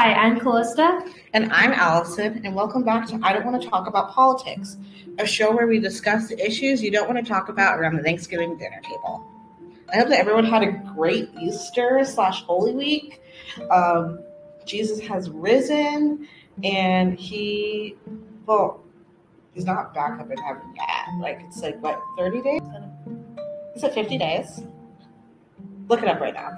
Hi, 0.00 0.12
I'm 0.12 0.38
Callista. 0.38 1.04
And 1.32 1.52
I'm 1.52 1.72
Allison, 1.72 2.42
and 2.44 2.54
welcome 2.54 2.84
back 2.84 3.08
to 3.08 3.18
I 3.20 3.32
Don't 3.32 3.44
Want 3.44 3.60
to 3.60 3.68
Talk 3.68 3.88
About 3.88 4.12
Politics, 4.12 4.76
a 5.18 5.26
show 5.26 5.50
where 5.50 5.66
we 5.66 5.80
discuss 5.80 6.28
the 6.28 6.38
issues 6.38 6.80
you 6.80 6.92
don't 6.92 7.12
want 7.12 7.18
to 7.18 7.28
talk 7.28 7.48
about 7.48 7.80
around 7.80 7.96
the 7.96 8.02
Thanksgiving 8.04 8.56
dinner 8.56 8.80
table. 8.80 9.26
I 9.92 9.96
hope 9.96 10.08
that 10.10 10.20
everyone 10.20 10.44
had 10.44 10.62
a 10.62 10.70
great 10.94 11.30
Easter 11.40 12.04
slash 12.04 12.44
Holy 12.44 12.76
Week. 12.76 13.20
Um, 13.72 14.20
Jesus 14.64 15.00
has 15.00 15.30
risen, 15.30 16.28
and 16.62 17.18
he, 17.18 17.96
well, 18.46 18.84
he's 19.52 19.64
not 19.64 19.94
back 19.94 20.20
up 20.20 20.30
in 20.30 20.38
heaven 20.38 20.76
yet. 20.76 21.20
Like, 21.20 21.40
it's 21.48 21.60
like, 21.60 21.82
what, 21.82 22.00
30 22.16 22.42
days? 22.42 22.62
Is 23.74 23.82
it 23.82 23.94
50 23.94 24.16
days? 24.16 24.60
Look 25.88 26.04
it 26.04 26.08
up 26.08 26.20
right 26.20 26.34
now. 26.34 26.52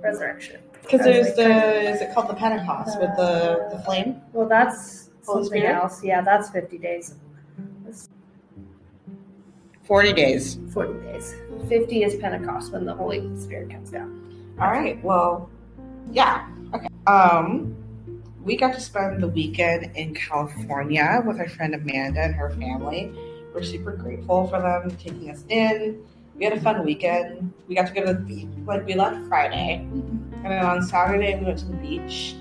Resurrection. 0.00 0.62
Because 0.82 1.00
there's 1.00 1.34
the, 1.34 1.90
is 1.90 2.00
it 2.00 2.14
called 2.14 2.28
the 2.28 2.34
Pentecost 2.34 2.98
with 2.98 3.10
the, 3.16 3.68
the 3.70 3.82
flame? 3.84 4.20
Well, 4.32 4.48
that's 4.48 5.10
Holy 5.26 5.44
something 5.44 5.60
Spirit? 5.60 5.74
else. 5.74 6.02
Yeah, 6.02 6.22
that's 6.22 6.48
50 6.50 6.78
days. 6.78 7.14
40 9.84 10.12
days. 10.12 10.58
40 10.72 11.00
days. 11.00 11.34
50 11.68 12.02
is 12.02 12.14
Pentecost 12.16 12.72
when 12.72 12.84
the 12.84 12.94
Holy 12.94 13.34
Spirit 13.38 13.70
comes 13.70 13.90
down. 13.90 14.54
All 14.60 14.70
right. 14.70 15.02
Well, 15.02 15.48
yeah. 16.12 16.46
Okay. 16.74 16.88
Um, 17.06 17.74
we 18.42 18.56
got 18.56 18.74
to 18.74 18.80
spend 18.80 19.22
the 19.22 19.28
weekend 19.28 19.96
in 19.96 20.14
California 20.14 21.22
with 21.26 21.38
our 21.38 21.48
friend 21.48 21.74
Amanda 21.74 22.20
and 22.20 22.34
her 22.34 22.50
family. 22.50 23.12
We're 23.54 23.62
super 23.62 23.92
grateful 23.92 24.46
for 24.48 24.60
them 24.60 24.96
taking 24.96 25.30
us 25.30 25.44
in. 25.48 26.02
We 26.36 26.44
had 26.44 26.52
a 26.52 26.60
fun 26.60 26.84
weekend. 26.84 27.52
We 27.66 27.74
got 27.74 27.88
to 27.88 27.94
go 27.94 28.04
to 28.06 28.12
the 28.12 28.20
beach. 28.20 28.48
Like 28.66 28.86
we 28.86 28.94
left 28.94 29.26
Friday, 29.28 29.86
and 30.44 30.52
then 30.52 30.64
on 30.64 30.82
Saturday 30.82 31.38
we 31.38 31.44
went 31.44 31.58
to 31.58 31.66
the 31.66 31.76
beach. 31.76 32.34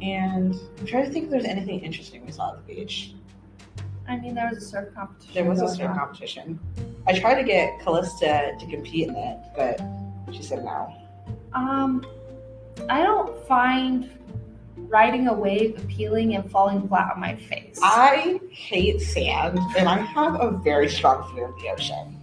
And 0.00 0.54
I'm 0.78 0.86
trying 0.86 1.06
to 1.06 1.10
think 1.10 1.24
if 1.24 1.30
there's 1.30 1.44
anything 1.44 1.80
interesting 1.80 2.24
we 2.24 2.32
saw 2.32 2.52
at 2.52 2.66
the 2.66 2.74
beach. 2.74 3.14
I 4.06 4.16
mean, 4.16 4.34
there 4.34 4.48
was 4.48 4.62
a 4.62 4.66
surf 4.66 4.94
competition. 4.94 5.34
There 5.34 5.44
was 5.44 5.60
a 5.60 5.68
surf 5.68 5.90
on. 5.90 5.96
competition. 5.96 6.58
I 7.06 7.18
tried 7.18 7.34
to 7.34 7.44
get 7.44 7.80
Callista 7.80 8.52
to 8.58 8.66
compete 8.66 9.08
in 9.08 9.16
it, 9.16 9.38
but 9.56 9.80
she 10.32 10.42
said 10.42 10.64
no. 10.64 10.94
Um, 11.52 12.06
I 12.88 13.02
don't 13.02 13.46
find 13.46 14.10
riding 14.76 15.28
a 15.28 15.34
wave 15.34 15.78
appealing 15.82 16.36
and 16.36 16.50
falling 16.50 16.86
flat 16.88 17.12
on 17.14 17.20
my 17.20 17.34
face. 17.34 17.78
I 17.82 18.40
hate 18.50 19.00
sand, 19.00 19.58
and 19.76 19.88
I 19.88 19.98
have 19.98 20.40
a 20.40 20.52
very 20.52 20.88
strong 20.88 21.30
fear 21.34 21.46
of 21.46 21.56
the 21.60 21.68
ocean. 21.68 22.16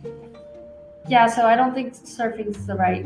yeah, 1.08 1.28
so 1.28 1.46
I 1.46 1.56
don't 1.56 1.74
think 1.74 1.94
surfing's 1.94 2.66
the 2.66 2.76
right 2.76 3.06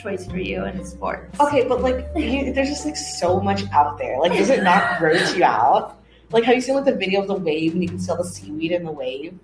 choice 0.00 0.26
for 0.26 0.38
you 0.38 0.64
in 0.64 0.84
sports. 0.84 1.38
Okay, 1.40 1.66
but 1.66 1.82
like, 1.82 2.06
you, 2.16 2.52
there's 2.52 2.68
just 2.68 2.84
like 2.84 2.96
so 2.96 3.40
much 3.40 3.64
out 3.72 3.98
there. 3.98 4.18
Like, 4.18 4.32
does 4.32 4.50
it 4.50 4.62
not 4.62 4.98
gross 4.98 5.34
you 5.36 5.44
out? 5.44 6.00
Like, 6.30 6.44
have 6.44 6.54
you 6.54 6.60
seen 6.60 6.76
like 6.76 6.84
the 6.84 6.94
video 6.94 7.22
of 7.22 7.28
the 7.28 7.34
wave 7.34 7.72
and 7.72 7.82
you 7.82 7.88
can 7.88 7.98
see 7.98 8.10
all 8.10 8.16
the 8.16 8.24
seaweed 8.24 8.72
in 8.72 8.84
the 8.84 8.92
wave? 8.92 9.38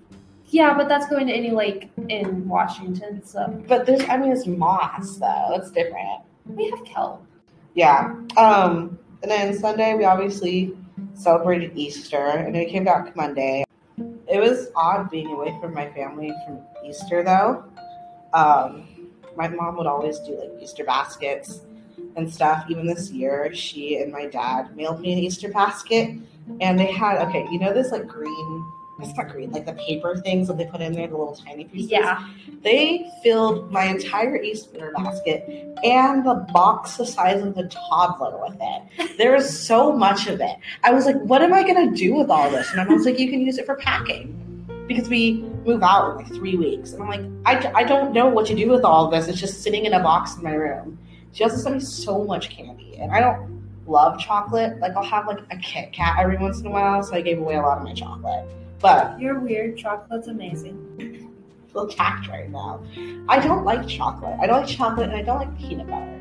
Yeah, 0.49 0.73
but 0.77 0.87
that's 0.87 1.07
going 1.07 1.27
to 1.27 1.33
any 1.33 1.51
lake 1.51 1.89
in 2.07 2.47
Washington, 2.47 3.21
so 3.25 3.47
But 3.67 3.85
there's, 3.85 4.01
I 4.07 4.17
mean, 4.17 4.31
it's 4.31 4.47
moss 4.47 5.17
though. 5.17 5.47
That's 5.51 5.71
different. 5.71 6.21
we 6.45 6.69
have 6.69 6.83
kelp. 6.85 7.25
Yeah. 7.73 8.15
Um. 8.37 8.97
And 9.21 9.31
then 9.31 9.57
Sunday 9.57 9.95
we 9.95 10.05
obviously 10.05 10.77
celebrated 11.15 11.71
Easter, 11.75 12.17
and 12.17 12.55
then 12.55 12.63
we 12.63 12.69
came 12.69 12.83
back 12.85 13.15
Monday. 13.15 13.65
It 14.27 14.39
was 14.39 14.69
odd 14.75 15.09
being 15.09 15.27
away 15.27 15.57
from 15.59 15.73
my 15.73 15.89
family 15.91 16.31
from 16.45 16.59
Easter 16.85 17.23
though. 17.23 17.65
Um, 18.33 18.87
my 19.37 19.47
mom 19.47 19.77
would 19.77 19.87
always 19.87 20.19
do 20.19 20.37
like 20.37 20.61
Easter 20.61 20.83
baskets 20.83 21.61
and 22.15 22.31
stuff. 22.31 22.65
Even 22.69 22.87
this 22.87 23.11
year, 23.11 23.53
she 23.53 24.01
and 24.01 24.11
my 24.11 24.25
dad 24.25 24.75
mailed 24.75 24.99
me 24.99 25.13
an 25.13 25.19
Easter 25.19 25.49
basket, 25.49 26.17
and 26.59 26.79
they 26.79 26.91
had 26.91 27.21
okay, 27.27 27.47
you 27.51 27.59
know 27.59 27.73
this 27.73 27.91
like 27.91 28.07
green. 28.07 28.73
It's 28.99 29.15
not 29.15 29.29
green, 29.29 29.51
like 29.51 29.67
the 29.67 29.73
paper 29.73 30.17
things 30.21 30.47
that 30.47 30.57
they 30.57 30.65
put 30.65 30.81
in 30.81 30.93
there, 30.93 31.05
the 31.05 31.15
little 31.15 31.35
tiny 31.35 31.65
pieces. 31.65 31.91
Yeah. 31.91 32.27
They 32.63 33.07
filled 33.21 33.71
my 33.71 33.83
entire 33.83 34.41
Easter 34.41 34.91
basket 34.97 35.47
and 35.83 36.25
the 36.25 36.33
box 36.51 36.97
the 36.97 37.05
size 37.05 37.43
of 37.43 37.55
a 37.59 37.67
toddler 37.67 38.39
with 38.41 38.57
it. 38.59 39.17
There 39.19 39.33
was 39.33 39.47
so 39.47 39.91
much 39.91 40.25
of 40.25 40.41
it. 40.41 40.55
I 40.83 40.93
was 40.93 41.05
like, 41.05 41.17
what 41.17 41.43
am 41.43 41.53
I 41.53 41.61
going 41.61 41.91
to 41.91 41.95
do 41.95 42.15
with 42.15 42.31
all 42.31 42.49
this? 42.49 42.69
And 42.69 42.77
my 42.77 42.85
mom's 42.85 43.05
like, 43.05 43.19
you 43.19 43.29
can 43.29 43.41
use 43.41 43.59
it 43.59 43.67
for 43.67 43.75
packing 43.75 44.46
because 44.87 45.09
we 45.09 45.41
move 45.65 45.83
out 45.83 46.11
in 46.11 46.17
like 46.17 46.33
three 46.33 46.55
weeks. 46.55 46.93
And 46.93 47.03
I'm 47.03 47.09
like, 47.09 47.25
I, 47.45 47.81
I 47.81 47.83
don't 47.83 48.13
know 48.13 48.27
what 48.27 48.45
to 48.47 48.55
do 48.55 48.69
with 48.69 48.83
all 48.83 49.05
of 49.05 49.11
this. 49.11 49.27
It's 49.27 49.39
just 49.39 49.61
sitting 49.61 49.85
in 49.85 49.93
a 49.93 49.99
box 49.99 50.37
in 50.37 50.43
my 50.43 50.53
room. 50.53 50.97
She 51.33 51.43
also 51.43 51.57
sent 51.57 51.75
me 51.75 51.81
so 51.81 52.23
much 52.23 52.49
candy. 52.49 52.97
And 52.97 53.11
I 53.11 53.19
don't 53.19 53.61
love 53.85 54.19
chocolate. 54.19 54.79
Like, 54.79 54.95
I'll 54.95 55.03
have 55.03 55.27
like 55.27 55.39
a 55.51 55.57
Kit 55.57 55.93
Kat 55.93 56.17
every 56.19 56.37
once 56.37 56.59
in 56.61 56.67
a 56.67 56.71
while. 56.71 57.03
So 57.03 57.15
I 57.15 57.21
gave 57.21 57.37
away 57.37 57.55
a 57.55 57.61
lot 57.61 57.77
of 57.77 57.83
my 57.83 57.93
chocolate. 57.93 58.47
But 58.79 59.19
You're 59.19 59.39
weird. 59.39 59.77
Chocolate's 59.77 60.27
amazing. 60.27 61.33
feel 61.73 61.87
attacked 61.87 62.27
right 62.27 62.49
now. 62.49 62.83
I 63.27 63.39
don't 63.39 63.65
like 63.65 63.87
chocolate. 63.87 64.37
I 64.39 64.47
don't 64.47 64.61
like 64.61 64.69
chocolate 64.69 65.09
and 65.09 65.17
I 65.17 65.21
don't 65.21 65.37
like 65.37 65.57
peanut 65.57 65.87
butter. 65.87 66.13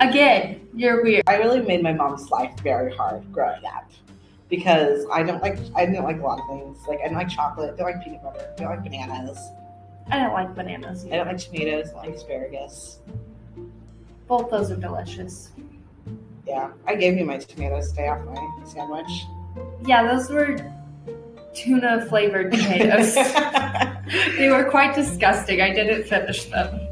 Again, 0.00 0.68
you're 0.74 1.02
weird. 1.02 1.24
I 1.26 1.36
really 1.36 1.60
made 1.60 1.82
my 1.82 1.92
mom's 1.92 2.30
life 2.30 2.52
very 2.62 2.94
hard 2.94 3.30
growing 3.32 3.64
up 3.64 3.90
because 4.48 5.06
I 5.12 5.22
don't 5.22 5.42
like 5.42 5.58
I 5.74 5.86
don't 5.86 6.04
like 6.04 6.20
a 6.20 6.22
lot 6.22 6.40
of 6.40 6.46
things. 6.48 6.86
Like 6.86 7.00
I 7.00 7.08
don't 7.08 7.16
like 7.16 7.28
chocolate, 7.28 7.74
I 7.74 7.76
don't 7.76 7.92
like 7.92 8.04
peanut 8.04 8.22
butter, 8.22 8.52
I 8.56 8.60
don't 8.60 8.70
like 8.70 8.84
bananas, 8.84 9.38
I 10.10 10.18
don't 10.18 10.32
like 10.32 10.54
bananas. 10.54 11.04
I 11.06 11.16
don't 11.16 11.26
like 11.26 11.38
tomatoes, 11.38 11.88
I 11.88 11.92
don't 11.92 12.06
like 12.06 12.14
asparagus. 12.14 12.98
Both 14.28 14.50
those 14.50 14.70
are 14.70 14.76
delicious. 14.76 15.50
Yeah, 16.46 16.70
I 16.86 16.94
gave 16.94 17.16
you 17.16 17.24
my 17.24 17.38
tomatoes 17.38 17.90
today 17.90 18.08
off 18.08 18.24
my 18.24 18.64
sandwich. 18.64 19.26
Yeah, 19.84 20.06
those 20.06 20.30
were 20.30 20.56
tuna 21.54 22.06
flavored 22.06 22.52
tomatoes. 22.52 23.14
they 24.36 24.48
were 24.50 24.64
quite 24.70 24.94
disgusting. 24.94 25.60
I 25.60 25.72
didn't 25.72 26.04
finish 26.04 26.44
them. 26.44 26.85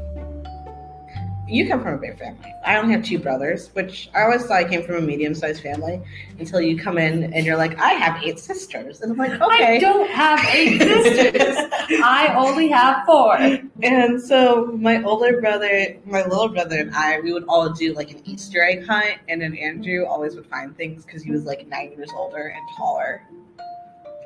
You 1.47 1.67
come 1.67 1.81
from 1.81 1.93
a 1.93 1.97
big 1.97 2.17
family. 2.17 2.53
I 2.65 2.77
only 2.77 2.93
have 2.93 3.03
two 3.03 3.19
brothers, 3.19 3.69
which 3.73 4.09
I 4.15 4.23
always 4.23 4.43
thought 4.43 4.57
I 4.57 4.63
came 4.63 4.83
from 4.83 4.95
a 4.95 5.01
medium-sized 5.01 5.61
family 5.61 6.01
until 6.39 6.59
you 6.59 6.77
come 6.77 6.97
in 6.97 7.33
and 7.33 7.45
you're 7.45 7.57
like, 7.57 7.79
I 7.79 7.91
have 7.91 8.23
eight 8.23 8.39
sisters, 8.39 9.01
and 9.01 9.11
I'm 9.11 9.17
like, 9.17 9.39
okay. 9.39 9.75
I 9.75 9.79
don't 9.79 10.09
have 10.09 10.39
eight 10.53 10.81
sisters. 10.81 11.55
I 12.03 12.33
only 12.35 12.67
have 12.69 13.05
four. 13.05 13.37
And 13.83 14.21
so 14.21 14.71
my 14.77 15.03
older 15.03 15.39
brother, 15.39 15.97
my 16.05 16.23
little 16.25 16.49
brother, 16.49 16.79
and 16.79 16.95
I, 16.95 17.19
we 17.19 17.31
would 17.31 17.45
all 17.47 17.69
do 17.69 17.93
like 17.93 18.11
an 18.11 18.21
Easter 18.25 18.63
egg 18.63 18.85
hunt, 18.85 19.17
and 19.27 19.41
then 19.41 19.55
Andrew 19.55 20.05
always 20.05 20.35
would 20.35 20.47
find 20.47 20.75
things 20.75 21.05
because 21.05 21.21
he 21.21 21.31
was 21.31 21.45
like 21.45 21.67
nine 21.67 21.91
years 21.91 22.09
older 22.15 22.47
and 22.47 22.63
taller. 22.77 23.21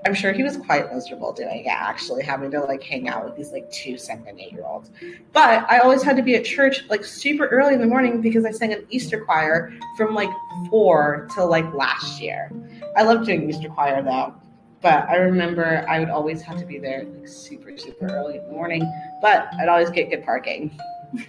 I'm 0.06 0.14
sure 0.14 0.32
he 0.32 0.44
was 0.44 0.58
quite 0.58 0.94
miserable 0.94 1.34
doing 1.34 1.66
it, 1.66 1.68
actually, 1.68 2.24
having 2.24 2.52
to 2.52 2.62
like 2.62 2.82
hang 2.82 3.10
out 3.10 3.26
with 3.26 3.36
these 3.36 3.52
like 3.52 3.70
two, 3.72 3.98
seven, 3.98 4.28
and 4.28 4.40
eight 4.40 4.54
year 4.54 4.66
olds. 4.66 4.92
But 5.34 5.70
I 5.70 5.80
always 5.80 6.04
had 6.04 6.16
to 6.16 6.24
be 6.24 6.36
at 6.36 6.46
church 6.46 6.84
like 6.90 7.04
super 7.04 7.48
early 7.48 7.74
in 7.74 7.82
the 7.82 7.88
morning 7.88 8.22
because 8.22 8.46
I 8.46 8.52
sang 8.52 8.74
an 8.74 8.86
Easter 8.90 9.24
choir 9.24 9.74
from 9.98 10.16
like 10.16 10.30
four 10.70 11.28
till 11.34 11.50
like 11.50 11.72
last 11.74 12.22
year. 12.22 12.52
I 12.96 13.04
love 13.04 13.26
doing 13.26 13.50
Easter 13.50 13.70
choir 13.70 14.02
though. 14.02 14.34
But 14.82 15.10
I 15.10 15.18
remember 15.18 15.86
I 15.90 16.00
would 16.00 16.10
always 16.10 16.42
have 16.44 16.58
to 16.60 16.66
be 16.66 16.80
there 16.80 17.04
like 17.04 17.28
super, 17.28 17.78
super 17.78 18.08
early 18.08 18.38
in 18.38 18.46
the 18.46 18.52
morning 18.52 18.90
but 19.22 19.54
I'd 19.60 19.68
always 19.68 19.90
get 19.90 20.10
good 20.10 20.24
parking. 20.24 20.78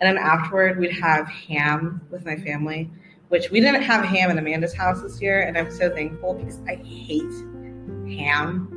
And 0.00 0.18
then 0.18 0.22
afterward, 0.22 0.78
we'd 0.78 0.90
have 0.90 1.26
ham 1.28 2.04
with 2.10 2.26
my 2.26 2.36
family, 2.36 2.90
which 3.28 3.50
we 3.50 3.60
didn't 3.60 3.82
have 3.82 4.04
ham 4.04 4.28
in 4.28 4.36
Amanda's 4.36 4.74
house 4.74 5.00
this 5.00 5.22
year, 5.22 5.42
and 5.42 5.56
I'm 5.56 5.70
so 5.70 5.88
thankful 5.88 6.34
because 6.34 6.60
I 6.68 6.74
hate 6.74 7.22
ham. 8.08 8.68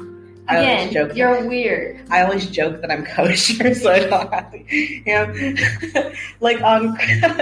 I 0.49 0.57
always 0.57 0.89
Again, 0.89 0.93
joke. 0.93 1.17
you're 1.17 1.45
weird. 1.47 1.99
I 2.09 2.21
always 2.23 2.49
joke 2.49 2.79
that 2.81 2.89
I'm 2.89 3.05
kosher, 3.15 3.73
so 3.73 3.91
I 3.91 3.99
don't 3.99 4.33
have 4.33 4.51
to 4.51 5.03
ham. 5.05 6.13
like 6.39 6.61
on 6.61 6.97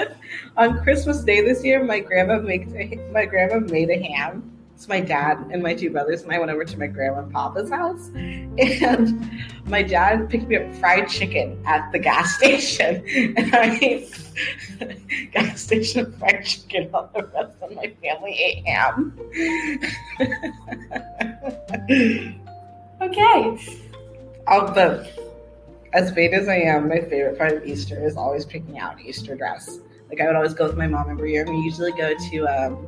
on 0.57 0.81
Christmas 0.81 1.23
Day 1.23 1.41
this 1.41 1.63
year, 1.63 1.83
my 1.83 1.99
grandma 1.99 2.39
made 2.39 2.67
my 3.11 3.25
grandma 3.25 3.59
made 3.59 3.89
a 3.91 4.01
ham. 4.01 4.51
So 4.77 4.89
my 4.89 4.99
dad 4.99 5.37
and 5.51 5.63
my 5.63 5.73
two 5.73 5.89
brothers 5.89 6.23
and 6.23 6.31
I 6.33 6.39
went 6.39 6.51
over 6.51 6.65
to 6.65 6.77
my 6.77 6.87
grandma 6.87 7.19
and 7.19 7.31
papa's 7.31 7.69
house, 7.69 8.09
and 8.15 9.31
my 9.65 9.81
dad 9.81 10.29
picked 10.29 10.47
me 10.47 10.57
up 10.57 10.75
fried 10.75 11.07
chicken 11.07 11.57
at 11.65 11.91
the 11.91 11.99
gas 11.99 12.35
station, 12.35 13.03
and 13.37 13.55
I 13.55 13.79
ate 13.81 14.13
gas 15.31 15.61
station 15.61 16.11
fried 16.19 16.43
chicken 16.45 16.91
while 16.91 17.09
the 17.15 17.23
rest 17.23 17.55
of 17.61 17.73
my 17.73 17.93
family 18.01 18.33
ate 18.33 18.65
ham. 18.65 19.17
Okay. 23.01 23.57
I'll, 24.47 24.73
but 24.73 25.11
as 25.93 26.11
vain 26.11 26.33
as 26.33 26.47
I 26.47 26.55
am, 26.55 26.87
my 26.89 27.01
favorite 27.01 27.37
part 27.37 27.53
of 27.53 27.65
Easter 27.65 28.03
is 28.05 28.15
always 28.17 28.45
picking 28.45 28.79
out 28.79 28.99
an 28.99 29.05
Easter 29.05 29.35
dress. 29.35 29.79
Like 30.09 30.21
I 30.21 30.27
would 30.27 30.35
always 30.35 30.53
go 30.53 30.67
with 30.67 30.77
my 30.77 30.87
mom 30.87 31.09
every 31.09 31.33
year, 31.33 31.45
we 31.45 31.57
usually 31.57 31.91
go 31.91 32.13
to 32.13 32.45
um, 32.47 32.87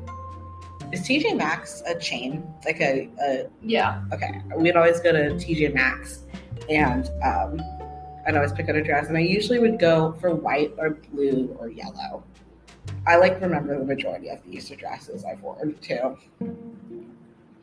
is 0.92 1.02
TJ 1.02 1.36
Maxx 1.38 1.82
a 1.86 1.98
chain? 2.00 2.44
Like 2.66 2.80
a, 2.82 3.10
a 3.22 3.48
Yeah. 3.62 4.02
okay, 4.14 4.42
we'd 4.56 4.76
always 4.76 5.00
go 5.00 5.12
to 5.12 5.30
TJ 5.36 5.74
Maxx, 5.74 6.24
and 6.70 7.10
um, 7.24 7.62
I'd 8.26 8.36
always 8.36 8.54
pick 8.54 8.70
out 8.70 8.76
a 8.76 8.84
dress, 8.84 9.08
and 9.08 9.18
I 9.18 9.22
usually 9.22 9.60
would 9.60 9.80
go 9.80 10.14
for 10.20 10.34
white 10.36 10.74
or 10.78 10.92
blue 11.12 11.56
or 11.60 11.70
yellow. 11.70 12.24
I 13.06 13.18
like 13.18 13.40
remember 13.42 13.78
the 13.78 13.86
majority 13.86 14.30
of 14.30 14.44
the 14.44 14.56
Easter 14.56 14.76
dresses 14.76 15.24
I've 15.26 15.42
worn 15.42 15.76
too. 15.82 16.18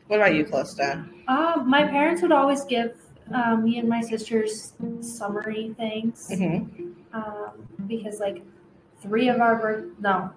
What 0.07 0.17
about 0.17 0.35
you, 0.35 0.45
Callista? 0.45 1.05
Uh, 1.27 1.63
my 1.65 1.83
parents 1.83 2.21
would 2.21 2.31
always 2.31 2.63
give 2.65 2.95
um, 3.33 3.63
me 3.63 3.79
and 3.79 3.89
my 3.89 4.01
sisters 4.01 4.73
summery 5.01 5.73
things 5.77 6.27
Mm-hmm. 6.31 6.91
um, 7.13 7.51
because, 7.87 8.19
like, 8.19 8.43
three 9.01 9.29
of 9.29 9.39
our 9.41 9.55
birth 9.55 9.85
no, 9.99 10.31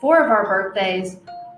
four 0.00 0.24
of 0.24 0.30
our 0.30 0.44
birthdays 0.44 1.16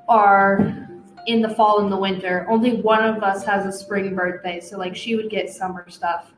are 0.08 0.88
in 1.26 1.40
the 1.40 1.48
fall 1.50 1.80
and 1.80 1.90
the 1.90 1.96
winter. 1.96 2.46
Only 2.50 2.76
one 2.82 3.02
of 3.04 3.22
us 3.22 3.44
has 3.44 3.64
a 3.66 3.72
spring 3.72 4.14
birthday, 4.14 4.60
so 4.60 4.76
like 4.78 4.94
she 4.94 5.16
would 5.16 5.30
get 5.30 5.48
summer 5.50 5.88
stuff 5.88 6.32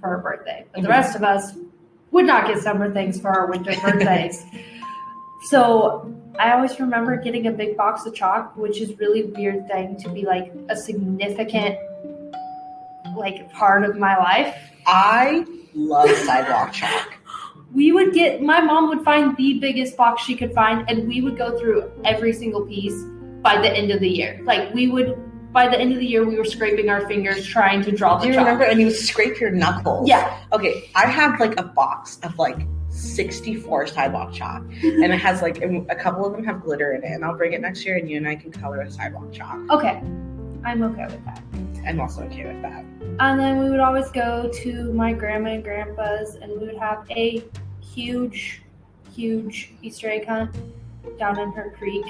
for 0.00 0.08
her 0.08 0.18
birthday, 0.18 0.64
but 0.72 0.82
the 0.82 0.88
Mhm. 0.88 0.92
rest 0.92 1.14
of 1.16 1.22
us 1.22 1.52
would 2.10 2.24
not 2.26 2.46
get 2.46 2.58
summer 2.58 2.90
things 2.90 3.20
for 3.20 3.28
our 3.30 3.46
winter 3.46 3.72
birthdays. 3.82 4.44
so 5.50 6.10
I 6.38 6.52
always 6.52 6.78
remember 6.80 7.16
getting 7.16 7.46
a 7.48 7.50
big 7.52 7.76
box 7.76 8.06
of 8.06 8.14
chalk, 8.14 8.56
which 8.56 8.80
is 8.80 8.98
really 8.98 9.24
weird 9.24 9.66
thing 9.68 9.96
to 9.98 10.08
be 10.08 10.24
like 10.24 10.52
a 10.70 10.76
significant 10.76 11.76
like 13.16 13.50
part 13.52 13.84
of 13.84 13.96
my 13.98 14.16
life. 14.16 14.54
I 14.86 15.44
love 15.74 16.08
sidewalk 16.10 16.72
chalk. 16.72 17.14
We 17.72 17.92
would 17.92 18.12
get 18.12 18.42
my 18.42 18.60
mom 18.60 18.88
would 18.88 19.04
find 19.04 19.36
the 19.36 19.54
biggest 19.60 19.96
box 19.96 20.22
she 20.22 20.34
could 20.36 20.52
find 20.54 20.88
and 20.90 21.06
we 21.06 21.20
would 21.20 21.36
go 21.38 21.58
through 21.58 21.90
every 22.04 22.32
single 22.32 22.66
piece 22.66 23.04
by 23.42 23.60
the 23.60 23.70
end 23.70 23.90
of 23.90 24.00
the 24.00 24.08
year. 24.08 24.40
Like 24.44 24.74
we 24.74 24.88
would 24.88 25.16
by 25.52 25.68
the 25.68 25.78
end 25.78 25.92
of 25.92 25.98
the 25.98 26.06
year 26.06 26.24
we 26.24 26.36
were 26.36 26.44
scraping 26.44 26.90
our 26.90 27.06
fingers 27.08 27.46
trying 27.46 27.82
to 27.82 27.92
draw 27.92 28.16
the 28.18 28.22
Do 28.22 28.28
you 28.28 28.34
chalk. 28.34 28.44
remember? 28.44 28.64
And 28.64 28.80
you 28.80 28.90
scrape 28.90 29.40
your 29.40 29.50
knuckles. 29.50 30.08
Yeah. 30.08 30.38
Okay, 30.52 30.90
I 30.94 31.06
have 31.06 31.38
like 31.40 31.58
a 31.58 31.64
box 31.64 32.18
of 32.22 32.38
like 32.38 32.66
64 32.90 33.86
sidewalk 33.88 34.32
chalk, 34.32 34.62
and 34.82 35.04
it 35.04 35.18
has 35.20 35.42
like 35.42 35.62
a 35.62 35.94
couple 35.94 36.24
of 36.26 36.32
them 36.32 36.44
have 36.44 36.62
glitter 36.62 36.92
in 36.92 37.02
it. 37.04 37.12
And 37.12 37.24
I'll 37.24 37.36
bring 37.36 37.52
it 37.52 37.60
next 37.60 37.84
year, 37.84 37.96
and 37.96 38.08
you 38.10 38.16
and 38.16 38.28
I 38.28 38.36
can 38.36 38.52
color 38.52 38.80
a 38.80 38.90
sidewalk 38.90 39.32
chalk. 39.32 39.58
Okay. 39.70 40.02
I'm 40.64 40.82
okay 40.82 41.06
with 41.06 41.24
that. 41.24 41.42
I'm 41.86 42.00
also 42.00 42.22
okay 42.24 42.46
with 42.46 42.62
that. 42.62 42.84
And 43.20 43.40
then 43.40 43.58
we 43.58 43.70
would 43.70 43.80
always 43.80 44.10
go 44.10 44.50
to 44.52 44.92
my 44.92 45.12
grandma 45.12 45.50
and 45.50 45.64
grandpa's, 45.64 46.36
and 46.36 46.52
we 46.60 46.66
would 46.66 46.78
have 46.78 47.06
a 47.10 47.42
huge, 47.80 48.62
huge 49.14 49.72
Easter 49.82 50.10
egg 50.10 50.26
hunt 50.26 50.54
down 51.18 51.38
in 51.38 51.52
her 51.52 51.74
creek. 51.76 52.06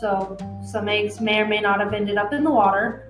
So 0.00 0.36
some 0.66 0.88
eggs 0.88 1.20
may 1.20 1.40
or 1.40 1.46
may 1.46 1.60
not 1.60 1.80
have 1.80 1.92
ended 1.92 2.16
up 2.16 2.32
in 2.32 2.42
the 2.42 2.50
water. 2.50 3.08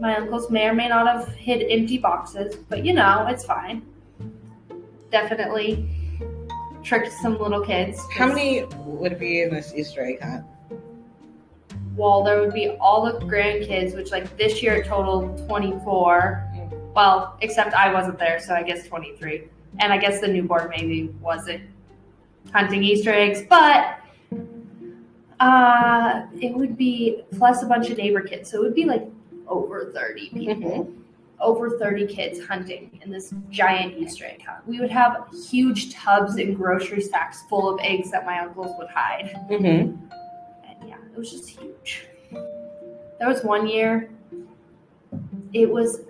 My 0.00 0.16
uncles 0.16 0.50
may 0.50 0.66
or 0.66 0.74
may 0.74 0.88
not 0.88 1.06
have 1.06 1.28
hid 1.34 1.64
empty 1.70 1.98
boxes, 1.98 2.56
but 2.68 2.84
you 2.84 2.92
know, 2.92 3.26
it's 3.28 3.44
fine. 3.44 3.82
Definitely 5.10 5.88
tricked 6.82 7.12
some 7.12 7.38
little 7.38 7.64
kids. 7.64 8.00
How 8.12 8.26
many 8.26 8.64
would 8.84 9.18
be 9.18 9.42
in 9.42 9.50
this 9.50 9.72
Easter 9.74 10.04
egg 10.04 10.20
hunt? 10.20 10.44
Well, 11.96 12.22
there 12.22 12.40
would 12.40 12.52
be 12.52 12.76
all 12.78 13.04
the 13.06 13.24
grandkids, 13.24 13.94
which 13.94 14.10
like 14.10 14.36
this 14.36 14.62
year 14.62 14.74
it 14.74 14.86
totaled 14.86 15.46
24. 15.48 16.44
Well, 16.94 17.38
except 17.40 17.72
I 17.74 17.92
wasn't 17.92 18.18
there, 18.18 18.38
so 18.38 18.54
I 18.54 18.62
guess 18.62 18.86
23. 18.86 19.44
And 19.80 19.92
I 19.92 19.98
guess 19.98 20.20
the 20.20 20.28
newborn 20.28 20.68
maybe 20.70 21.14
wasn't 21.20 21.62
hunting 22.52 22.84
Easter 22.84 23.12
eggs, 23.12 23.42
but 23.48 23.98
uh, 25.40 26.26
it 26.40 26.54
would 26.54 26.76
be 26.76 27.22
plus 27.36 27.62
a 27.62 27.66
bunch 27.66 27.90
of 27.90 27.96
neighbor 27.96 28.20
kids. 28.20 28.50
So 28.50 28.58
it 28.58 28.62
would 28.62 28.74
be 28.74 28.84
like 28.84 29.08
over 29.48 29.90
30 29.94 30.30
people, 30.30 30.92
over 31.40 31.78
30 31.78 32.06
kids 32.06 32.44
hunting 32.44 32.98
in 33.02 33.10
this 33.10 33.32
giant 33.50 33.96
Easter 33.96 34.26
egg 34.26 34.44
hunt. 34.44 34.66
We 34.66 34.80
would 34.80 34.90
have 34.90 35.28
huge 35.48 35.94
tubs 35.94 36.36
and 36.36 36.56
grocery 36.56 37.00
sacks 37.00 37.44
full 37.48 37.72
of 37.72 37.80
eggs 37.82 38.10
that 38.10 38.26
my 38.26 38.40
uncles 38.40 38.74
would 38.78 38.88
hide. 38.88 39.34
Mm-hmm. 39.50 40.06
It 41.16 41.20
was 41.20 41.30
just 41.30 41.48
huge. 41.48 42.08
There 42.30 43.26
was 43.26 43.42
one 43.42 43.66
year, 43.66 44.10
it 45.54 45.70
was, 45.70 46.02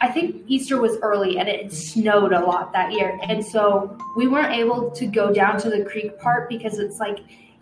I 0.00 0.08
think 0.08 0.44
Easter 0.46 0.80
was 0.80 0.96
early 1.02 1.38
and 1.38 1.46
it 1.46 1.70
snowed 1.70 2.32
a 2.32 2.40
lot 2.40 2.72
that 2.72 2.90
year. 2.90 3.18
And 3.24 3.44
so 3.44 3.98
we 4.16 4.28
weren't 4.28 4.54
able 4.54 4.90
to 4.92 5.06
go 5.06 5.30
down 5.30 5.60
to 5.60 5.68
the 5.68 5.84
creek 5.84 6.18
part 6.18 6.48
because 6.48 6.78
it's 6.78 6.98
like 6.98 7.18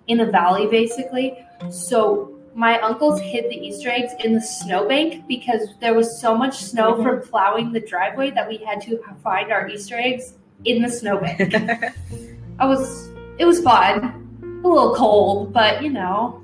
in 0.07 0.21
a 0.21 0.31
valley 0.31 0.69
basically. 0.69 1.45
So 1.69 2.33
my 2.55 2.79
uncles 2.79 3.21
hid 3.21 3.51
the 3.51 3.57
Easter 3.57 3.89
eggs 3.89 4.13
in 4.23 4.33
the 4.33 4.41
snowbank 4.41 5.27
because 5.27 5.67
there 5.81 5.95
was 5.95 6.21
so 6.21 6.37
much 6.37 6.59
snow 6.59 6.93
mm-hmm. 6.93 7.03
from 7.03 7.23
plowing 7.23 7.73
the 7.73 7.81
driveway 7.81 8.31
that 8.31 8.49
we 8.49 8.59
had 8.59 8.81
to 8.83 9.03
find 9.21 9.51
our 9.51 9.67
Easter 9.67 9.97
eggs 9.97 10.35
in 10.65 10.81
the 10.81 10.89
snowbank. 10.89 11.53
I 12.61 12.67
was, 12.67 13.09
it 13.39 13.47
was 13.47 13.61
fun. 13.63 14.21
A 14.65 14.69
little 14.69 14.95
cold, 14.95 15.53
but 15.53 15.83
you 15.83 15.91
know, 15.91 16.44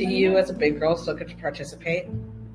Do 0.00 0.06
you, 0.06 0.38
as 0.38 0.48
a 0.48 0.54
big 0.54 0.80
girl, 0.80 0.96
still 0.96 1.14
get 1.14 1.28
to 1.28 1.36
participate? 1.36 2.06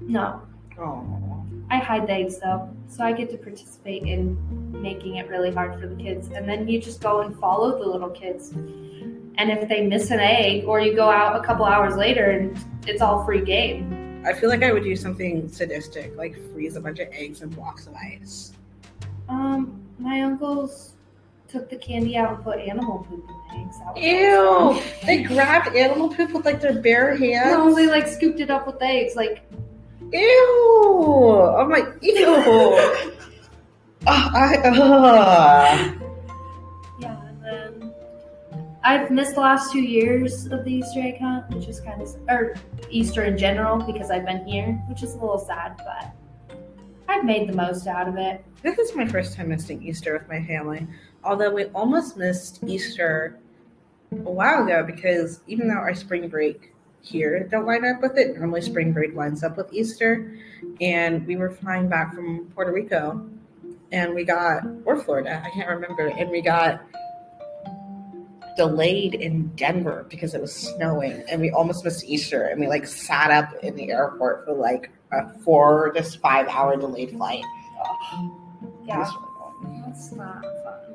no. 0.01 0.41
Oh, 0.79 1.45
I 1.69 1.77
hide 1.77 2.07
the 2.07 2.13
eggs 2.13 2.39
though, 2.39 2.67
so 2.87 3.03
I 3.03 3.11
get 3.13 3.29
to 3.29 3.37
participate 3.37 4.01
in 4.01 4.35
making 4.81 5.17
it 5.17 5.29
really 5.29 5.51
hard 5.51 5.79
for 5.79 5.85
the 5.85 5.95
kids. 5.95 6.29
And 6.29 6.49
then 6.49 6.67
you 6.67 6.81
just 6.81 7.01
go 7.01 7.21
and 7.21 7.37
follow 7.37 7.77
the 7.77 7.87
little 7.87 8.09
kids. 8.09 8.49
And 8.49 9.51
if 9.51 9.69
they 9.69 9.85
miss 9.85 10.09
an 10.09 10.19
egg, 10.19 10.65
or 10.65 10.79
you 10.79 10.95
go 10.95 11.07
out 11.07 11.39
a 11.39 11.43
couple 11.45 11.65
hours 11.65 11.95
later 11.95 12.31
and 12.31 12.57
it's 12.87 13.03
all 13.03 13.23
free 13.23 13.45
game. 13.45 14.23
I 14.25 14.33
feel 14.33 14.49
like 14.49 14.63
I 14.63 14.73
would 14.73 14.83
do 14.83 14.95
something 14.95 15.47
sadistic, 15.47 16.17
like 16.17 16.35
freeze 16.51 16.75
a 16.75 16.81
bunch 16.81 16.97
of 16.97 17.09
eggs 17.11 17.43
in 17.43 17.49
blocks 17.49 17.85
of 17.85 17.93
ice. 17.93 18.53
Um, 19.29 19.83
my 19.99 20.21
uncles 20.21 20.94
took 21.55 21.69
the 21.69 21.77
candy 21.77 22.17
out 22.17 22.35
and 22.35 22.43
put 22.43 22.59
animal 22.59 22.99
poop 23.09 23.29
in 23.29 23.37
the 23.37 23.63
eggs. 23.63 23.79
That 23.79 23.95
Ew! 23.97 24.81
They 25.05 25.23
grabbed 25.23 25.73
animal 25.73 26.09
poop 26.09 26.33
with 26.33 26.45
like 26.45 26.59
their 26.59 26.81
bare 26.81 27.15
hands. 27.15 27.51
No, 27.51 27.73
they 27.73 27.87
like 27.87 28.07
scooped 28.07 28.41
it 28.41 28.49
up 28.49 28.67
with 28.67 28.81
eggs. 28.81 29.15
Like, 29.15 29.41
Ew! 30.11 31.55
I'm 31.57 31.69
like, 31.69 31.85
ew! 32.01 32.25
oh, 32.27 33.15
I, 34.07 34.57
ugh. 34.65 36.01
yeah. 36.99 37.21
And 37.25 37.41
then 37.41 37.93
I've 38.83 39.09
missed 39.09 39.35
the 39.35 39.41
last 39.41 39.71
two 39.71 39.81
years 39.81 40.47
of 40.47 40.65
the 40.65 40.73
Easter 40.73 40.99
egg 40.99 41.19
hunt, 41.19 41.49
which 41.55 41.69
is 41.69 41.79
kind 41.79 42.01
of, 42.01 42.09
or 42.27 42.55
Easter 42.89 43.23
in 43.23 43.37
general, 43.37 43.77
because 43.77 44.11
I've 44.11 44.25
been 44.25 44.45
here, 44.45 44.73
which 44.89 45.03
is 45.03 45.13
a 45.13 45.19
little 45.19 45.39
sad, 45.39 45.77
but 45.77 46.11
I've 47.07 47.23
made 47.23 47.47
the 47.47 47.53
most 47.53 47.87
out 47.87 48.09
of 48.09 48.17
it. 48.17 48.43
This 48.61 48.77
is 48.77 48.95
my 48.95 49.07
first 49.07 49.35
time 49.35 49.49
missing 49.49 49.81
Easter 49.81 50.13
with 50.13 50.27
my 50.27 50.43
family. 50.45 50.87
Although 51.25 51.51
we 51.51 51.65
almost 51.65 52.17
missed 52.17 52.63
Easter 52.65 53.39
a 54.11 54.15
while 54.15 54.63
ago 54.63 54.83
because 54.83 55.41
even 55.47 55.67
though 55.67 55.73
our 55.73 55.95
spring 55.95 56.29
break 56.29 56.71
here 57.01 57.47
don't 57.47 57.65
line 57.65 57.85
up 57.85 58.01
with 58.01 58.17
it, 58.17 58.37
normally 58.37 58.61
spring 58.61 58.93
break 58.93 59.15
lines 59.15 59.43
up 59.43 59.57
with 59.57 59.71
Easter. 59.73 60.37
And 60.79 61.25
we 61.25 61.35
were 61.35 61.51
flying 61.51 61.89
back 61.89 62.13
from 62.13 62.45
Puerto 62.53 62.71
Rico 62.71 63.27
and 63.91 64.13
we 64.13 64.23
got, 64.23 64.63
or 64.85 65.01
Florida, 65.01 65.41
I 65.45 65.49
can't 65.51 65.69
remember, 65.69 66.07
and 66.07 66.29
we 66.29 66.41
got 66.41 66.81
delayed 68.57 69.15
in 69.15 69.47
Denver 69.55 70.05
because 70.09 70.33
it 70.33 70.41
was 70.41 70.53
snowing 70.53 71.23
and 71.29 71.41
we 71.41 71.51
almost 71.51 71.83
missed 71.83 72.05
Easter 72.05 72.45
and 72.45 72.59
we 72.59 72.67
like 72.67 72.87
sat 72.87 73.29
up 73.31 73.53
in 73.63 73.75
the 73.75 73.91
airport 73.91 74.45
for 74.45 74.53
like 74.53 74.91
a 75.11 75.37
four 75.39 75.91
to 75.91 76.03
five 76.03 76.47
hour 76.47 76.77
delayed 76.77 77.11
flight. 77.11 77.43
Yeah, 78.85 78.99
was 78.99 79.13
really 79.13 79.71
long. 79.71 79.83
that's 79.85 80.11
not 80.11 80.41
fun. 80.63 80.94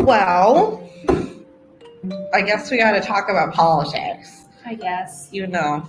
Well, 0.00 0.88
I 2.32 2.42
guess 2.42 2.70
we 2.70 2.78
got 2.78 2.92
to 2.92 3.00
talk 3.00 3.28
about 3.28 3.52
politics, 3.54 4.44
I 4.64 4.74
guess. 4.74 5.28
even 5.32 5.50
though 5.50 5.88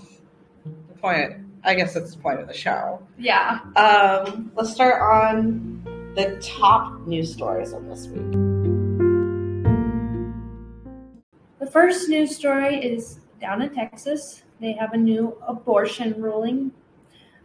the 0.64 1.00
point, 1.00 1.34
I 1.64 1.76
guess 1.76 1.94
that's 1.94 2.16
the 2.16 2.22
point 2.22 2.40
of 2.40 2.48
the 2.48 2.54
show. 2.54 3.02
Yeah. 3.18 3.60
Um, 3.76 4.52
let's 4.56 4.72
start 4.72 5.02
on 5.02 5.84
the 6.16 6.40
top 6.42 7.06
news 7.06 7.34
stories 7.34 7.74
of 7.74 7.86
this 7.86 8.08
week. 8.08 8.32
The 11.60 11.68
first 11.72 12.10
news 12.10 12.36
story 12.36 12.78
is 12.78 13.20
down 13.40 13.62
in 13.62 13.74
Texas. 13.74 14.44
They 14.60 14.72
have 14.74 14.94
a 14.94 14.98
new 14.98 15.38
abortion 15.48 16.20
ruling. 16.20 16.72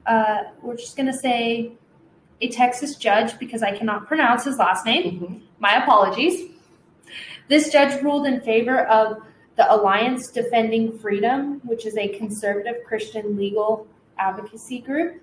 Uh, 0.07 0.45
we're 0.63 0.77
just 0.77 0.97
going 0.97 1.07
to 1.07 1.13
say 1.13 1.73
a 2.41 2.49
Texas 2.49 2.97
judge 2.97 3.39
because 3.39 3.63
I 3.63 3.77
cannot 3.77 4.07
pronounce 4.07 4.45
his 4.45 4.57
last 4.59 4.87
name. 4.87 5.43
My 5.59 5.83
apologies. 5.83 6.51
This 7.49 7.71
judge 7.71 8.03
ruled 8.03 8.27
in 8.27 8.41
favor 8.41 8.87
of 8.87 9.19
the 9.57 9.73
Alliance 9.73 10.31
Defending 10.31 10.99
Freedom, 10.99 11.61
which 11.65 11.85
is 11.87 11.97
a 11.97 12.09
conservative 12.09 12.77
Christian 12.87 13.37
legal 13.37 13.87
advocacy 14.19 14.81
group. 14.81 15.23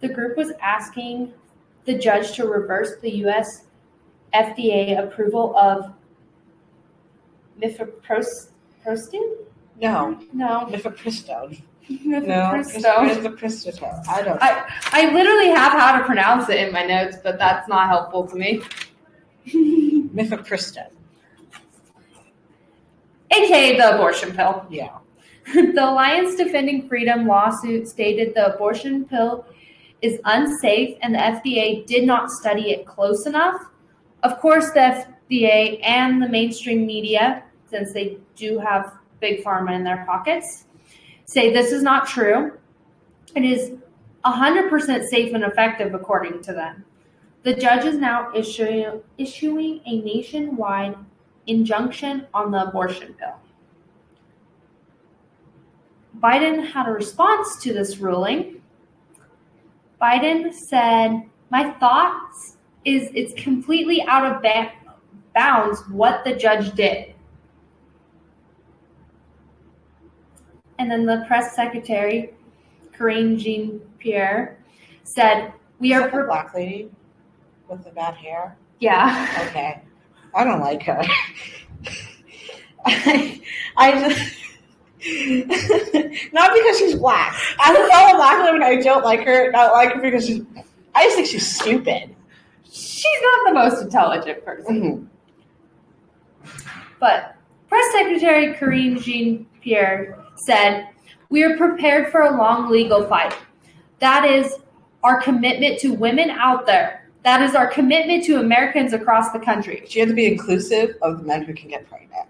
The 0.00 0.08
group 0.08 0.36
was 0.36 0.52
asking 0.60 1.32
the 1.84 1.96
judge 1.98 2.32
to 2.32 2.46
reverse 2.46 2.92
the 3.00 3.10
U.S. 3.18 3.64
FDA 4.34 5.02
approval 5.02 5.56
of 5.56 5.92
mifepristone? 7.60 8.50
No, 9.80 10.20
No, 10.32 10.66
mifepristone. 10.70 11.62
No, 11.88 12.20
mifepristone. 12.20 13.22
mifepristone. 13.22 14.08
I 14.08 14.22
don't. 14.22 14.38
I, 14.42 14.64
I 14.92 15.12
literally 15.12 15.48
have 15.48 15.72
how 15.72 15.98
to 15.98 16.04
pronounce 16.04 16.48
it 16.48 16.58
in 16.58 16.72
my 16.72 16.84
notes, 16.84 17.16
but 17.22 17.38
that's 17.38 17.68
not 17.68 17.88
helpful 17.88 18.26
to 18.28 18.36
me. 18.36 18.62
mifepristone. 19.46 20.90
Aka 23.34 23.76
the 23.76 23.94
abortion 23.94 24.32
pill. 24.32 24.66
Yeah. 24.70 24.98
the 25.54 25.84
Alliance 25.84 26.36
Defending 26.36 26.88
Freedom 26.88 27.26
lawsuit 27.26 27.86
stated 27.88 28.34
the 28.34 28.54
abortion 28.54 29.04
pill 29.04 29.46
is 30.00 30.20
unsafe 30.24 30.96
and 31.02 31.14
the 31.14 31.18
FDA 31.18 31.86
did 31.86 32.04
not 32.04 32.30
study 32.30 32.70
it 32.70 32.86
close 32.86 33.26
enough. 33.26 33.60
Of 34.22 34.38
course, 34.40 34.70
the 34.70 35.06
FDA 35.30 35.80
and 35.82 36.22
the 36.22 36.28
mainstream 36.28 36.86
media, 36.86 37.44
since 37.70 37.92
they 37.92 38.18
do 38.36 38.58
have 38.58 38.92
big 39.20 39.44
pharma 39.44 39.74
in 39.74 39.84
their 39.84 40.04
pockets, 40.06 40.64
say 41.24 41.52
this 41.52 41.72
is 41.72 41.82
not 41.82 42.06
true. 42.06 42.52
It 43.34 43.44
is 43.44 43.72
100% 44.24 45.04
safe 45.04 45.34
and 45.34 45.44
effective, 45.44 45.94
according 45.94 46.42
to 46.42 46.52
them. 46.52 46.84
The 47.42 47.54
judge 47.54 47.84
is 47.84 47.98
now 47.98 48.32
issuing, 48.34 49.02
issuing 49.18 49.80
a 49.86 50.00
nationwide 50.00 50.96
injunction 51.46 52.26
on 52.32 52.50
the 52.50 52.68
abortion 52.68 53.14
pill. 53.14 53.36
Biden 56.20 56.66
had 56.66 56.88
a 56.88 56.92
response 56.92 57.56
to 57.62 57.72
this 57.72 57.98
ruling. 57.98 58.62
Biden 60.00 60.52
said, 60.52 61.22
My 61.50 61.70
thoughts 61.72 62.56
is 62.84 63.10
it's 63.14 63.34
completely 63.40 64.02
out 64.02 64.24
of 64.30 64.42
ba- 64.42 64.72
bounds 65.34 65.82
what 65.88 66.24
the 66.24 66.34
judge 66.34 66.74
did. 66.74 67.14
And 70.78 70.90
then 70.90 71.06
the 71.06 71.24
press 71.26 71.54
secretary, 71.54 72.34
Karine 72.96 73.38
Jean 73.38 73.80
Pierre, 73.98 74.58
said, 75.04 75.52
We 75.78 75.94
Is 75.94 76.02
are 76.02 76.08
per- 76.08 76.26
black 76.26 76.54
lady 76.54 76.90
with 77.68 77.84
the 77.84 77.90
bad 77.90 78.14
hair. 78.14 78.56
Yeah. 78.80 79.28
Okay. 79.48 79.82
I 80.34 80.44
don't 80.44 80.60
like 80.60 80.82
her. 80.84 81.02
I, 82.86 83.40
I 83.76 83.92
just 84.08 84.34
not 86.32 86.54
because 86.54 86.78
she's 86.78 86.94
black. 86.94 87.34
As 87.62 87.76
a 87.76 87.88
fellow 87.88 88.16
black 88.16 88.42
woman, 88.44 88.62
I 88.62 88.80
don't 88.80 89.04
like 89.04 89.20
her. 89.24 89.50
Not 89.50 89.72
like 89.72 89.94
her 89.94 90.00
because 90.00 90.26
she's. 90.26 90.42
I 90.94 91.04
just 91.04 91.16
think 91.16 91.28
she's 91.28 91.46
stupid. 91.46 92.14
She's 92.64 93.20
not 93.22 93.48
the 93.48 93.54
most 93.54 93.82
intelligent 93.82 94.44
person. 94.44 94.82
Mhm. 94.82 95.08
But 97.00 97.36
Press 97.68 97.84
Secretary 97.92 98.54
Karine 98.54 98.98
Jean 98.98 99.46
Pierre 99.60 100.18
said, 100.36 100.88
We 101.28 101.42
are 101.44 101.56
prepared 101.56 102.10
for 102.10 102.22
a 102.22 102.36
long 102.36 102.70
legal 102.70 103.04
fight. 103.06 103.34
That 103.98 104.24
is 104.24 104.54
our 105.02 105.20
commitment 105.20 105.78
to 105.80 105.92
women 105.92 106.30
out 106.30 106.66
there. 106.66 107.03
That 107.24 107.40
is 107.40 107.54
our 107.54 107.66
commitment 107.66 108.22
to 108.24 108.38
Americans 108.38 108.92
across 108.92 109.32
the 109.32 109.38
country. 109.38 109.82
She 109.88 109.98
had 109.98 110.08
to 110.08 110.14
be 110.14 110.26
inclusive 110.26 110.96
of 111.00 111.18
the 111.18 111.24
men 111.24 111.42
who 111.42 111.54
can 111.54 111.68
get 111.68 111.88
pregnant. 111.88 112.28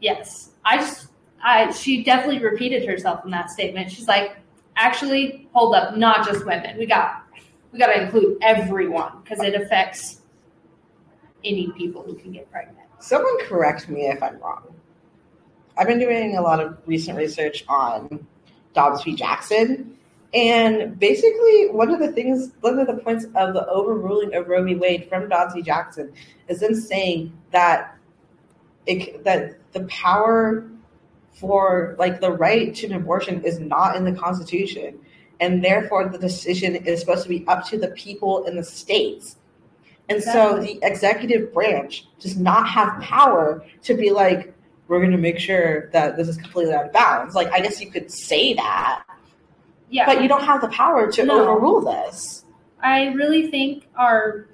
Yes. 0.00 0.50
I 0.64 0.78
just 0.78 1.08
I 1.42 1.70
she 1.72 2.02
definitely 2.02 2.38
repeated 2.38 2.88
herself 2.88 3.24
in 3.24 3.30
that 3.32 3.50
statement. 3.50 3.90
She's 3.90 4.08
like, 4.08 4.36
actually, 4.76 5.48
hold 5.52 5.74
up, 5.74 5.96
not 5.96 6.26
just 6.26 6.46
women. 6.46 6.78
We 6.78 6.86
got 6.86 7.24
we 7.72 7.78
gotta 7.78 8.02
include 8.02 8.38
everyone 8.42 9.20
because 9.22 9.40
it 9.44 9.54
affects 9.54 10.22
any 11.44 11.70
people 11.72 12.02
who 12.02 12.14
can 12.14 12.32
get 12.32 12.50
pregnant. 12.50 12.78
Someone 13.00 13.38
correct 13.44 13.88
me 13.88 14.06
if 14.06 14.22
I'm 14.22 14.38
wrong. 14.38 14.62
I've 15.76 15.88
been 15.88 15.98
doing 15.98 16.36
a 16.36 16.40
lot 16.42 16.60
of 16.60 16.78
recent 16.86 17.18
research 17.18 17.64
on 17.68 18.26
Dobbs 18.74 19.02
v. 19.02 19.14
Jackson. 19.14 19.98
And 20.34 20.98
basically, 20.98 21.68
one 21.70 21.90
of 21.90 22.00
the 22.00 22.10
things, 22.12 22.52
one 22.60 22.78
of 22.78 22.86
the 22.86 22.96
points 22.96 23.26
of 23.34 23.52
the 23.52 23.66
overruling 23.68 24.34
of 24.34 24.48
Roe 24.48 24.64
v. 24.64 24.74
Wade 24.74 25.08
from 25.08 25.28
Dobbs 25.28 25.54
v. 25.54 25.62
Jackson 25.62 26.12
is 26.48 26.60
them 26.60 26.74
saying 26.74 27.36
that 27.50 27.98
it, 28.86 29.24
that 29.24 29.58
the 29.72 29.84
power 29.84 30.66
for 31.34 31.96
like 31.98 32.20
the 32.20 32.32
right 32.32 32.74
to 32.76 32.86
an 32.86 32.94
abortion 32.94 33.42
is 33.42 33.60
not 33.60 33.96
in 33.96 34.04
the 34.04 34.12
Constitution, 34.12 34.98
and 35.40 35.62
therefore 35.62 36.08
the 36.08 36.18
decision 36.18 36.76
is 36.76 37.00
supposed 37.00 37.24
to 37.24 37.28
be 37.28 37.44
up 37.46 37.66
to 37.66 37.78
the 37.78 37.88
people 37.88 38.44
in 38.44 38.56
the 38.56 38.64
states. 38.64 39.36
And 40.08 40.22
so 40.22 40.58
the 40.58 40.78
executive 40.82 41.52
branch 41.52 42.06
does 42.20 42.36
not 42.36 42.68
have 42.68 43.00
power 43.00 43.64
to 43.82 43.94
be 43.94 44.10
like, 44.10 44.52
we're 44.88 44.98
going 44.98 45.12
to 45.12 45.18
make 45.18 45.38
sure 45.38 45.88
that 45.90 46.16
this 46.16 46.28
is 46.28 46.36
completely 46.36 46.74
out 46.74 46.86
of 46.86 46.92
bounds. 46.92 47.34
Like, 47.34 47.50
I 47.52 47.60
guess 47.60 47.80
you 47.80 47.90
could 47.90 48.10
say 48.10 48.52
that, 48.54 49.04
Yeah. 49.92 50.06
but 50.06 50.22
you 50.22 50.28
don't 50.28 50.42
have 50.44 50.60
the 50.62 50.68
power 50.68 51.10
to 51.12 51.24
No. 51.24 51.42
overrule 51.42 51.80
this. 51.82 52.44
I 52.82 53.08
really 53.08 53.50
think 53.50 53.86
our 53.96 54.46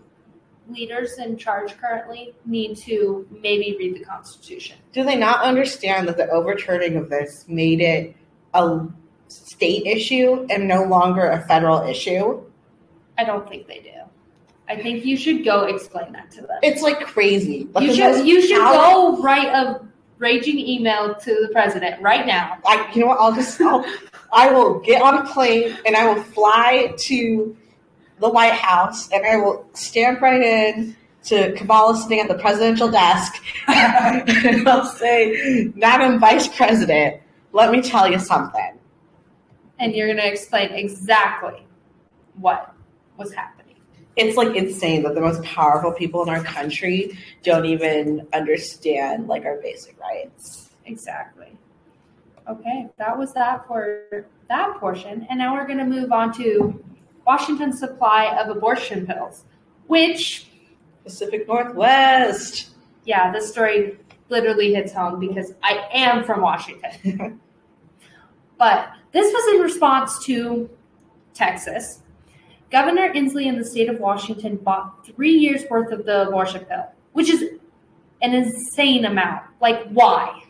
leaders 0.68 1.16
in 1.18 1.37
charge 1.38 1.78
currently 1.78 2.35
need 2.45 2.76
to 2.78 3.26
maybe 3.40 3.75
read 3.78 3.95
the 3.95 4.04
Constitution. 4.04 4.76
Do 4.92 5.04
they 5.04 5.16
not 5.16 5.40
understand 5.42 6.09
that 6.09 6.16
the 6.18 6.28
overturning 6.30 6.97
of 6.97 7.09
this 7.09 7.45
made 7.49 7.80
it 7.80 8.14
a 8.52 8.80
state 9.28 9.87
issue 9.87 10.47
and 10.50 10.66
no 10.68 10.83
longer 10.85 11.26
a 11.30 11.40
federal 11.47 11.83
issue? 11.88 12.42
I 13.16 13.25
don't 13.25 13.49
think 13.49 13.66
they 13.68 13.78
do. 13.78 13.90
I 14.68 14.76
think 14.83 15.04
you 15.07 15.16
should 15.16 15.45
go 15.45 15.62
explain 15.64 16.12
that 16.12 16.30
to 16.33 16.42
them. 16.42 16.59
It's 16.62 16.83
like 16.83 17.00
crazy. 17.00 17.68
Like 17.73 17.85
you 17.85 17.95
should 17.95 18.26
you 18.26 18.42
should 18.42 18.61
power- 18.61 18.75
go 18.75 19.23
write 19.23 19.49
a 19.49 19.88
raging 20.18 20.58
email 20.58 21.14
to 21.14 21.46
the 21.46 21.48
president 21.52 22.00
right 22.02 22.26
now. 22.26 22.58
I, 22.66 22.90
you 22.92 23.00
know 23.00 23.06
what? 23.08 23.20
I'll 23.20 23.34
just, 23.34 23.60
I'll, 23.60 23.84
I 24.32 24.50
will 24.50 24.80
get 24.80 25.00
on 25.00 25.18
a 25.18 25.25
plane 25.26 25.76
and 25.87 25.96
I 25.96 26.12
will 26.12 26.22
fly 26.22 26.94
to 26.96 27.56
the 28.20 28.28
White 28.28 28.52
House 28.52 29.10
and 29.10 29.25
I 29.25 29.37
will 29.37 29.66
stamp 29.75 30.20
right 30.20 30.42
in 30.42 30.96
to 31.25 31.52
Kamala 31.52 31.96
sitting 31.96 32.20
at 32.20 32.28
the 32.28 32.34
presidential 32.34 32.90
desk 32.90 33.42
and 33.68 34.68
I'll 34.68 34.87
say, 34.87 35.70
Madam 35.75 36.18
Vice 36.18 36.48
President, 36.48 37.20
let 37.52 37.70
me 37.70 37.82
tell 37.82 38.10
you 38.10 38.18
something. 38.18 38.78
And 39.78 39.94
you're 39.94 40.08
gonna 40.08 40.26
explain 40.26 40.70
exactly 40.72 41.64
what 42.34 42.75
was 43.16 43.32
happening. 43.32 43.57
It's 44.18 44.37
like 44.37 44.56
insane 44.56 45.04
that 45.04 45.14
the 45.14 45.20
most 45.20 45.42
powerful 45.44 45.92
people 45.92 46.22
in 46.22 46.28
our 46.28 46.42
country 46.42 47.16
don't 47.44 47.64
even 47.64 48.26
understand 48.32 49.28
like 49.28 49.44
our 49.44 49.60
basic 49.62 49.98
rights. 50.00 50.70
Exactly. 50.87 51.56
Okay, 52.48 52.88
that 52.96 53.16
was 53.16 53.32
that 53.34 53.66
for 53.66 54.26
that 54.48 54.76
portion. 54.80 55.26
And 55.30 55.38
now 55.38 55.54
we're 55.54 55.66
going 55.66 55.78
to 55.78 55.84
move 55.84 56.12
on 56.12 56.32
to 56.38 56.82
Washington's 57.26 57.78
supply 57.78 58.37
of 58.38 58.48
abortion 58.48 59.06
pills, 59.06 59.44
which, 59.87 60.48
Pacific 61.04 61.46
Northwest. 61.46 62.70
yeah, 63.04 63.30
this 63.30 63.50
story 63.50 63.98
literally 64.30 64.75
hits 64.75 64.92
home 64.92 65.20
because 65.20 65.52
I 65.62 65.88
am 65.92 66.25
from 66.25 66.40
Washington. 66.40 67.40
but 68.58 68.90
this 69.12 69.32
was 69.32 69.54
in 69.54 69.60
response 69.60 70.25
to 70.25 70.68
Texas. 71.34 72.02
Governor 72.70 73.12
Inslee 73.14 73.46
in 73.46 73.58
the 73.58 73.64
state 73.64 73.88
of 73.88 73.98
Washington 73.98 74.56
bought 74.56 75.06
three 75.06 75.32
years 75.32 75.64
worth 75.70 75.92
of 75.92 76.04
the 76.04 76.28
abortion 76.28 76.64
pill, 76.66 76.87
which 77.12 77.30
is 77.30 77.42
an 78.22 78.34
insane 78.34 79.04
amount. 79.04 79.42
Like, 79.60 79.88
why? 79.88 80.42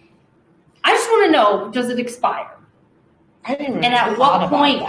I 0.84 0.90
just 0.92 1.08
want 1.08 1.26
to 1.26 1.30
know 1.30 1.70
does 1.70 1.90
it 1.90 1.98
expire? 1.98 2.56
I 3.44 3.54
didn't 3.54 3.78
even 3.78 3.84
And 3.84 3.94
at 3.94 4.18
what 4.18 4.48
point-. 4.50 4.82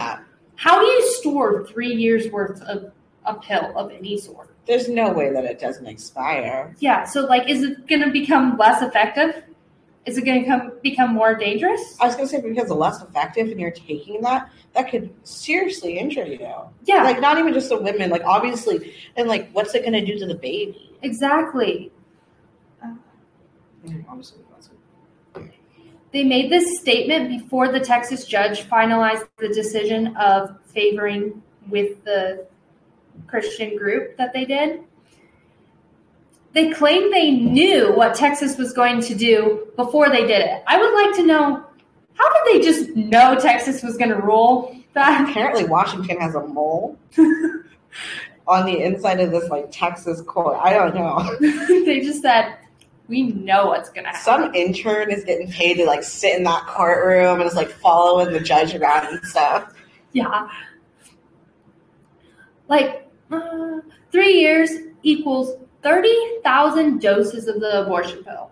How 0.55 0.79
do 0.79 0.85
you 0.85 1.13
store 1.13 1.65
three 1.67 1.93
years 1.93 2.29
worth 2.31 2.61
of 2.63 2.91
a 3.25 3.35
pill 3.35 3.71
of 3.77 3.91
any 3.91 4.17
sort? 4.17 4.49
There's 4.65 4.89
no 4.89 5.11
way 5.11 5.31
that 5.31 5.45
it 5.45 5.59
doesn't 5.59 5.87
expire. 5.87 6.75
Yeah, 6.79 7.05
so 7.05 7.21
like, 7.21 7.47
is 7.49 7.63
it 7.63 7.87
going 7.87 8.01
to 8.01 8.11
become 8.11 8.57
less 8.57 8.81
effective? 8.81 9.43
Is 10.05 10.17
it 10.17 10.25
going 10.25 10.41
to 10.43 10.47
come 10.47 10.71
become 10.81 11.13
more 11.13 11.35
dangerous? 11.35 11.97
I 11.99 12.07
was 12.07 12.15
gonna 12.15 12.27
say 12.27 12.41
because 12.41 12.67
the 12.67 12.73
less 12.73 13.01
effective 13.01 13.49
and 13.49 13.59
you're 13.59 13.69
taking 13.71 14.21
that, 14.21 14.49
that 14.73 14.89
could 14.89 15.13
seriously 15.23 15.99
injure 15.99 16.25
you. 16.25 16.39
Yeah, 16.85 17.03
Like 17.03 17.19
not 17.19 17.37
even 17.37 17.53
just 17.53 17.69
the 17.69 17.79
women, 17.79 18.09
like 18.09 18.23
obviously, 18.23 18.95
and 19.17 19.27
like 19.27 19.51
what's 19.51 19.75
it 19.75 19.83
gonna 19.83 20.05
do 20.05 20.17
to 20.17 20.25
the 20.25 20.35
baby? 20.35 20.95
exactly. 21.01 21.91
Uh, 22.83 22.93
Honestly, 24.07 24.39
They 26.11 26.23
made 26.23 26.51
this 26.51 26.79
statement 26.79 27.29
before 27.29 27.71
the 27.71 27.79
Texas 27.79 28.25
judge 28.25 28.63
finalized 28.67 29.27
the 29.37 29.49
decision 29.49 30.15
of 30.17 30.57
favoring 30.65 31.41
with 31.67 32.03
the 32.03 32.47
Christian 33.27 33.77
group 33.77 34.17
that 34.17 34.33
they 34.33 34.45
did. 34.45 34.81
They 36.53 36.71
claim 36.71 37.11
they 37.11 37.31
knew 37.31 37.93
what 37.95 38.15
Texas 38.15 38.57
was 38.57 38.73
going 38.73 39.01
to 39.01 39.15
do 39.15 39.67
before 39.75 40.09
they 40.09 40.25
did 40.25 40.41
it. 40.41 40.63
I 40.67 40.77
would 40.79 40.93
like 40.93 41.15
to 41.17 41.25
know 41.25 41.65
how 42.15 42.33
did 42.33 42.53
they 42.53 42.65
just 42.65 42.95
know 42.95 43.39
Texas 43.39 43.81
was 43.81 43.97
going 43.97 44.09
to 44.09 44.17
rule 44.17 44.75
that? 44.93 45.29
Apparently, 45.29 45.65
Washington 45.65 46.19
has 46.19 46.35
a 46.35 46.45
mole 46.45 46.97
on 48.47 48.65
the 48.65 48.81
inside 48.81 49.19
of 49.19 49.31
this 49.31 49.49
like 49.49 49.67
Texas 49.71 50.21
court. 50.21 50.57
I 50.61 50.73
don't 50.73 50.95
know. 50.95 51.37
they 51.85 52.01
just 52.01 52.21
said, 52.21 52.57
we 53.07 53.23
know 53.23 53.67
what's 53.67 53.89
going 53.89 54.03
to 54.03 54.09
happen. 54.09 54.23
Some 54.23 54.55
intern 54.55 55.11
is 55.11 55.23
getting 55.23 55.51
paid 55.51 55.75
to 55.75 55.85
like 55.85 56.03
sit 56.03 56.35
in 56.35 56.43
that 56.43 56.65
courtroom 56.65 57.39
and 57.39 57.49
is 57.49 57.55
like 57.55 57.69
following 57.69 58.33
the 58.33 58.39
judge 58.39 58.75
around 58.75 59.07
and 59.07 59.23
stuff. 59.25 59.73
Yeah. 60.11 60.47
Like, 62.67 63.07
uh, 63.31 63.79
three 64.11 64.39
years 64.39 64.71
equals 65.03 65.55
30,000 65.81 66.99
doses 67.01 67.47
of 67.47 67.59
the 67.59 67.81
abortion 67.83 68.23
pill. 68.23 68.51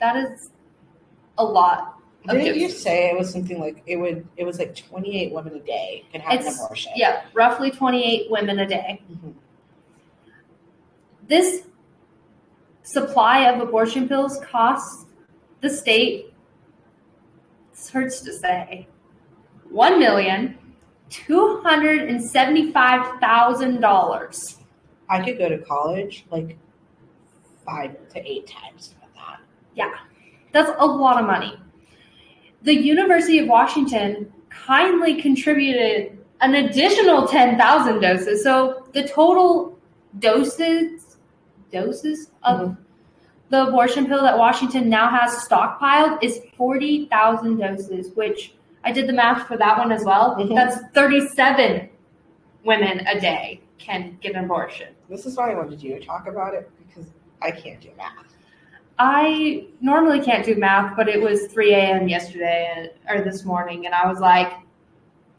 That 0.00 0.16
is 0.16 0.50
a 1.38 1.44
lot. 1.44 1.94
Didn't 2.26 2.56
you 2.56 2.68
say 2.68 3.10
it 3.10 3.18
was 3.18 3.30
something 3.32 3.58
like 3.58 3.82
it 3.86 3.96
would? 3.96 4.26
It 4.36 4.44
was 4.44 4.58
like 4.58 4.76
twenty 4.76 5.18
eight 5.18 5.32
women 5.32 5.54
a 5.54 5.60
day 5.60 6.04
can 6.12 6.20
have 6.20 6.44
an 6.44 6.52
abortion. 6.52 6.92
Yeah, 6.94 7.22
roughly 7.32 7.70
28 7.70 8.30
women 8.30 8.58
a 8.58 8.66
day. 8.66 9.00
Mhm. 9.10 9.32
This 11.26 11.62
supply 12.82 13.48
of 13.48 13.60
abortion 13.60 14.08
pills 14.08 14.40
costs 14.40 15.06
the 15.62 15.70
state, 15.70 16.34
this 17.70 17.88
hurts 17.88 18.20
to 18.20 18.32
say, 18.32 18.86
one 19.70 19.98
million 19.98 20.58
two 21.08 21.60
hundred 21.62 22.08
and 22.10 22.22
seventy-five 22.22 23.20
thousand 23.20 23.80
dollars. 23.80 24.57
I 25.08 25.22
could 25.22 25.38
go 25.38 25.48
to 25.48 25.58
college 25.58 26.26
like 26.30 26.56
five 27.64 27.96
to 28.10 28.30
eight 28.30 28.46
times 28.46 28.94
for 28.98 29.06
that. 29.16 29.40
Yeah, 29.74 29.92
that's 30.52 30.70
a 30.78 30.86
lot 30.86 31.20
of 31.20 31.26
money. 31.26 31.58
The 32.62 32.74
University 32.74 33.38
of 33.38 33.48
Washington 33.48 34.32
kindly 34.50 35.20
contributed 35.20 36.18
an 36.40 36.54
additional 36.54 37.26
10,000 37.26 38.00
doses. 38.00 38.42
So 38.42 38.86
the 38.92 39.06
total 39.08 39.78
doses 40.18 41.16
doses 41.70 42.30
of 42.44 42.76
the 43.50 43.66
abortion 43.68 44.06
pill 44.06 44.22
that 44.22 44.38
Washington 44.38 44.88
now 44.88 45.10
has 45.10 45.46
stockpiled 45.46 46.22
is 46.22 46.40
40,000 46.56 47.58
doses, 47.58 48.14
which 48.14 48.54
I 48.84 48.92
did 48.92 49.06
the 49.06 49.12
math 49.12 49.46
for 49.46 49.56
that 49.58 49.76
one 49.78 49.92
as 49.92 50.04
well. 50.04 50.36
Mhm. 50.36 50.54
That's 50.54 50.78
37 50.94 51.88
women 52.64 53.00
a 53.06 53.20
day 53.20 53.60
can 53.78 54.18
get 54.20 54.34
an 54.34 54.44
abortion. 54.44 54.88
This 55.08 55.26
is 55.26 55.36
why 55.36 55.52
I 55.52 55.54
wanted 55.54 55.82
you 55.82 55.98
to 55.98 56.04
talk 56.04 56.26
about 56.26 56.54
it 56.54 56.70
because 56.86 57.10
I 57.40 57.50
can't 57.50 57.80
do 57.80 57.90
math. 57.96 58.34
I 58.98 59.68
normally 59.80 60.20
can't 60.20 60.44
do 60.44 60.56
math, 60.56 60.96
but 60.96 61.08
it 61.08 61.20
was 61.20 61.46
3 61.46 61.72
a.m. 61.72 62.08
yesterday 62.08 62.90
uh, 63.08 63.14
or 63.14 63.22
this 63.22 63.44
morning, 63.44 63.86
and 63.86 63.94
I 63.94 64.08
was 64.08 64.18
like, 64.18 64.52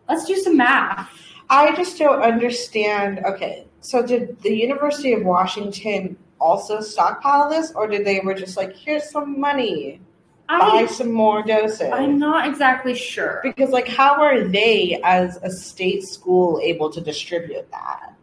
let's 0.08 0.26
do 0.26 0.36
some 0.38 0.56
math. 0.56 1.12
I 1.50 1.76
just 1.76 1.98
don't 1.98 2.22
understand. 2.22 3.20
Okay, 3.26 3.68
so 3.82 4.06
did 4.06 4.42
the 4.42 4.56
University 4.56 5.14
of 5.14 5.24
Washington 5.24 6.18
also 6.40 6.80
stockpile 6.80 7.50
this, 7.50 7.72
or 7.74 7.88
did 7.88 8.06
they 8.06 8.22
were 8.22 8.34
just 8.34 8.56
like, 8.56 8.76
here's 8.76 9.10
some 9.10 9.38
money, 9.40 10.00
buy 10.48 10.88
some 10.90 11.12
more 11.12 11.44
doses? 11.44 11.90
I'm 11.92 12.18
not 12.18 12.48
exactly 12.48 12.96
sure. 12.96 13.42
Because 13.44 13.72
like, 13.72 13.90
how 13.90 14.22
are 14.22 14.48
they 14.48 15.02
as 15.04 15.38
a 15.44 15.52
state 15.52 16.04
school 16.04 16.62
able 16.64 16.90
to 16.92 17.02
distribute 17.02 17.70
that? 17.72 18.14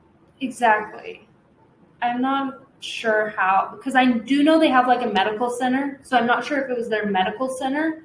Exactly. 0.40 1.28
I'm 2.02 2.20
not 2.20 2.66
sure 2.80 3.34
how, 3.36 3.72
because 3.76 3.94
I 3.94 4.04
do 4.04 4.42
know 4.42 4.60
they 4.60 4.68
have 4.68 4.86
like 4.86 5.02
a 5.02 5.12
medical 5.12 5.50
center, 5.50 6.00
so 6.02 6.16
I'm 6.16 6.26
not 6.26 6.44
sure 6.44 6.60
if 6.60 6.70
it 6.70 6.76
was 6.76 6.88
their 6.88 7.06
medical 7.06 7.48
center, 7.48 8.04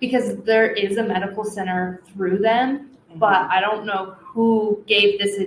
because 0.00 0.36
there 0.42 0.70
is 0.72 0.96
a 0.96 1.02
medical 1.02 1.44
center 1.44 2.02
through 2.12 2.38
them, 2.38 2.90
but 3.16 3.50
I 3.50 3.60
don't 3.60 3.84
know 3.84 4.16
who 4.20 4.82
gave 4.86 5.18
this 5.18 5.38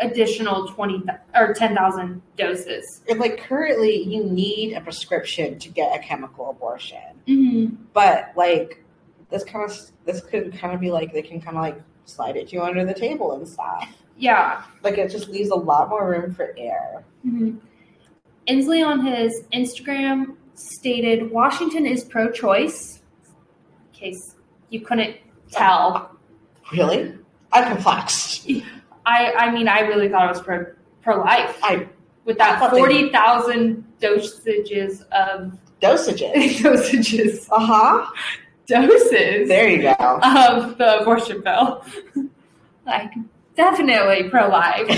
additional 0.00 0.68
20 0.68 1.04
or 1.34 1.52
10,000 1.54 2.22
doses. 2.36 3.02
And 3.08 3.18
like 3.18 3.38
currently, 3.38 4.02
you 4.02 4.24
need 4.24 4.74
a 4.74 4.80
prescription 4.80 5.58
to 5.58 5.68
get 5.68 5.94
a 5.94 5.98
chemical 5.98 6.50
abortion. 6.50 6.98
Mm-hmm. 7.26 7.74
But 7.92 8.32
like, 8.36 8.84
this 9.30 9.44
kind 9.44 9.70
of 9.70 9.78
this 10.04 10.20
could 10.22 10.52
kind 10.58 10.74
of 10.74 10.80
be 10.80 10.90
like 10.90 11.12
they 11.12 11.22
can 11.22 11.40
kind 11.40 11.56
of 11.56 11.62
like 11.62 11.80
slide 12.04 12.36
it 12.36 12.48
to 12.48 12.56
you 12.56 12.62
under 12.62 12.84
the 12.84 12.94
table 12.94 13.32
and 13.32 13.46
stuff. 13.46 13.88
Yeah. 14.20 14.62
Like 14.84 14.98
it 14.98 15.10
just 15.10 15.28
leaves 15.28 15.50
a 15.50 15.54
lot 15.56 15.88
more 15.88 16.08
room 16.08 16.34
for 16.34 16.54
air. 16.56 17.02
hmm 17.22 17.56
Inslee 18.48 18.84
on 18.86 19.04
his 19.04 19.42
Instagram 19.52 20.36
stated 20.54 21.30
Washington 21.30 21.86
is 21.86 22.04
pro 22.04 22.30
choice. 22.30 23.00
In 23.92 23.98
case 23.98 24.34
you 24.70 24.80
couldn't 24.80 25.16
tell. 25.50 26.16
Really? 26.72 27.14
I'm 27.52 27.76
perplexed. 27.76 28.48
I, 29.06 29.32
I 29.32 29.50
mean, 29.50 29.68
I 29.68 29.80
really 29.80 30.08
thought 30.08 30.26
it 30.26 30.32
was 30.32 30.42
pro 30.42 30.66
pro 31.02 31.18
life. 31.20 31.58
I 31.62 31.88
With 32.24 32.38
that 32.38 32.58
thought 32.60 32.72
they- 32.72 32.78
40,000 32.78 33.84
dosages 34.00 35.06
of 35.10 35.52
dosages. 35.80 36.32
dosages, 36.60 37.46
Uh 37.50 37.58
huh. 37.60 38.06
doses 38.66 39.48
There 39.48 39.68
you 39.68 39.82
go. 39.82 40.20
of 40.22 40.76
the 40.78 41.00
abortion 41.00 41.42
pill. 41.42 41.84
like, 42.86 43.12
definitely 43.60 44.30
pro 44.30 44.48
life. 44.48 44.88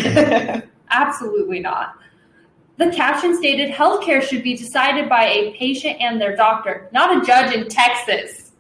Absolutely 0.90 1.58
not. 1.58 1.96
The 2.76 2.90
caption 2.90 3.36
stated 3.36 3.70
healthcare 3.70 4.22
should 4.22 4.44
be 4.44 4.56
decided 4.56 5.08
by 5.08 5.24
a 5.24 5.52
patient 5.54 6.00
and 6.00 6.20
their 6.20 6.36
doctor, 6.36 6.88
not 6.92 7.16
a 7.16 7.26
judge 7.26 7.52
in 7.52 7.68
Texas. 7.68 8.52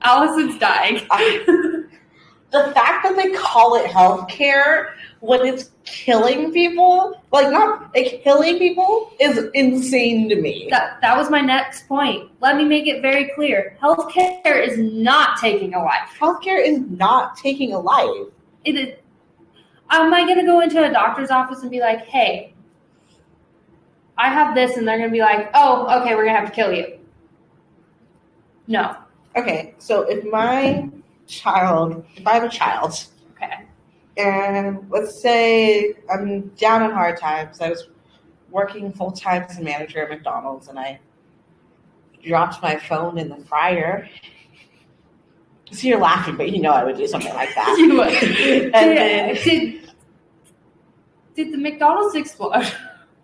Allison's 0.00 0.58
dying. 0.58 0.94
the 2.50 2.72
fact 2.72 3.04
that 3.04 3.14
they 3.14 3.30
call 3.32 3.76
it 3.76 3.90
healthcare 3.90 4.92
when 5.20 5.44
it's 5.46 5.70
killing 5.84 6.52
people, 6.52 7.20
like 7.32 7.50
not 7.50 7.94
like 7.94 8.22
killing 8.22 8.58
people, 8.58 9.12
is 9.18 9.46
insane 9.54 10.28
to 10.28 10.36
me. 10.36 10.68
that, 10.70 11.00
that 11.00 11.16
was 11.16 11.30
my 11.30 11.40
next 11.40 11.88
point. 11.88 12.30
Let 12.40 12.56
me 12.56 12.64
make 12.64 12.86
it 12.86 13.02
very 13.02 13.30
clear. 13.34 13.76
Healthcare 13.82 14.66
is 14.66 14.78
not 14.78 15.38
taking 15.38 15.74
a 15.74 15.82
life. 15.82 16.08
Healthcare 16.18 16.64
is 16.64 16.80
not 16.90 17.36
taking 17.36 17.72
a 17.72 17.78
life. 17.78 18.28
It 18.64 18.76
is. 18.76 18.96
Am 19.90 20.12
I 20.12 20.24
going 20.24 20.38
to 20.38 20.44
go 20.44 20.60
into 20.60 20.84
a 20.84 20.92
doctor's 20.92 21.30
office 21.30 21.62
and 21.62 21.70
be 21.70 21.80
like, 21.80 22.04
hey, 22.06 22.52
I 24.18 24.28
have 24.28 24.54
this, 24.54 24.76
and 24.76 24.86
they're 24.86 24.98
going 24.98 25.08
to 25.08 25.12
be 25.12 25.20
like, 25.20 25.50
oh, 25.54 26.00
okay, 26.00 26.14
we're 26.14 26.24
going 26.24 26.34
to 26.34 26.40
have 26.40 26.50
to 26.50 26.54
kill 26.54 26.72
you? 26.72 26.98
No. 28.66 28.96
Okay, 29.34 29.74
so 29.78 30.02
if 30.02 30.24
my 30.24 30.90
child, 31.26 32.04
if 32.16 32.26
I 32.26 32.34
have 32.34 32.44
a 32.44 32.48
child. 32.48 33.06
And 34.18 34.86
let's 34.90 35.22
say 35.22 35.94
I'm 36.12 36.48
down 36.48 36.82
in 36.82 36.90
hard 36.90 37.18
times, 37.18 37.60
I 37.60 37.70
was 37.70 37.88
working 38.50 38.92
full 38.92 39.12
time 39.12 39.44
as 39.48 39.58
a 39.58 39.62
manager 39.62 40.02
at 40.02 40.10
McDonald's, 40.10 40.68
and 40.68 40.78
I 40.78 40.98
dropped 42.22 42.62
my 42.62 42.76
phone 42.76 43.16
in 43.18 43.28
the 43.28 43.36
fryer. 43.36 44.08
So 45.70 45.86
you're 45.86 46.00
laughing, 46.00 46.36
but 46.36 46.50
you 46.50 46.60
know 46.60 46.72
I 46.72 46.82
would 46.84 46.96
do 46.96 47.06
something 47.06 47.32
like 47.34 47.54
that. 47.54 47.74
You 47.78 47.96
would. 47.96 48.08
and 48.08 48.72
did, 48.72 48.72
then 48.72 49.34
did, 49.44 49.90
did 51.34 51.52
the 51.52 51.58
McDonald's 51.58 52.14
explode? 52.16 52.72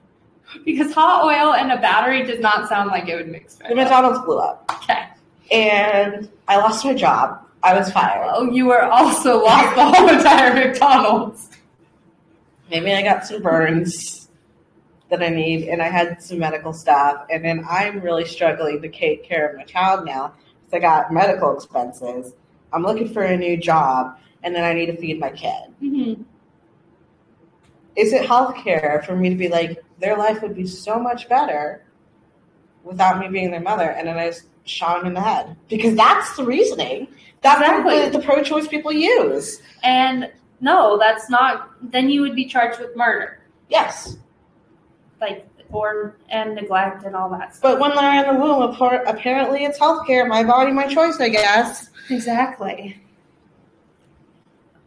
because 0.65 0.93
hot 0.93 1.25
oil 1.25 1.55
and 1.55 1.73
a 1.73 1.77
battery 1.81 2.23
does 2.23 2.39
not 2.41 2.69
sound 2.69 2.91
like 2.91 3.09
it 3.09 3.17
would 3.17 3.29
mix. 3.29 3.55
the 3.57 3.65
Very 3.65 3.75
well. 3.75 3.85
McDonald's 3.85 4.25
blew 4.27 4.39
up, 4.39 4.71
Okay. 4.85 5.09
and 5.51 6.31
I 6.47 6.59
lost 6.59 6.85
my 6.85 6.95
job. 6.95 7.44
I 7.65 7.73
was 7.77 7.91
fired. 7.91 8.29
Oh, 8.31 8.51
you 8.51 8.67
were 8.67 8.83
also 8.83 9.39
lost 9.45 9.75
the 9.75 9.85
whole 9.85 10.09
entire 10.09 10.55
McDonald's. 10.55 11.49
maybe 12.71 12.93
I 12.93 13.03
got 13.03 13.27
some 13.27 13.41
burns 13.41 14.29
that 15.09 15.23
I 15.23 15.31
need, 15.31 15.69
and 15.69 15.81
I 15.81 15.89
had 15.89 16.23
some 16.23 16.39
medical 16.39 16.75
stuff, 16.75 17.25
and 17.31 17.43
then 17.43 17.65
I'm 17.69 18.01
really 18.01 18.27
struggling 18.27 18.83
to 18.83 18.89
take 18.91 19.25
care 19.25 19.49
of 19.49 19.57
my 19.57 19.65
child 19.65 20.05
now 20.05 20.35
because 20.61 20.75
I 20.75 20.79
got 20.79 21.13
medical 21.13 21.55
expenses. 21.57 22.35
I'm 22.73 22.83
looking 22.83 23.13
for 23.13 23.23
a 23.23 23.37
new 23.37 23.57
job, 23.57 24.19
and 24.43 24.55
then 24.55 24.65
I 24.65 24.75
need 24.75 24.87
to 24.87 24.97
feed 24.97 25.19
my 25.19 25.31
kid. 25.31 25.75
Mm-hmm. 25.83 26.23
Is 27.97 28.13
it 28.13 28.27
healthcare 28.27 29.05
for 29.07 29.17
me 29.17 29.31
to 29.31 29.37
be 29.37 29.49
like 29.49 29.83
their 30.01 30.19
life 30.19 30.43
would 30.43 30.55
be 30.55 30.67
so 30.67 30.99
much 30.99 31.31
better 31.31 31.83
without 32.83 33.21
me 33.21 33.29
being 33.29 33.51
their 33.51 33.61
mother, 33.61 33.91
and 33.91 34.07
then 34.07 34.19
I 34.19 34.27
just 34.27 34.49
shot 34.65 35.01
him 35.01 35.07
in 35.07 35.15
the 35.15 35.21
head 35.21 35.57
because 35.69 35.95
that's 35.95 36.37
the 36.37 36.45
reasoning. 36.45 37.09
That's 37.45 37.61
Exactly. 37.61 37.99
what 38.01 38.13
the, 38.13 38.19
the 38.19 38.25
pro-choice 38.25 38.67
people 38.69 38.91
use. 38.93 39.61
And 39.85 40.33
no, 40.61 40.99
that's 40.99 41.29
not. 41.31 41.71
Then 41.93 42.09
you 42.11 42.23
would 42.23 42.35
be 42.35 42.47
charged 42.47 42.81
with 42.81 42.97
murder, 42.97 43.41
Yes, 43.69 44.17
like 45.21 45.47
or 45.71 46.17
and 46.31 46.55
neglect 46.55 47.05
and 47.05 47.15
all 47.15 47.29
that 47.31 47.55
stuff. 47.55 47.63
but 47.63 47.81
when 47.81 47.95
they're 47.95 48.25
in 48.29 48.35
the 48.35 48.41
womb, 48.41 48.63
apparently 49.07 49.65
it's 49.65 49.79
healthcare. 49.79 50.27
My 50.27 50.43
body, 50.43 50.73
my 50.73 50.87
choice. 50.87 51.21
I 51.21 51.29
guess. 51.29 51.91
Exactly. 52.11 53.01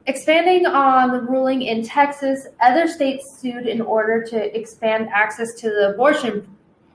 Expanding 0.06 0.66
on 0.66 1.12
the 1.12 1.20
ruling 1.22 1.64
in 1.64 1.84
Texas, 1.84 2.48
other 2.62 2.88
states 2.88 3.24
sued 3.42 3.68
in 3.68 3.82
order 3.82 4.24
to 4.24 4.58
expand 4.58 5.10
access 5.14 5.54
to 5.56 5.70
the 5.70 5.90
abortion 5.94 6.48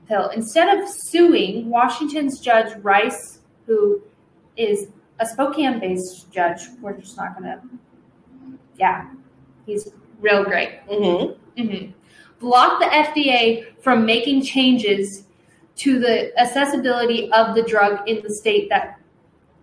pill. 0.07 0.29
Instead 0.29 0.75
of 0.79 0.89
suing, 0.89 1.69
Washington's 1.69 2.39
Judge 2.39 2.75
Rice, 2.81 3.39
who 3.67 4.01
is 4.57 4.87
a 5.19 5.25
Spokane 5.25 5.79
based 5.79 6.31
judge, 6.31 6.61
we're 6.81 6.97
just 6.97 7.17
not 7.17 7.37
going 7.37 7.51
to, 7.51 7.61
yeah, 8.77 9.09
he's 9.65 9.91
real 10.19 10.43
great. 10.43 10.85
Mm-hmm. 10.87 11.61
Mm-hmm. 11.61 11.91
Block 12.39 12.79
the 12.79 12.87
FDA 12.87 13.81
from 13.81 14.05
making 14.05 14.43
changes 14.43 15.25
to 15.75 15.99
the 15.99 16.37
accessibility 16.39 17.31
of 17.31 17.55
the 17.55 17.63
drug 17.63 18.07
in 18.07 18.21
the 18.21 18.29
state 18.29 18.69
that 18.69 18.99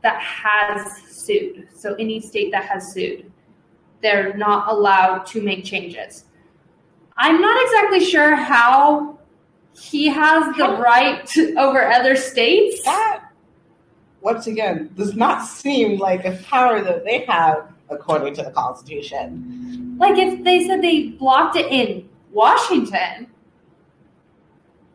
that 0.02 0.20
has 0.20 1.02
sued. 1.10 1.68
So 1.74 1.94
any 1.94 2.20
state 2.20 2.50
that 2.52 2.64
has 2.64 2.92
sued, 2.92 3.30
they're 4.00 4.34
not 4.36 4.70
allowed 4.70 5.26
to 5.26 5.42
make 5.42 5.64
changes. 5.64 6.24
I'm 7.16 7.40
not 7.40 7.62
exactly 7.62 8.04
sure 8.04 8.34
how 8.34 9.18
he 9.78 10.06
has 10.08 10.56
the 10.56 10.78
right 10.80 11.24
to, 11.26 11.54
over 11.56 11.86
other 11.86 12.16
states. 12.16 12.82
That, 12.84 13.19
once 14.22 14.46
again, 14.46 14.90
does 14.96 15.14
not 15.14 15.46
seem 15.46 15.98
like 15.98 16.24
a 16.24 16.32
power 16.44 16.82
that 16.82 17.04
they 17.04 17.20
have 17.24 17.72
according 17.88 18.34
to 18.34 18.42
the 18.42 18.50
Constitution. 18.50 19.96
Like 19.98 20.18
if 20.18 20.44
they 20.44 20.66
said 20.66 20.82
they 20.82 21.08
blocked 21.08 21.56
it 21.56 21.70
in 21.70 22.08
Washington, 22.32 23.26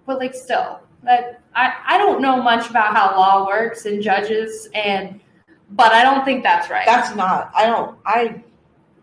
but 0.05 0.19
like 0.19 0.33
still, 0.33 0.79
that 1.03 1.41
I 1.55 1.73
I 1.85 1.97
don't 1.97 2.21
know 2.21 2.41
much 2.41 2.69
about 2.69 2.95
how 2.95 3.15
law 3.17 3.45
works 3.45 3.85
and 3.85 4.01
judges 4.01 4.69
and, 4.73 5.19
but 5.71 5.91
I 5.91 6.03
don't 6.03 6.23
think 6.23 6.43
that's 6.43 6.69
right. 6.69 6.85
That's 6.85 7.15
not. 7.15 7.51
I 7.55 7.65
don't. 7.65 7.97
I. 8.05 8.41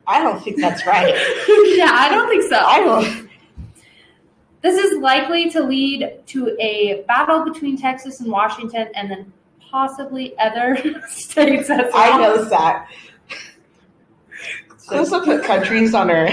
I 0.05 0.21
don't 0.21 0.43
think 0.43 0.61
that's 0.61 0.85
right. 0.85 1.15
yeah, 1.77 1.91
I 1.93 2.09
don't 2.11 2.29
think 2.29 2.43
so. 2.45 2.59
I 2.59 2.81
don't. 2.81 3.29
This 4.63 4.77
is 4.77 5.01
likely 5.01 5.49
to 5.51 5.63
lead 5.63 6.21
to 6.27 6.57
a 6.61 7.05
battle 7.07 7.45
between 7.45 7.77
Texas 7.77 8.21
and 8.21 8.31
Washington, 8.31 8.89
and 8.95 9.11
then 9.11 9.33
possibly 9.73 10.39
other 10.39 10.77
states 11.09 11.69
as 11.71 11.93
well. 11.93 12.13
I 12.15 12.19
know 12.19 12.45
that. 12.45 12.87
So 14.79 14.99
also 14.99 15.25
put 15.25 15.43
countries 15.45 15.95
on 15.95 16.11
our 16.11 16.29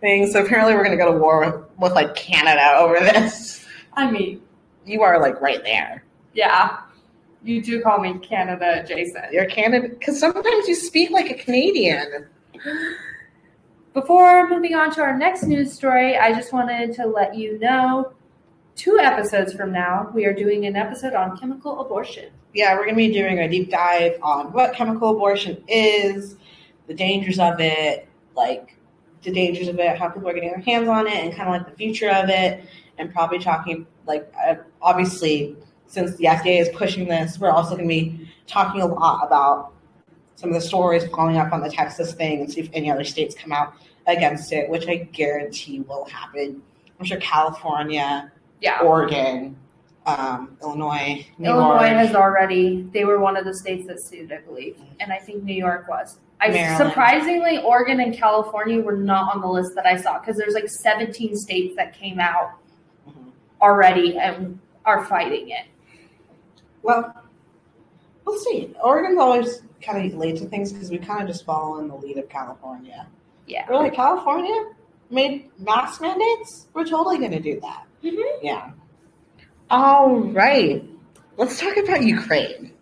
thing. 0.00 0.30
So 0.30 0.44
apparently 0.44 0.74
we're 0.74 0.84
gonna 0.84 0.96
go 0.96 1.12
to 1.12 1.18
war 1.18 1.40
with, 1.44 1.64
with 1.78 1.92
like 1.92 2.14
Canada 2.14 2.76
over 2.78 3.00
this. 3.00 3.66
I 3.94 4.10
mean, 4.10 4.40
You 4.86 5.02
are 5.02 5.20
like 5.20 5.40
right 5.40 5.62
there. 5.64 6.04
yeah, 6.34 6.78
you 7.42 7.62
do 7.62 7.80
call 7.82 7.98
me 7.98 8.18
Canada 8.18 8.84
Jason. 8.86 9.22
You're 9.32 9.46
Canada 9.46 9.88
because 9.88 10.18
sometimes 10.20 10.68
you 10.68 10.74
speak 10.74 11.10
like 11.10 11.30
a 11.30 11.34
Canadian. 11.34 12.26
Before 13.94 14.48
moving 14.48 14.74
on 14.74 14.92
to 14.94 15.00
our 15.00 15.16
next 15.16 15.44
news 15.44 15.72
story, 15.72 16.16
I 16.18 16.32
just 16.34 16.52
wanted 16.52 16.92
to 16.96 17.06
let 17.06 17.34
you 17.34 17.58
know 17.58 18.12
two 18.74 18.98
episodes 18.98 19.54
from 19.54 19.72
now, 19.72 20.10
we 20.14 20.26
are 20.26 20.34
doing 20.34 20.66
an 20.66 20.76
episode 20.76 21.14
on 21.14 21.36
chemical 21.38 21.80
abortion. 21.80 22.28
Yeah, 22.56 22.74
we're 22.74 22.86
gonna 22.86 22.96
be 22.96 23.12
doing 23.12 23.38
a 23.40 23.48
deep 23.50 23.70
dive 23.70 24.18
on 24.22 24.50
what 24.50 24.72
chemical 24.72 25.10
abortion 25.10 25.62
is, 25.68 26.36
the 26.86 26.94
dangers 26.94 27.38
of 27.38 27.60
it, 27.60 28.08
like 28.34 28.78
the 29.22 29.30
dangers 29.30 29.68
of 29.68 29.78
it, 29.78 29.98
how 29.98 30.08
people 30.08 30.26
are 30.30 30.32
getting 30.32 30.48
their 30.48 30.60
hands 30.60 30.88
on 30.88 31.06
it, 31.06 31.12
and 31.22 31.36
kind 31.36 31.50
of 31.50 31.54
like 31.54 31.70
the 31.70 31.76
future 31.76 32.08
of 32.10 32.30
it, 32.30 32.64
and 32.96 33.12
probably 33.12 33.38
talking 33.38 33.86
like 34.06 34.32
uh, 34.48 34.54
obviously 34.80 35.54
since 35.86 36.16
the 36.16 36.24
FDA 36.24 36.58
is 36.58 36.70
pushing 36.70 37.06
this, 37.06 37.38
we're 37.38 37.50
also 37.50 37.76
gonna 37.76 37.86
be 37.86 38.26
talking 38.46 38.80
a 38.80 38.86
lot 38.86 39.26
about 39.26 39.74
some 40.36 40.48
of 40.48 40.54
the 40.54 40.60
stories 40.66 41.06
following 41.08 41.36
up 41.36 41.52
on 41.52 41.60
the 41.60 41.70
Texas 41.70 42.14
thing 42.14 42.40
and 42.40 42.50
see 42.50 42.60
if 42.62 42.70
any 42.72 42.90
other 42.90 43.04
states 43.04 43.34
come 43.34 43.52
out 43.52 43.74
against 44.06 44.50
it, 44.50 44.70
which 44.70 44.88
I 44.88 44.96
guarantee 44.96 45.80
will 45.80 46.06
happen. 46.06 46.62
I'm 46.98 47.04
sure 47.04 47.20
California, 47.20 48.32
Yeah. 48.62 48.80
Oregon, 48.80 49.56
um, 50.06 50.56
Illinois, 50.62 51.26
New 51.38 51.48
Illinois 51.48 51.88
York. 51.90 51.96
has 52.06 52.14
already, 52.14 52.82
they 52.92 53.04
were 53.04 53.18
one 53.20 53.36
of 53.36 53.44
the 53.44 53.54
states 53.54 53.86
that 53.88 54.00
sued, 54.00 54.32
I 54.32 54.38
believe. 54.38 54.76
And 55.00 55.12
I 55.12 55.18
think 55.18 55.42
New 55.42 55.54
York 55.54 55.88
was. 55.88 56.18
I 56.40 56.48
Maryland. 56.48 56.88
surprisingly, 56.90 57.58
Oregon 57.58 57.98
and 58.00 58.14
California 58.14 58.80
were 58.80 58.96
not 58.96 59.34
on 59.34 59.40
the 59.40 59.48
list 59.48 59.74
that 59.74 59.86
I 59.86 59.96
saw 59.96 60.18
because 60.20 60.36
there's 60.36 60.54
like 60.54 60.68
17 60.68 61.34
states 61.36 61.74
that 61.76 61.94
came 61.94 62.20
out 62.20 62.50
Mhm. 63.08 63.30
already 63.60 64.18
and 64.18 64.58
are 64.84 65.04
fighting 65.06 65.48
it. 65.48 65.64
Well, 66.82 67.14
we'll 68.24 68.38
see. 68.38 68.74
Oregon's 68.82 69.18
always 69.18 69.62
kind 69.82 70.06
of 70.12 70.18
late 70.18 70.36
to 70.36 70.46
things 70.46 70.72
because 70.72 70.90
we 70.90 70.98
kind 70.98 71.22
of 71.22 71.26
just 71.28 71.44
follow 71.44 71.78
in 71.78 71.88
the 71.88 71.96
lead 71.96 72.18
of 72.18 72.28
California. 72.28 73.06
Yeah. 73.46 73.64
We're 73.68 73.76
like, 73.78 73.94
California 73.94 74.72
made 75.10 75.50
mask 75.58 76.00
mandates? 76.00 76.66
We're 76.74 76.84
totally 76.84 77.18
going 77.18 77.30
to 77.32 77.40
do 77.40 77.58
that. 77.60 77.84
Mhm. 78.04 78.22
Yeah. 78.42 78.70
All 79.70 80.20
right. 80.20 80.84
Let's 81.36 81.60
talk 81.60 81.76
about 81.76 82.02
Ukraine. 82.02 82.72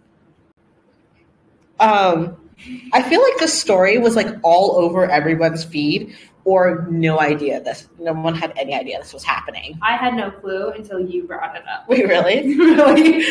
Um, 1.81 2.37
I 2.93 3.03
feel 3.03 3.21
like 3.23 3.39
the 3.39 3.49
story 3.49 3.99
was 3.99 4.17
like 4.17 4.29
all 4.43 4.77
over 4.77 5.11
everyone's 5.11 5.65
feed, 5.65 6.15
or 6.45 6.87
no 6.91 7.21
idea 7.21 7.61
this. 7.63 7.89
No 7.99 8.13
one 8.13 8.35
had 8.35 8.53
any 8.57 8.75
idea 8.75 8.99
this 8.99 9.13
was 9.13 9.25
happening. 9.25 9.79
I 9.83 9.97
had 9.97 10.15
no 10.15 10.31
clue 10.31 10.71
until 10.71 11.01
you 11.01 11.25
brought 11.25 11.57
it 11.57 11.67
up. 11.67 11.89
Wait, 11.89 12.07
really? 12.07 12.55
really? 12.59 13.25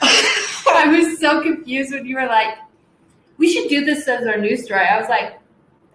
I 0.00 0.86
was 0.96 1.18
so 1.20 1.42
confused 1.42 1.92
when 1.92 2.06
you 2.06 2.16
were 2.16 2.26
like, 2.26 2.56
we 3.36 3.52
should 3.52 3.68
do 3.68 3.84
this 3.84 4.06
as 4.08 4.26
our 4.26 4.38
news 4.38 4.64
story. 4.64 4.86
I 4.86 4.98
was 4.98 5.08
like, 5.08 5.38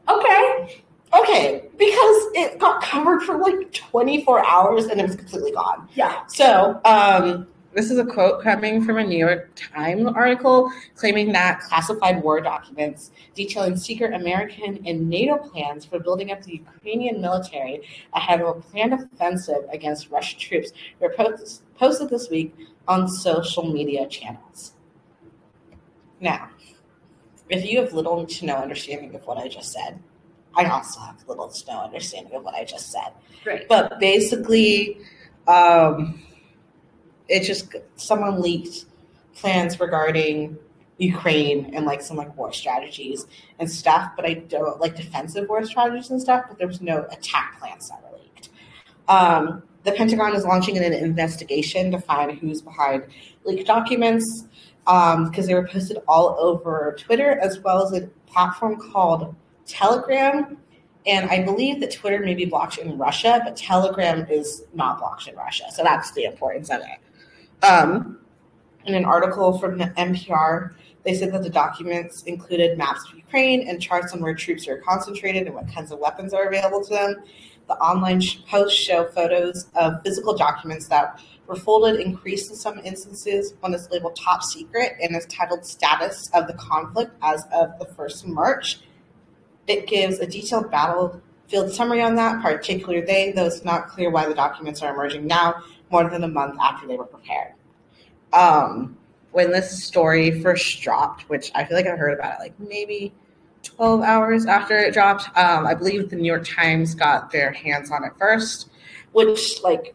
okay. 0.07 0.83
Okay, 1.13 1.63
because 1.77 2.25
it 2.33 2.59
got 2.59 2.81
covered 2.81 3.21
for 3.21 3.37
like 3.37 3.71
24 3.71 4.45
hours 4.45 4.85
and 4.85 4.99
it 4.99 5.07
was 5.07 5.15
completely 5.15 5.51
gone. 5.51 5.87
Yeah. 5.95 6.25
So, 6.27 6.81
um, 6.83 7.47
this 7.73 7.91
is 7.91 7.99
a 7.99 8.05
quote 8.05 8.41
coming 8.41 8.83
from 8.83 8.97
a 8.97 9.03
New 9.03 9.19
York 9.19 9.51
Times 9.55 10.07
article 10.15 10.71
claiming 10.95 11.31
that 11.33 11.59
classified 11.59 12.23
war 12.23 12.41
documents 12.41 13.11
detailing 13.35 13.77
secret 13.77 14.13
American 14.13 14.81
and 14.87 15.07
NATO 15.07 15.37
plans 15.37 15.85
for 15.85 15.99
building 15.99 16.31
up 16.31 16.41
the 16.41 16.53
Ukrainian 16.53 17.21
military 17.21 17.87
ahead 18.13 18.41
of 18.41 18.47
a 18.47 18.61
planned 18.61 18.93
offensive 18.93 19.63
against 19.71 20.09
Russian 20.09 20.39
troops 20.39 20.71
were 20.99 21.13
post- 21.15 21.61
posted 21.77 22.09
this 22.09 22.31
week 22.31 22.55
on 22.87 23.07
social 23.07 23.71
media 23.71 24.07
channels. 24.07 24.73
Now, 26.19 26.49
if 27.49 27.63
you 27.63 27.79
have 27.79 27.93
little 27.93 28.25
to 28.25 28.45
no 28.45 28.55
understanding 28.55 29.13
of 29.13 29.25
what 29.27 29.37
I 29.37 29.47
just 29.47 29.71
said, 29.71 29.99
I 30.57 30.65
also 30.65 30.99
have 31.01 31.23
little 31.27 31.47
to 31.47 31.71
no 31.71 31.81
understanding 31.81 32.33
of 32.33 32.43
what 32.43 32.55
I 32.55 32.63
just 32.63 32.91
said. 32.91 33.13
Great. 33.43 33.67
But 33.69 33.99
basically, 33.99 34.97
um, 35.47 36.19
it 37.29 37.43
just 37.43 37.75
someone 37.95 38.41
leaked 38.41 38.85
plans 39.35 39.79
regarding 39.79 40.57
Ukraine 40.97 41.75
and 41.75 41.85
like 41.85 42.01
some 42.01 42.17
like 42.17 42.35
war 42.35 42.51
strategies 42.51 43.27
and 43.59 43.69
stuff. 43.71 44.13
But 44.15 44.25
I 44.25 44.33
don't 44.33 44.81
like 44.81 44.95
defensive 44.95 45.47
war 45.47 45.63
strategies 45.63 46.09
and 46.09 46.19
stuff. 46.19 46.45
But 46.49 46.57
there 46.57 46.67
was 46.67 46.81
no 46.81 47.05
attack 47.11 47.59
plans 47.59 47.87
that 47.89 48.01
were 48.01 48.17
leaked. 48.17 48.49
Um, 49.07 49.61
the 49.83 49.91
Pentagon 49.91 50.35
is 50.35 50.43
launching 50.43 50.75
an 50.77 50.91
investigation 50.91 51.91
to 51.91 52.01
find 52.01 52.31
who's 52.39 52.63
behind 52.63 53.05
leaked 53.45 53.67
documents 53.67 54.47
because 54.85 55.45
they 55.45 55.53
were 55.53 55.67
posted 55.67 55.97
all 56.07 56.35
over 56.39 56.95
Twitter 56.97 57.37
as 57.39 57.59
well 57.59 57.85
as 57.85 57.93
a 57.93 58.07
platform 58.25 58.77
called 58.77 59.35
Telegram. 59.67 60.57
And 61.05 61.29
I 61.29 61.43
believe 61.43 61.79
that 61.79 61.91
Twitter 61.91 62.19
may 62.19 62.33
be 62.33 62.45
blocked 62.45 62.77
in 62.79 62.97
Russia, 62.97 63.41
but 63.43 63.55
Telegram 63.55 64.27
is 64.29 64.63
not 64.73 64.99
blocked 64.99 65.27
in 65.27 65.35
Russia. 65.35 65.65
So 65.73 65.83
that's 65.83 66.11
the 66.11 66.25
importance 66.25 66.69
of 66.69 66.81
it. 66.81 67.65
Um, 67.65 68.19
in 68.85 68.93
an 68.93 69.05
article 69.05 69.57
from 69.57 69.77
the 69.77 69.85
NPR, 69.97 70.73
they 71.03 71.13
said 71.13 71.31
that 71.33 71.43
the 71.43 71.49
documents 71.49 72.23
included 72.23 72.77
maps 72.77 73.07
of 73.09 73.17
Ukraine 73.17 73.67
and 73.69 73.81
charts 73.81 74.13
on 74.13 74.21
where 74.21 74.35
troops 74.35 74.67
are 74.67 74.79
concentrated 74.79 75.45
and 75.45 75.55
what 75.55 75.73
kinds 75.73 75.91
of 75.91 75.99
weapons 75.99 76.33
are 76.33 76.47
available 76.47 76.83
to 76.83 76.89
them. 76.89 77.23
The 77.67 77.75
online 77.75 78.21
posts 78.49 78.77
show 78.77 79.05
photos 79.05 79.67
of 79.75 80.01
physical 80.03 80.35
documents 80.35 80.87
that 80.87 81.21
were 81.47 81.55
folded, 81.55 81.99
increased 81.99 82.49
in 82.49 82.55
some 82.55 82.79
instances. 82.79 83.53
One 83.61 83.73
is 83.73 83.89
labeled 83.89 84.17
top 84.21 84.43
secret 84.43 84.97
and 85.01 85.15
is 85.15 85.25
titled 85.25 85.65
status 85.65 86.29
of 86.33 86.47
the 86.47 86.53
conflict 86.53 87.11
as 87.21 87.43
of 87.53 87.77
the 87.79 87.85
1st 87.97 88.23
of 88.23 88.29
March. 88.29 88.79
It 89.67 89.87
gives 89.87 90.19
a 90.19 90.27
detailed 90.27 90.71
battlefield 90.71 91.73
summary 91.73 92.01
on 92.01 92.15
that 92.15 92.41
particular 92.41 93.01
day, 93.01 93.31
though 93.33 93.45
it's 93.45 93.63
not 93.63 93.89
clear 93.89 94.09
why 94.09 94.27
the 94.27 94.33
documents 94.33 94.81
are 94.81 94.93
emerging 94.93 95.27
now, 95.27 95.61
more 95.91 96.09
than 96.09 96.23
a 96.23 96.27
month 96.27 96.57
after 96.59 96.87
they 96.87 96.95
were 96.95 97.05
prepared. 97.05 97.53
Um, 98.33 98.97
when 99.31 99.51
this 99.51 99.83
story 99.83 100.41
first 100.41 100.81
dropped, 100.81 101.29
which 101.29 101.51
I 101.53 101.65
feel 101.65 101.77
like 101.77 101.87
I 101.87 101.95
heard 101.95 102.17
about 102.17 102.35
it 102.35 102.39
like 102.39 102.59
maybe 102.59 103.13
12 103.63 104.01
hours 104.01 104.45
after 104.45 104.77
it 104.77 104.93
dropped, 104.93 105.27
um, 105.37 105.67
I 105.67 105.73
believe 105.73 106.09
the 106.09 106.15
New 106.15 106.25
York 106.25 106.47
Times 106.47 106.95
got 106.95 107.31
their 107.31 107.51
hands 107.51 107.91
on 107.91 108.03
it 108.03 108.13
first, 108.17 108.69
which, 109.11 109.61
like, 109.63 109.93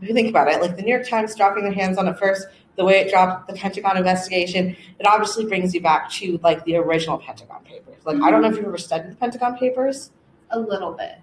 if 0.00 0.08
you 0.08 0.14
think 0.14 0.30
about 0.30 0.48
it, 0.48 0.60
like 0.60 0.76
the 0.76 0.82
New 0.82 0.92
York 0.94 1.08
Times 1.08 1.34
dropping 1.34 1.64
their 1.64 1.72
hands 1.72 1.98
on 1.98 2.08
it 2.08 2.18
first, 2.18 2.46
the 2.80 2.86
way 2.86 2.98
it 2.98 3.10
dropped 3.10 3.46
the 3.46 3.52
Pentagon 3.52 3.98
investigation, 3.98 4.74
it 4.98 5.06
obviously 5.06 5.44
brings 5.44 5.74
you 5.74 5.82
back 5.82 6.10
to 6.12 6.40
like 6.42 6.64
the 6.64 6.76
original 6.76 7.18
Pentagon 7.18 7.62
papers. 7.62 7.98
Like, 8.06 8.22
I 8.22 8.30
don't 8.30 8.40
know 8.40 8.48
if 8.48 8.56
you've 8.56 8.64
ever 8.64 8.78
studied 8.78 9.12
the 9.12 9.16
Pentagon 9.16 9.58
papers 9.58 10.12
A 10.48 10.58
little 10.58 10.92
bit. 10.92 11.16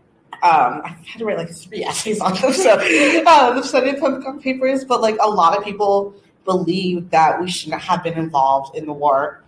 um, 0.44 0.82
I 0.86 0.96
had 1.04 1.18
to 1.18 1.26
write 1.26 1.40
like 1.40 1.50
three 1.50 1.84
essays 1.84 2.20
on 2.22 2.36
them, 2.36 2.54
so 2.54 2.74
uh, 2.74 3.54
the 3.54 3.64
study 3.64 3.90
of 3.90 4.00
Pentagon 4.00 4.40
papers. 4.40 4.86
But 4.86 5.02
like 5.02 5.18
a 5.20 5.28
lot 5.28 5.58
of 5.58 5.64
people 5.64 6.14
believe 6.46 7.10
that 7.10 7.42
we 7.42 7.50
shouldn't 7.50 7.82
have 7.82 8.04
been 8.04 8.14
involved 8.14 8.78
in 8.78 8.86
the 8.86 8.94
war 8.94 9.44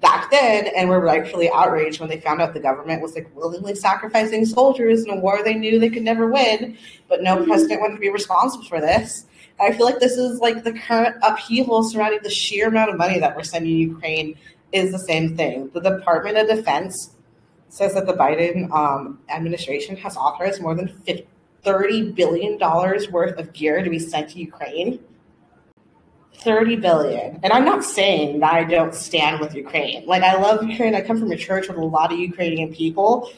back 0.00 0.30
then, 0.30 0.68
and 0.76 0.88
were 0.88 1.00
rightfully 1.00 1.50
outraged 1.52 1.98
when 1.98 2.08
they 2.08 2.20
found 2.20 2.40
out 2.40 2.54
the 2.54 2.60
government 2.60 3.02
was 3.02 3.16
like 3.16 3.28
willingly 3.34 3.74
sacrificing 3.74 4.46
soldiers 4.46 5.02
in 5.02 5.10
a 5.10 5.16
war 5.16 5.42
they 5.42 5.54
knew 5.54 5.80
they 5.80 5.90
could 5.90 6.04
never 6.04 6.28
win. 6.28 6.78
But 7.08 7.24
no 7.24 7.44
president 7.44 7.80
wanted 7.80 7.94
to 7.94 8.00
be 8.00 8.10
responsible 8.10 8.64
for 8.66 8.80
this. 8.80 9.24
I 9.60 9.72
feel 9.72 9.86
like 9.86 9.98
this 9.98 10.16
is 10.16 10.40
like 10.40 10.64
the 10.64 10.72
current 10.72 11.16
upheaval 11.22 11.82
surrounding 11.82 12.20
the 12.22 12.30
sheer 12.30 12.68
amount 12.68 12.90
of 12.90 12.96
money 12.96 13.18
that 13.18 13.36
we're 13.36 13.42
sending 13.42 13.76
Ukraine 13.76 14.36
is 14.72 14.92
the 14.92 14.98
same 14.98 15.36
thing. 15.36 15.70
The 15.74 15.80
Department 15.80 16.38
of 16.38 16.48
Defense 16.48 17.14
says 17.68 17.94
that 17.94 18.06
the 18.06 18.14
Biden 18.14 18.70
um, 18.72 19.20
administration 19.28 19.96
has 19.96 20.16
authorized 20.16 20.62
more 20.62 20.74
than 20.74 20.88
thirty 21.62 22.12
billion 22.12 22.58
dollars 22.58 23.10
worth 23.10 23.38
of 23.38 23.52
gear 23.52 23.82
to 23.82 23.90
be 23.90 23.98
sent 23.98 24.30
to 24.30 24.38
Ukraine. 24.38 25.00
30 26.38 26.76
billion. 26.76 27.40
And 27.42 27.52
I'm 27.52 27.64
not 27.64 27.82
saying 27.84 28.40
that 28.40 28.52
I 28.52 28.62
don't 28.62 28.94
stand 28.94 29.40
with 29.40 29.54
Ukraine. 29.54 30.06
Like 30.06 30.22
I 30.22 30.40
love 30.40 30.62
Ukraine. 30.62 30.94
I 30.94 31.00
come 31.00 31.18
from 31.18 31.32
a 31.32 31.36
church 31.36 31.66
with 31.68 31.76
a 31.76 31.84
lot 31.84 32.12
of 32.12 32.18
Ukrainian 32.18 32.72
people, 32.72 33.32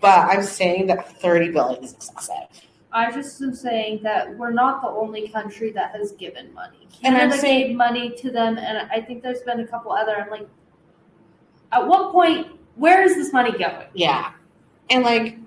but 0.00 0.18
I'm 0.30 0.42
saying 0.42 0.86
that 0.86 1.20
30 1.20 1.50
billion 1.52 1.84
is 1.84 1.92
excessive. 1.92 2.66
I 2.92 3.10
just 3.10 3.40
am 3.40 3.54
saying 3.54 4.00
that 4.02 4.36
we're 4.36 4.50
not 4.52 4.82
the 4.82 4.88
only 4.88 5.28
country 5.28 5.70
that 5.72 5.92
has 5.96 6.12
given 6.12 6.52
money. 6.52 6.88
And 7.02 7.16
I'm 7.16 7.32
saying- 7.32 7.68
gave 7.68 7.76
money 7.76 8.10
to 8.18 8.30
them, 8.30 8.58
and 8.58 8.86
I 8.90 9.00
think 9.00 9.22
there's 9.22 9.42
been 9.42 9.60
a 9.60 9.66
couple 9.66 9.92
other. 9.92 10.14
I'm 10.16 10.30
like, 10.30 10.46
at 11.72 11.86
what 11.86 12.12
point, 12.12 12.48
where 12.76 13.02
is 13.02 13.14
this 13.14 13.32
money 13.32 13.52
going? 13.52 13.86
Yeah. 13.94 14.32
And 14.90 15.02
like 15.04 15.38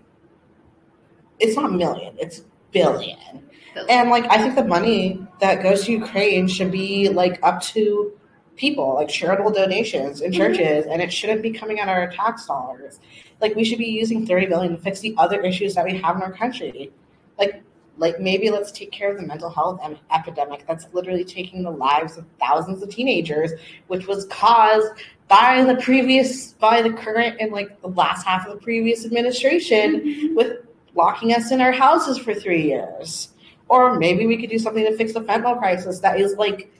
it's 1.39 1.55
not 1.55 1.65
a 1.65 1.73
million, 1.73 2.15
it's 2.17 2.41
billion. 2.71 3.43
And 3.89 4.09
like 4.09 4.25
I 4.31 4.37
think 4.37 4.55
the 4.55 4.63
money 4.63 5.25
that 5.41 5.61
goes 5.61 5.85
to 5.85 5.91
Ukraine 5.91 6.47
should 6.47 6.71
be 6.71 7.09
like 7.09 7.39
up 7.43 7.61
to 7.73 8.13
people, 8.55 8.95
like 8.95 9.09
charitable 9.09 9.51
donations 9.51 10.21
in 10.21 10.31
Mhm. 10.31 10.37
churches, 10.37 10.85
and 10.87 11.01
it 11.01 11.11
shouldn't 11.11 11.41
be 11.41 11.51
coming 11.51 11.79
out 11.79 11.89
of 11.89 11.95
our 11.95 12.09
tax 12.09 12.47
dollars. 12.47 12.99
Like 13.41 13.53
we 13.55 13.65
should 13.65 13.77
be 13.79 13.85
using 13.87 14.25
30 14.25 14.45
billion 14.47 14.75
to 14.77 14.81
fix 14.81 15.01
the 15.01 15.13
other 15.17 15.41
issues 15.41 15.75
that 15.75 15.83
we 15.85 15.97
have 15.97 16.15
in 16.15 16.21
our 16.23 16.31
country. 16.31 16.91
Like 17.37 17.61
like 17.97 18.19
maybe 18.19 18.49
let's 18.49 18.71
take 18.73 18.91
care 18.91 19.09
of 19.09 19.17
the 19.17 19.23
mental 19.25 19.49
health 19.49 19.79
em- 19.81 19.97
epidemic 20.13 20.65
that's 20.67 20.85
literally 20.93 21.23
taking 21.23 21.63
the 21.63 21.71
lives 21.71 22.17
of 22.17 22.25
thousands 22.39 22.83
of 22.83 22.89
teenagers, 22.89 23.51
which 23.87 24.05
was 24.05 24.25
caused 24.25 24.87
by 25.29 25.63
the 25.63 25.75
previous 25.81 26.53
by 26.53 26.81
the 26.81 26.91
current 26.91 27.37
and 27.39 27.51
like 27.51 27.81
the 27.81 27.87
last 27.89 28.25
half 28.25 28.45
of 28.47 28.53
the 28.53 28.61
previous 28.61 29.05
administration 29.05 30.01
Mhm. 30.01 30.35
with 30.35 30.57
locking 30.93 31.33
us 31.33 31.51
in 31.51 31.61
our 31.61 31.71
houses 31.71 32.17
for 32.17 32.33
three 32.33 32.63
years. 32.63 33.29
Or 33.69 33.97
maybe 33.97 34.27
we 34.27 34.37
could 34.37 34.49
do 34.49 34.59
something 34.59 34.85
to 34.85 34.95
fix 34.95 35.13
the 35.13 35.21
fentanyl 35.21 35.57
crisis 35.57 35.99
that 36.01 36.19
is 36.19 36.35
like 36.35 36.71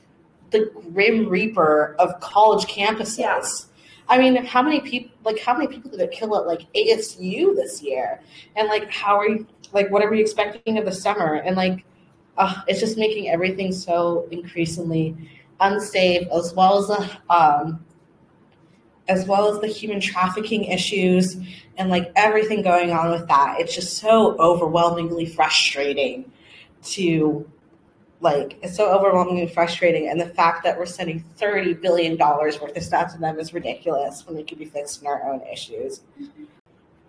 the 0.52 0.70
grim 0.94 1.28
reaper 1.28 1.96
of 1.98 2.20
college 2.20 2.66
campuses. 2.68 3.18
Yeah. 3.18 3.42
I 4.08 4.20
mean, 4.20 4.36
how 4.46 4.62
many 4.62 4.82
people 4.82 5.12
like 5.24 5.40
how 5.40 5.54
many 5.58 5.68
people 5.68 5.90
did 5.90 6.00
it 6.02 6.12
kill 6.12 6.38
at 6.38 6.46
like 6.46 6.62
ASU 6.76 7.56
this 7.56 7.82
year? 7.82 8.22
And 8.56 8.68
like 8.68 8.92
how 8.92 9.18
are 9.18 9.28
you 9.28 9.48
like 9.76 9.92
what 9.92 10.04
are 10.04 10.10
we 10.10 10.22
expecting 10.22 10.78
of 10.80 10.86
the 10.86 10.92
summer? 10.92 11.36
And 11.36 11.56
like 11.56 11.86
uh, 12.38 12.62
it's 12.68 12.80
just 12.80 12.98
making 12.98 13.30
everything 13.30 13.72
so 13.72 14.28
increasingly 14.32 15.16
unsafe 15.60 16.28
as 16.34 16.54
well 16.54 16.80
as 16.80 16.88
the 16.88 17.34
um 17.34 17.86
as 19.08 19.28
well 19.28 19.54
as 19.54 19.62
the 19.62 19.68
human 19.68 20.00
trafficking 20.00 20.64
issues 20.64 21.38
and 21.78 21.90
like 21.90 22.12
everything 22.16 22.64
going 22.64 22.92
on 22.92 23.12
with 23.12 23.28
that. 23.28 23.60
It's 23.60 23.76
just 23.76 23.98
so 23.98 24.36
overwhelmingly 24.40 25.28
frustrating 25.28 26.32
to 26.84 27.48
like 28.22 28.58
it's 28.64 28.78
so 28.78 28.92
overwhelmingly 28.92 29.48
frustrating 29.48 30.08
and 30.08 30.20
the 30.20 30.26
fact 30.26 30.64
that 30.64 30.78
we're 30.78 30.86
sending 30.86 31.20
30 31.36 31.76
billion 31.76 32.16
dollars 32.16 32.60
worth 32.60 32.76
of 32.76 32.82
stuff 32.82 33.12
to 33.14 33.20
them 33.20 33.40
is 33.40 33.54
ridiculous 33.54 34.26
when 34.26 34.38
we 34.38 34.44
could 34.44 34.58
be 34.58 34.66
fixing 34.66 35.08
our 35.08 35.22
own 35.32 35.42
issues. 35.52 36.02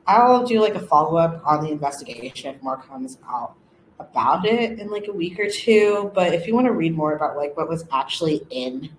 I'll 0.07 0.47
do 0.47 0.61
like 0.61 0.75
a 0.75 0.81
follow-up 0.81 1.43
on 1.45 1.65
the 1.65 1.71
investigation 1.71 2.55
if 2.55 2.63
more 2.63 2.77
comes 2.77 3.19
out 3.29 3.55
about 3.99 4.47
it 4.47 4.79
in 4.79 4.91
like 4.91 5.09
a 5.09 5.13
week 5.13 5.39
or 5.41 5.51
two. 5.51 6.11
But 6.15 6.35
if 6.35 6.47
you 6.47 6.55
want 6.55 6.67
to 6.67 6.73
read 6.73 6.95
more 6.95 7.15
about 7.17 7.37
like 7.37 7.57
what 7.57 7.69
was 7.69 7.85
actually 7.93 8.47
in 8.51 8.91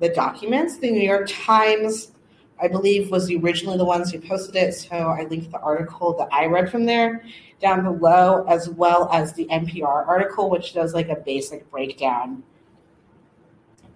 the 0.00 0.08
documents, 0.08 0.78
the 0.78 0.90
New 0.90 1.02
York 1.02 1.28
Times 1.28 2.12
I 2.62 2.68
believe 2.68 3.10
was 3.10 3.28
originally 3.28 3.76
the 3.76 3.84
ones 3.84 4.12
who 4.12 4.20
posted 4.20 4.54
it. 4.54 4.74
So 4.74 4.96
I 4.96 5.24
linked 5.24 5.50
the 5.50 5.58
article 5.58 6.16
that 6.18 6.28
I 6.32 6.46
read 6.46 6.70
from 6.70 6.86
there 6.86 7.24
down 7.60 7.82
below, 7.82 8.44
as 8.48 8.68
well 8.68 9.08
as 9.12 9.32
the 9.32 9.46
NPR 9.46 10.06
article, 10.06 10.48
which 10.48 10.72
does 10.72 10.94
like 10.94 11.08
a 11.08 11.16
basic 11.16 11.68
breakdown 11.72 12.44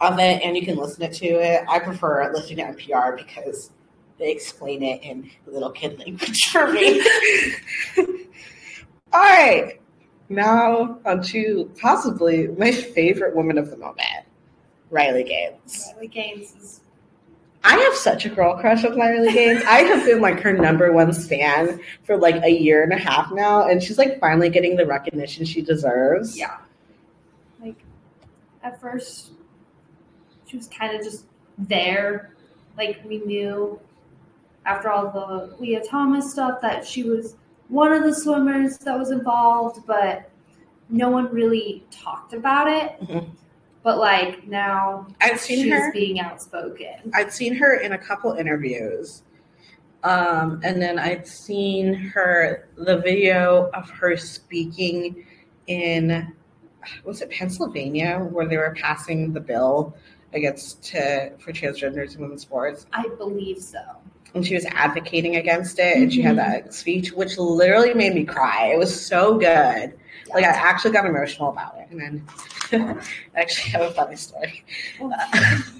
of 0.00 0.18
it, 0.18 0.42
and 0.42 0.57
you 0.57 0.64
can 0.64 0.76
listen 0.76 1.11
to 1.11 1.26
it. 1.26 1.64
I 1.68 1.79
prefer 1.79 2.33
listening 2.33 2.57
to 2.57 2.72
NPR 2.72 3.16
because 3.16 3.70
they 4.18 4.33
explain 4.33 4.83
it 4.83 5.02
in 5.02 5.31
little 5.46 5.70
kid 5.70 5.98
language 5.98 6.44
for 6.46 6.72
me. 6.72 7.00
All 9.12 9.22
right, 9.22 9.81
now 10.29 10.98
on 11.05 11.22
to 11.24 11.70
possibly 11.81 12.48
my 12.48 12.72
favorite 12.72 13.35
woman 13.37 13.59
of 13.59 13.70
the 13.70 13.76
moment, 13.76 14.26
Riley 14.90 15.24
Gaines. 15.24 15.92
Riley 15.94 16.09
Gaines 16.09 16.55
is 16.57 16.81
I 17.66 17.79
have 17.79 17.94
such 17.94 18.24
a 18.24 18.29
girl 18.29 18.57
crush 18.57 18.85
on 18.85 18.96
Riley 18.96 19.33
Gaines. 19.33 19.64
I 19.64 19.79
have 19.79 20.07
been 20.07 20.20
like 20.20 20.38
her 20.40 20.52
number 20.52 20.92
one 20.92 21.12
fan 21.12 21.81
for 22.05 22.16
like 22.16 22.42
a 22.44 22.48
year 22.48 22.85
and 22.85 22.92
a 22.92 22.96
half 22.96 23.33
now, 23.33 23.68
and 23.68 23.83
she's 23.83 23.98
like 23.98 24.20
finally 24.20 24.48
getting 24.48 24.76
the 24.76 24.87
recognition 24.87 25.44
she 25.44 25.62
deserves. 25.62 26.38
yeah. 26.38 26.59
Like 27.61 27.83
at 28.62 28.81
first, 28.81 29.33
she 30.46 30.57
was 30.57 30.68
kind 30.68 30.96
of 30.96 31.02
just 31.02 31.24
there. 31.59 32.35
Like 32.76 33.00
we 33.05 33.18
knew 33.18 33.81
after 34.66 34.90
all 34.90 35.11
the 35.11 35.57
Lia 35.59 35.83
Thomas 35.85 36.31
stuff 36.31 36.61
that 36.61 36.87
she 36.87 37.05
was 37.05 37.37
one 37.68 37.92
of 37.92 38.02
the 38.02 38.14
swimmers 38.14 38.79
that 38.79 38.98
was 38.98 39.11
involved, 39.11 39.87
but 39.87 40.31
no 40.88 41.09
one 41.09 41.33
really 41.33 41.85
talked 41.90 42.33
about 42.33 42.68
it. 42.68 43.00
Mhm. 43.00 43.31
But 43.83 43.98
like 43.98 44.46
now, 44.46 45.07
I've 45.20 45.40
seen 45.40 45.64
she's 45.64 45.72
her. 45.72 45.92
being 45.92 46.20
outspoken. 46.20 47.12
I'd 47.14 47.33
seen 47.33 47.55
her 47.55 47.76
in 47.76 47.92
a 47.92 47.98
couple 47.98 48.33
interviews. 48.33 49.22
Um, 50.02 50.61
and 50.62 50.81
then 50.81 50.98
I'd 50.98 51.26
seen 51.26 51.94
her 51.94 52.68
the 52.76 52.98
video 52.98 53.70
of 53.74 53.88
her 53.90 54.16
speaking 54.16 55.24
in 55.66 56.33
was 57.05 57.20
it 57.20 57.31
Pennsylvania 57.31 58.18
where 58.31 58.46
they 58.46 58.57
were 58.57 58.74
passing 58.81 59.33
the 59.33 59.40
bill 59.40 59.96
against 60.32 60.82
to 60.82 61.32
for 61.38 61.52
transgenders 61.52 62.14
in 62.14 62.22
women's 62.22 62.42
sports 62.42 62.86
I 62.92 63.08
believe 63.18 63.58
so. 63.58 63.80
and 64.34 64.46
she 64.46 64.54
was 64.54 64.64
advocating 64.66 65.36
against 65.36 65.78
it 65.78 65.96
and 65.96 66.12
she 66.12 66.22
had 66.22 66.36
mm-hmm. 66.36 66.64
that 66.64 66.74
speech 66.74 67.12
which 67.12 67.38
literally 67.38 67.94
made 67.94 68.14
me 68.14 68.24
cry. 68.24 68.66
It 68.72 68.78
was 68.78 69.06
so 69.06 69.38
good. 69.38 69.98
Like 70.34 70.44
I 70.44 70.48
actually 70.48 70.90
got 70.92 71.06
emotional 71.06 71.50
about 71.50 71.76
it. 71.78 71.88
And 71.90 72.00
then 72.72 73.00
I 73.36 73.40
actually 73.40 73.70
have 73.70 73.82
a 73.82 73.90
funny 73.92 74.16
story. 74.16 74.64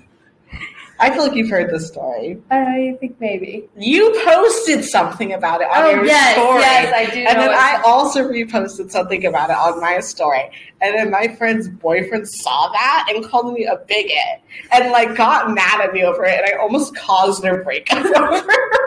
I 0.99 1.11
feel 1.13 1.25
like 1.27 1.35
you've 1.35 1.51
heard 1.51 1.71
this 1.71 1.87
story. 1.89 2.41
I 2.51 2.97
think 3.01 3.21
maybe. 3.21 3.69
You 3.77 4.19
posted 4.25 4.83
something 4.85 5.35
about 5.35 5.61
it 5.61 5.69
on 5.69 5.85
Oh 5.85 5.91
your 5.91 6.07
yes, 6.07 6.35
story. 6.37 6.61
yes, 6.61 6.93
I 6.95 7.05
do. 7.15 7.21
And 7.21 7.39
then. 7.39 7.51
I 7.51 7.83
also 7.85 8.27
reposted 8.27 8.91
something 8.91 9.27
about 9.27 9.51
it 9.51 9.57
on 9.57 9.79
my 9.81 10.01
story. 10.01 10.51
And 10.81 10.95
then 10.97 11.11
my 11.11 11.29
friend's 11.37 11.69
boyfriend 11.69 12.27
saw 12.29 12.69
that 12.73 13.09
and 13.15 13.25
called 13.25 13.53
me 13.53 13.67
a 13.67 13.77
bigot 13.87 14.41
and 14.73 14.91
like 14.91 15.15
got 15.17 15.53
mad 15.53 15.83
at 15.83 15.93
me 15.93 16.03
over 16.03 16.25
it. 16.25 16.39
And 16.41 16.47
I 16.55 16.59
almost 16.63 16.97
caused 16.97 17.43
their 17.43 17.63
breakup 17.63 17.99
over 18.17 18.45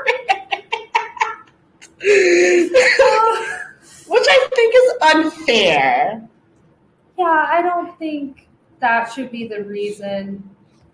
it. 0.07 0.65
Which 4.07 4.25
I 4.27 4.49
think 4.55 4.73
is 4.75 4.93
unfair. 5.15 6.27
Yeah, 7.17 7.45
I 7.49 7.61
don't 7.61 7.97
think 7.99 8.47
that 8.79 9.11
should 9.13 9.29
be 9.31 9.47
the 9.47 9.63
reason. 9.63 10.49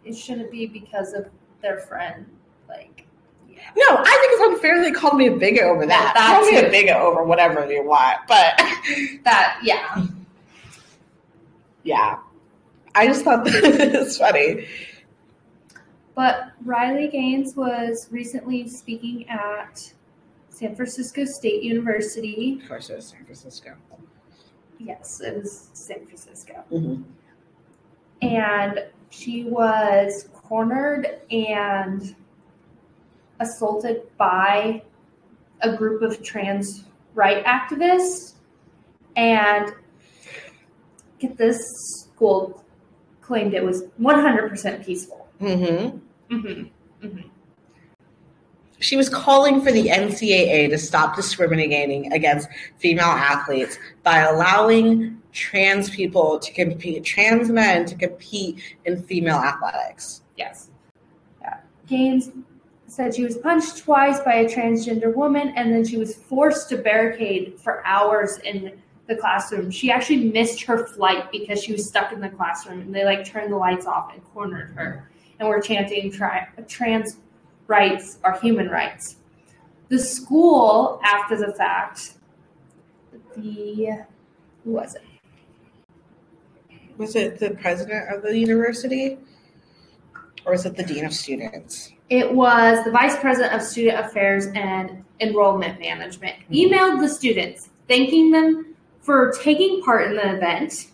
It 0.05 0.15
shouldn't 0.15 0.51
be 0.51 0.67
because 0.67 1.13
of 1.13 1.27
their 1.61 1.79
friend. 1.79 2.25
Like, 2.69 3.05
yeah. 3.49 3.69
No, 3.75 3.97
I 3.97 4.03
think 4.03 4.33
it's 4.33 4.41
unfair 4.41 4.81
they 4.81 4.91
called 4.91 5.17
me 5.17 5.27
a 5.27 5.31
bigot 5.31 5.63
over 5.63 5.85
that. 5.85 6.13
That 6.15 6.41
Call 6.41 6.51
me 6.51 6.59
a 6.59 6.69
bigot 6.69 6.95
over 6.95 7.23
whatever 7.23 7.69
you 7.71 7.83
want. 7.83 8.19
But 8.27 8.57
That, 9.23 9.59
yeah. 9.63 10.05
yeah. 11.83 12.19
I 12.93 13.07
just 13.07 13.23
thought 13.23 13.43
that 13.45 13.91
was 13.93 14.17
funny. 14.17 14.67
But 16.13 16.51
Riley 16.63 17.09
Gaines 17.09 17.55
was 17.55 18.07
recently 18.11 18.67
speaking 18.69 19.27
at 19.27 19.93
San 20.49 20.75
Francisco 20.75 21.25
State 21.25 21.61
University. 21.61 22.59
Of 22.61 22.69
course, 22.69 22.89
it 22.89 22.95
was 22.95 23.07
San 23.07 23.25
Francisco. 23.25 23.75
Yes, 24.79 25.19
it 25.19 25.35
was 25.35 25.69
San 25.73 26.05
Francisco. 26.05 26.63
Mm-hmm. 26.71 27.01
And 28.21 28.85
she 29.09 29.45
was 29.45 30.29
cornered 30.33 31.21
and 31.31 32.15
assaulted 33.39 34.03
by 34.17 34.81
a 35.61 35.75
group 35.75 36.01
of 36.01 36.21
trans 36.23 36.83
right 37.13 37.43
activists. 37.45 38.33
And 39.15 39.73
get 41.19 41.37
this 41.37 41.59
school 42.03 42.63
claimed 43.21 43.53
it 43.53 43.63
was 43.63 43.83
100% 43.99 44.85
peaceful. 44.85 45.27
Mm-hmm. 45.41 45.97
Mm-hmm. 46.35 47.07
Mm-hmm. 47.07 47.29
She 48.85 48.97
was 48.97 49.09
calling 49.09 49.61
for 49.61 49.71
the 49.71 49.87
NCAA 49.87 50.69
to 50.69 50.77
stop 50.77 51.15
discriminating 51.15 52.13
against 52.13 52.47
female 52.77 53.05
athletes 53.05 53.79
by 54.03 54.19
allowing 54.19 55.19
trans 55.31 55.89
people 55.89 56.37
to 56.37 56.53
compete, 56.53 57.03
trans 57.03 57.49
men 57.49 57.87
to 57.87 57.95
compete 57.95 58.61
in 58.85 59.01
female 59.01 59.37
athletics. 59.37 60.21
Yes. 60.37 60.69
Yeah. 61.41 61.61
Gaines 61.87 62.29
said 62.85 63.15
she 63.15 63.23
was 63.23 63.39
punched 63.39 63.79
twice 63.79 64.19
by 64.19 64.35
a 64.35 64.45
transgender 64.45 65.11
woman, 65.15 65.51
and 65.55 65.73
then 65.73 65.83
she 65.83 65.97
was 65.97 66.13
forced 66.13 66.69
to 66.69 66.77
barricade 66.77 67.59
for 67.59 67.83
hours 67.87 68.37
in 68.43 68.71
the 69.07 69.15
classroom. 69.15 69.71
She 69.71 69.89
actually 69.89 70.25
missed 70.25 70.61
her 70.61 70.85
flight 70.85 71.31
because 71.31 71.63
she 71.63 71.71
was 71.71 71.87
stuck 71.87 72.11
in 72.11 72.21
the 72.21 72.29
classroom, 72.29 72.81
and 72.81 72.93
they 72.93 73.03
like 73.03 73.25
turned 73.25 73.51
the 73.51 73.57
lights 73.57 73.87
off 73.87 74.13
and 74.13 74.23
cornered 74.25 74.75
her, 74.75 75.09
and 75.39 75.49
were 75.49 75.59
chanting 75.59 76.11
tri- 76.11 76.47
trans 76.67 77.17
rights 77.67 78.19
are 78.23 78.39
human 78.39 78.69
rights. 78.69 79.17
The 79.89 79.99
school, 79.99 80.99
after 81.03 81.37
the 81.37 81.53
fact, 81.53 82.13
the 83.35 84.03
who 84.63 84.71
was 84.71 84.95
it? 84.95 85.03
Was 86.97 87.15
it 87.15 87.39
the 87.39 87.51
president 87.51 88.13
of 88.13 88.23
the 88.23 88.37
university? 88.37 89.17
Or 90.45 90.53
was 90.53 90.65
it 90.65 90.75
the 90.75 90.83
dean 90.83 91.05
of 91.05 91.13
students? 91.13 91.91
It 92.09 92.31
was 92.31 92.83
the 92.85 92.91
vice 92.91 93.17
president 93.17 93.53
of 93.53 93.61
student 93.61 93.99
affairs 93.99 94.47
and 94.55 95.03
enrollment 95.19 95.79
management. 95.79 96.35
Mm-hmm. 96.49 96.53
Emailed 96.53 97.01
the 97.01 97.09
students, 97.09 97.69
thanking 97.87 98.31
them 98.31 98.75
for 99.01 99.31
taking 99.41 99.81
part 99.81 100.07
in 100.07 100.15
the 100.15 100.35
event. 100.35 100.87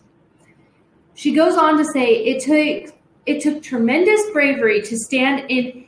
She 1.15 1.34
goes 1.34 1.55
on 1.55 1.77
to 1.77 1.86
say 1.86 2.25
it 2.25 2.43
took 2.43 2.95
it 3.25 3.41
took 3.41 3.62
tremendous 3.62 4.21
bravery 4.31 4.81
to 4.81 4.97
stand 4.97 5.49
in 5.49 5.86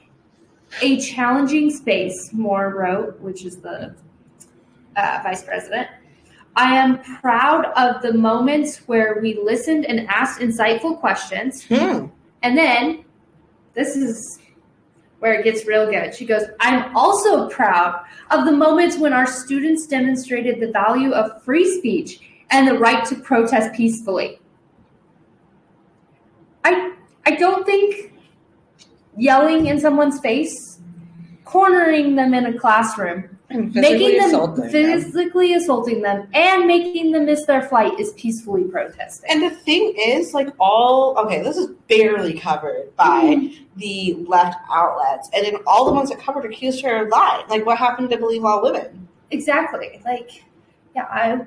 a 0.82 1.00
challenging 1.00 1.70
space, 1.70 2.32
Moore 2.34 2.76
wrote, 2.76 3.20
which 3.20 3.46
is 3.46 3.58
the 3.58 3.96
uh, 4.96 5.20
vice 5.24 5.44
president. 5.44 5.88
I 6.56 6.76
am 6.76 7.02
proud 7.22 7.66
of 7.78 8.02
the 8.02 8.14
moments 8.14 8.78
where 8.88 9.20
we 9.22 9.40
listened 9.42 9.86
and 9.86 10.08
asked 10.08 10.40
insightful 10.40 11.00
questions. 11.00 11.64
Hmm. 11.66 12.08
And 12.44 12.58
then, 12.58 13.06
this 13.74 13.96
is 13.96 14.40
where 15.20 15.34
it 15.34 15.44
gets 15.44 15.66
real 15.66 15.90
good. 15.90 16.14
She 16.14 16.26
goes, 16.26 16.44
I'm 16.60 16.96
also 16.96 17.50
proud 17.50 18.04
of 18.30 18.46
the 18.46 18.52
moments 18.52 18.98
when 18.98 19.14
our 19.14 19.26
students 19.26 19.88
demonstrated 19.88 20.60
the 20.60 20.72
value 20.72 21.12
of 21.12 21.42
free 21.44 21.78
speech 21.78 22.20
and 22.52 22.68
the 22.68 22.78
right 22.78 23.06
to 23.06 23.16
protest 23.16 23.74
peacefully. 23.74 24.40
I 26.64 26.94
I 27.26 27.32
don't 27.36 27.66
think 27.66 28.13
yelling 29.18 29.68
in 29.68 29.80
someone's 29.80 30.20
face, 30.20 30.80
cornering 31.46 32.16
them 32.16 32.34
in 32.34 32.46
a 32.48 32.58
classroom, 32.58 33.38
physically 33.48 33.82
making 33.82 34.18
them 34.18 34.30
assaulting 34.30 34.64
them. 34.64 34.72
physically 34.72 35.54
assaulting 35.54 36.02
them, 36.02 36.28
and 36.34 36.66
making 36.66 37.12
them 37.12 37.26
miss 37.26 37.46
their 37.46 37.62
flight 37.64 38.00
is 38.00 38.14
peacefully 38.14 38.64
protesting. 38.64 39.30
And 39.30 39.44
the 39.44 39.52
thing 39.52 39.94
is, 39.98 40.34
like 40.34 40.50
all 40.60 41.18
okay, 41.20 41.42
this 41.42 41.58
is 41.58 41.72
barely 41.88 42.40
covered 42.40 42.96
by 42.96 43.24
mm-hmm. 43.24 43.64
the 43.78 44.26
left 44.28 44.58
outlets, 44.72 45.30
and 45.34 45.46
then 45.46 45.58
all 45.68 45.86
the 45.86 45.94
ones 45.94 46.10
that 46.10 46.20
covered 46.20 46.46
accused 46.46 46.84
her 46.84 47.06
of 47.06 47.10
lying. 47.10 47.48
Like, 47.48 47.66
what 47.66 47.78
happened 47.78 48.10
to 48.12 48.18
believe 48.18 48.44
all 48.44 48.62
women? 48.64 49.08
Exactly. 49.32 50.02
Like, 50.06 50.44
yeah, 50.96 51.08
I 51.10 51.42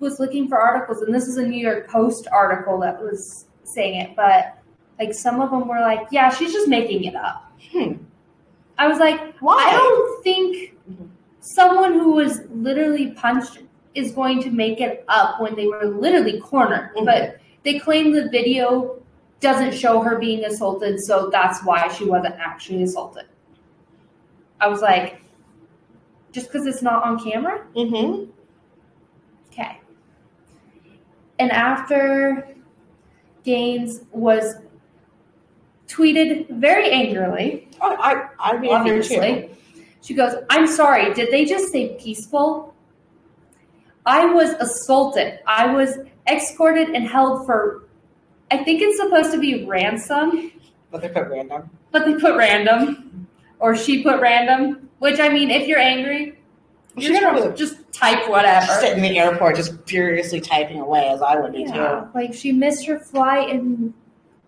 was 0.00 0.18
looking 0.18 0.48
for 0.48 0.60
articles, 0.60 1.02
and 1.02 1.14
this 1.14 1.28
is 1.28 1.36
a 1.36 1.42
New 1.42 1.60
York 1.60 1.88
Post 1.88 2.26
article 2.32 2.78
that 2.80 3.00
was 3.00 3.46
saying 3.64 4.00
it, 4.00 4.16
but 4.16 4.58
like 5.02 5.14
some 5.14 5.40
of 5.40 5.50
them 5.50 5.66
were 5.66 5.80
like, 5.80 6.06
yeah, 6.10 6.30
she's 6.30 6.52
just 6.52 6.68
making 6.68 7.04
it 7.04 7.16
up. 7.16 7.50
Hmm. 7.72 7.94
I 8.78 8.86
was 8.88 8.98
like, 8.98 9.36
Why? 9.40 9.56
I 9.58 9.72
don't 9.72 10.24
think 10.24 10.74
someone 11.40 11.94
who 11.94 12.12
was 12.12 12.40
literally 12.50 13.10
punched 13.12 13.58
is 13.94 14.12
going 14.12 14.40
to 14.42 14.50
make 14.50 14.80
it 14.80 15.04
up 15.08 15.40
when 15.40 15.54
they 15.56 15.66
were 15.66 15.86
literally 15.86 16.40
cornered. 16.40 16.94
Mhm. 16.94 17.04
But 17.04 17.38
they 17.64 17.78
claim 17.78 18.12
the 18.12 18.28
video 18.28 19.02
doesn't 19.40 19.74
show 19.74 20.00
her 20.00 20.18
being 20.18 20.44
assaulted, 20.44 21.00
so 21.00 21.28
that's 21.30 21.64
why 21.64 21.88
she 21.88 22.04
wasn't 22.04 22.36
actually 22.38 22.84
assaulted. 22.84 23.26
I 24.60 24.68
was 24.68 24.80
like, 24.80 25.20
just 26.30 26.50
because 26.50 26.66
it's 26.66 26.82
not 26.82 27.02
on 27.02 27.18
camera? 27.22 27.66
Mm-hmm. 27.76 28.30
Okay. 29.50 29.80
And 31.40 31.50
after 31.50 32.54
Gaines 33.42 34.02
was 34.12 34.54
tweeted 35.92 36.48
very 36.50 36.90
angrily, 36.90 37.68
Oh, 37.80 37.96
I 38.00 38.14
too. 38.60 38.70
obviously, 38.70 39.50
she 40.02 40.14
goes, 40.14 40.34
I'm 40.50 40.66
sorry, 40.66 41.12
did 41.14 41.30
they 41.30 41.44
just 41.44 41.70
say 41.72 41.96
peaceful? 42.00 42.74
I 44.06 44.26
was 44.26 44.50
assaulted. 44.60 45.38
I 45.46 45.72
was 45.72 45.98
escorted 46.26 46.88
and 46.90 47.06
held 47.06 47.46
for, 47.46 47.84
I 48.50 48.58
think 48.64 48.82
it's 48.82 48.98
supposed 48.98 49.32
to 49.32 49.38
be 49.38 49.64
ransom, 49.64 50.52
But 50.90 51.02
they 51.02 51.08
put 51.08 51.28
random. 51.28 51.70
but 51.90 52.04
they 52.04 52.14
put 52.14 52.36
random, 52.36 53.28
or 53.58 53.76
she 53.76 54.02
put 54.02 54.20
random, 54.20 54.88
which 54.98 55.20
I 55.20 55.28
mean, 55.28 55.50
if 55.50 55.66
you're 55.68 55.78
angry, 55.78 56.38
She's 56.98 57.08
you're 57.08 57.20
going 57.20 57.34
to 57.34 57.40
probably 57.40 57.56
just 57.56 57.76
type 57.92 58.28
whatever. 58.28 58.66
sit 58.80 58.96
in 58.96 59.02
the 59.02 59.18
airport 59.18 59.56
just 59.56 59.72
furiously 59.88 60.40
typing 60.42 60.78
away 60.80 61.08
as 61.08 61.22
I 61.22 61.36
would 61.40 61.52
be 61.52 61.62
Yeah, 61.62 62.06
like 62.14 62.34
she 62.34 62.52
missed 62.52 62.86
her 62.86 62.98
flight, 62.98 63.48
and 63.50 63.94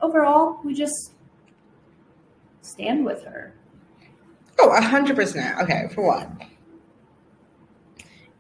overall, 0.03 0.59
we 0.65 0.75
just 0.75 1.14
stand 2.65 3.05
with 3.05 3.23
her. 3.25 3.55
Oh, 4.59 4.81
hundred 4.81 5.17
percent. 5.17 5.61
Okay, 5.61 5.89
for 5.95 6.07
what? 6.07 6.31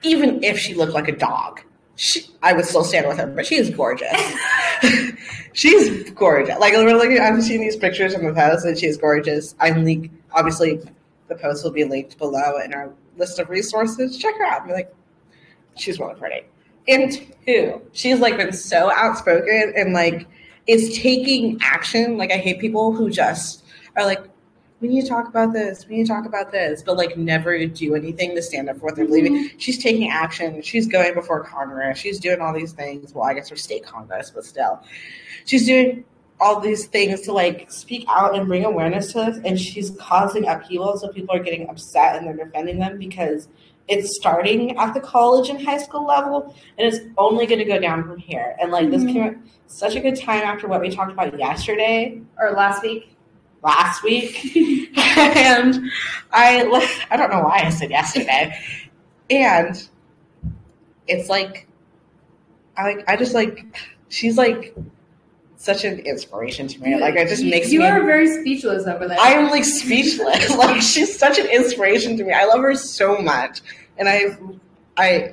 Even 0.02 0.42
if 0.42 0.58
she 0.58 0.74
looked 0.74 0.92
like 0.92 1.08
a 1.08 1.16
dog, 1.16 1.60
she, 1.96 2.26
I 2.42 2.52
would 2.52 2.64
still 2.64 2.84
stand 2.84 3.08
with 3.08 3.18
her. 3.18 3.26
But 3.26 3.46
she 3.46 3.56
is 3.56 3.70
gorgeous. 3.70 4.12
she's 5.52 6.10
gorgeous. 6.10 6.58
Like 6.58 6.74
looking, 6.74 7.20
I'm 7.20 7.40
seeing 7.40 7.60
these 7.60 7.76
pictures 7.76 8.14
from 8.14 8.26
the 8.26 8.32
post, 8.32 8.64
and 8.64 8.78
she's 8.78 8.96
gorgeous. 8.96 9.54
I'm 9.60 9.84
link. 9.84 10.10
Obviously, 10.32 10.80
the 11.28 11.34
post 11.34 11.64
will 11.64 11.72
be 11.72 11.84
linked 11.84 12.18
below 12.18 12.58
in 12.58 12.74
our 12.74 12.92
list 13.16 13.38
of 13.38 13.48
resources. 13.48 14.18
Check 14.18 14.36
her 14.36 14.44
out. 14.44 14.66
Be 14.66 14.72
like, 14.72 14.94
she's 15.76 15.98
really 15.98 16.14
pretty. 16.14 16.46
And 16.86 17.12
two, 17.46 17.80
she's 17.92 18.20
like 18.20 18.36
been 18.36 18.52
so 18.52 18.92
outspoken 18.92 19.72
and 19.76 19.94
like 19.94 20.26
is 20.66 20.96
taking 20.98 21.58
action. 21.62 22.18
Like 22.18 22.30
I 22.30 22.36
hate 22.36 22.60
people 22.60 22.92
who 22.92 23.10
just 23.10 23.63
are 23.96 24.04
like, 24.04 24.24
we 24.80 24.88
need 24.88 25.02
to 25.02 25.08
talk 25.08 25.28
about 25.28 25.52
this. 25.52 25.86
We 25.88 25.96
need 25.96 26.06
to 26.06 26.12
talk 26.12 26.26
about 26.26 26.52
this, 26.52 26.82
but 26.82 26.96
like 26.96 27.16
never 27.16 27.66
do 27.66 27.94
anything 27.94 28.34
to 28.34 28.42
stand 28.42 28.68
up 28.68 28.78
for 28.78 28.86
what 28.86 28.96
they're 28.96 29.06
believing. 29.06 29.34
Mm-hmm. 29.34 29.58
She's 29.58 29.82
taking 29.82 30.10
action. 30.10 30.60
She's 30.62 30.86
going 30.86 31.14
before 31.14 31.42
Congress. 31.44 31.98
She's 31.98 32.20
doing 32.20 32.40
all 32.40 32.52
these 32.52 32.72
things. 32.72 33.14
Well, 33.14 33.24
I 33.24 33.34
guess 33.34 33.48
her 33.48 33.56
state 33.56 33.84
Congress, 33.84 34.30
but 34.30 34.44
still, 34.44 34.82
she's 35.46 35.64
doing 35.64 36.04
all 36.40 36.60
these 36.60 36.86
things 36.86 37.22
to 37.22 37.32
like 37.32 37.70
speak 37.70 38.04
out 38.08 38.36
and 38.36 38.46
bring 38.46 38.64
awareness 38.64 39.12
to 39.12 39.24
this. 39.24 39.38
And 39.44 39.58
she's 39.58 39.90
causing 39.98 40.46
upheaval, 40.46 40.98
so 40.98 41.08
people 41.08 41.34
are 41.34 41.42
getting 41.42 41.68
upset 41.68 42.16
and 42.16 42.26
they're 42.26 42.44
defending 42.44 42.78
them 42.78 42.98
because 42.98 43.48
it's 43.88 44.16
starting 44.16 44.76
at 44.76 44.92
the 44.92 45.00
college 45.00 45.50
and 45.50 45.64
high 45.64 45.78
school 45.78 46.06
level, 46.06 46.54
and 46.78 46.92
it's 46.92 47.04
only 47.16 47.46
going 47.46 47.58
to 47.58 47.64
go 47.64 47.78
down 47.78 48.02
from 48.02 48.18
here. 48.18 48.56
And 48.60 48.72
like 48.72 48.90
this 48.90 49.02
mm-hmm. 49.02 49.12
came 49.12 49.22
at 49.22 49.36
such 49.66 49.94
a 49.94 50.00
good 50.00 50.18
time 50.18 50.42
after 50.42 50.68
what 50.68 50.80
we 50.80 50.90
talked 50.90 51.12
about 51.12 51.38
yesterday 51.38 52.20
Or 52.38 52.52
last 52.52 52.82
week. 52.82 53.13
Last 53.64 54.02
week, 54.02 54.54
and 54.96 55.90
I 56.32 56.96
I 57.10 57.16
don't 57.16 57.30
know 57.30 57.42
why 57.42 57.62
I 57.64 57.70
said 57.70 57.90
yesterday, 57.90 58.56
and 59.30 59.88
it's 61.08 61.28
like 61.28 61.66
I 62.76 62.82
like 62.84 63.04
I 63.08 63.16
just 63.16 63.34
like 63.34 63.64
she's 64.08 64.36
like 64.36 64.76
such 65.56 65.84
an 65.84 65.98
inspiration 66.00 66.68
to 66.68 66.80
me. 66.80 67.00
Like 67.00 67.16
it 67.16 67.28
just 67.28 67.42
makes 67.42 67.72
you 67.72 67.80
me. 67.80 67.86
are 67.86 68.04
very 68.04 68.28
speechless 68.40 68.86
over 68.86 69.08
there. 69.08 69.18
I'm 69.20 69.50
like 69.50 69.64
speechless. 69.64 70.50
like 70.56 70.80
she's 70.82 71.18
such 71.18 71.38
an 71.38 71.46
inspiration 71.46 72.16
to 72.18 72.24
me. 72.24 72.32
I 72.32 72.44
love 72.44 72.60
her 72.60 72.74
so 72.74 73.18
much, 73.18 73.62
and 73.96 74.08
I 74.08 74.36
I 74.96 75.32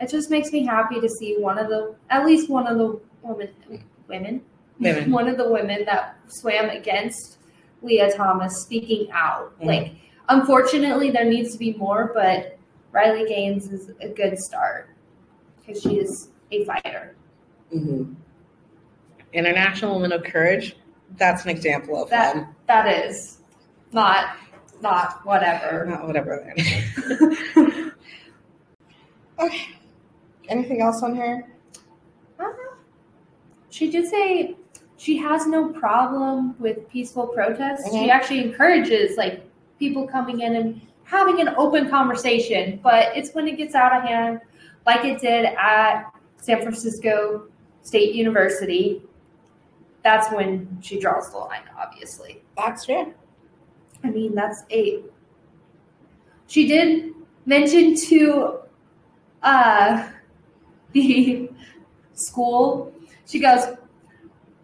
it 0.00 0.10
just 0.10 0.30
makes 0.30 0.52
me 0.52 0.64
happy 0.64 1.00
to 1.00 1.08
see 1.08 1.36
one 1.38 1.58
of 1.58 1.68
the, 1.68 1.94
at 2.10 2.26
least 2.26 2.50
one 2.50 2.66
of 2.66 2.76
the 2.76 3.00
women, 3.22 3.84
women, 4.08 4.42
women. 4.78 5.10
one 5.12 5.28
of 5.28 5.36
the 5.36 5.48
women 5.50 5.84
that 5.86 6.16
swam 6.28 6.68
against 6.70 7.38
Lia 7.82 8.12
Thomas 8.14 8.62
speaking 8.62 9.08
out. 9.12 9.58
Mhm. 9.60 9.66
Like, 9.66 9.92
unfortunately, 10.28 11.10
there 11.10 11.24
needs 11.24 11.52
to 11.52 11.58
be 11.58 11.74
more, 11.74 12.10
but 12.14 12.58
Riley 12.92 13.26
Gaines 13.28 13.70
is 13.70 13.90
a 14.00 14.08
good 14.08 14.38
start 14.38 14.88
because 15.60 15.82
she 15.82 15.98
is 15.98 16.28
a 16.50 16.64
fighter. 16.64 17.14
Mhm. 17.72 18.14
International 19.32 19.94
Women 19.96 20.12
of 20.12 20.22
Courage. 20.24 20.76
That's 21.18 21.44
an 21.44 21.50
example 21.50 22.02
of 22.02 22.10
That- 22.10 22.34
one. 22.36 22.48
That 22.66 23.04
is 23.06 23.38
not 23.92 24.36
not 24.82 25.24
whatever. 25.24 25.86
Not 25.86 26.06
whatever 26.06 26.52
then. 26.54 27.92
okay. 29.38 29.68
Anything 30.48 30.80
else 30.82 31.02
on 31.02 31.16
her? 31.16 31.44
Uh-huh. 32.38 32.74
She 33.70 33.90
did 33.90 34.06
say 34.08 34.54
she 34.96 35.16
has 35.18 35.46
no 35.46 35.68
problem 35.68 36.54
with 36.58 36.88
peaceful 36.88 37.26
protests. 37.26 37.90
She 37.90 38.06
Mhm. 38.06 38.10
actually 38.10 38.40
encourages 38.40 39.16
like 39.16 39.42
people 39.78 40.06
coming 40.06 40.40
in 40.40 40.56
and 40.56 40.80
having 41.04 41.40
an 41.40 41.54
open 41.56 41.88
conversation, 41.88 42.80
but 42.82 43.16
it's 43.16 43.34
when 43.34 43.46
it 43.46 43.56
gets 43.56 43.74
out 43.74 43.94
of 43.94 44.02
hand, 44.02 44.40
like 44.86 45.04
it 45.04 45.20
did 45.20 45.44
at 45.44 46.04
San 46.38 46.62
Francisco 46.62 47.46
State 47.82 48.14
University. 48.14 49.02
That's 50.02 50.30
when 50.32 50.78
she 50.80 50.98
draws 50.98 51.30
the 51.30 51.38
line, 51.38 51.62
obviously. 51.78 52.42
That's 52.56 52.86
fair. 52.86 53.06
I 54.02 54.10
mean, 54.10 54.34
that's 54.34 54.64
eight. 54.70 55.04
She 56.46 56.66
did 56.66 57.12
mention 57.44 57.96
to 57.96 58.58
uh, 59.42 60.08
the 60.92 61.50
school, 62.14 62.92
she 63.26 63.38
goes, 63.40 63.76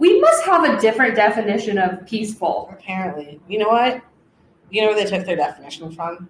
We 0.03 0.21
must 0.21 0.43
have 0.47 0.65
a 0.65 0.81
different 0.81 1.15
definition 1.15 1.79
of 1.79 2.05
peaceful. 2.09 2.69
Apparently. 2.73 3.41
You 3.47 3.59
know 3.61 3.69
what? 3.69 4.03
You 4.69 4.83
know 4.83 4.89
where 4.89 4.97
they 4.97 5.09
took 5.09 5.25
their 5.25 5.37
definition 5.37 5.93
from? 5.93 6.29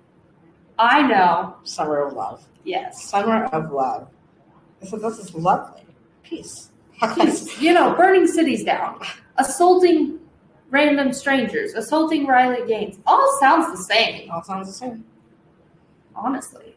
I 0.79 1.01
know. 1.07 1.57
Summer 1.65 2.03
of 2.03 2.13
Love. 2.13 2.47
Yes. 2.65 3.03
Summer 3.03 3.45
of 3.47 3.73
Love. 3.73 4.09
I 4.83 4.87
said, 4.87 5.01
This 5.01 5.19
is 5.19 5.35
lovely. 5.35 5.85
Peace. 6.23 6.69
Peace. 7.15 7.59
you 7.63 7.73
know, 7.73 7.95
burning 7.95 8.27
cities 8.27 8.63
down, 8.63 9.01
assaulting 9.39 10.19
random 10.69 11.11
strangers, 11.15 11.73
assaulting 11.73 12.27
Riley 12.27 12.67
Gaines. 12.69 12.99
All 13.07 13.39
sounds 13.41 13.75
the 13.75 13.83
same, 13.85 14.31
All 14.31 14.43
sounds 14.43 14.67
the 14.69 14.75
same. 14.75 15.03
honestly. 16.15 16.77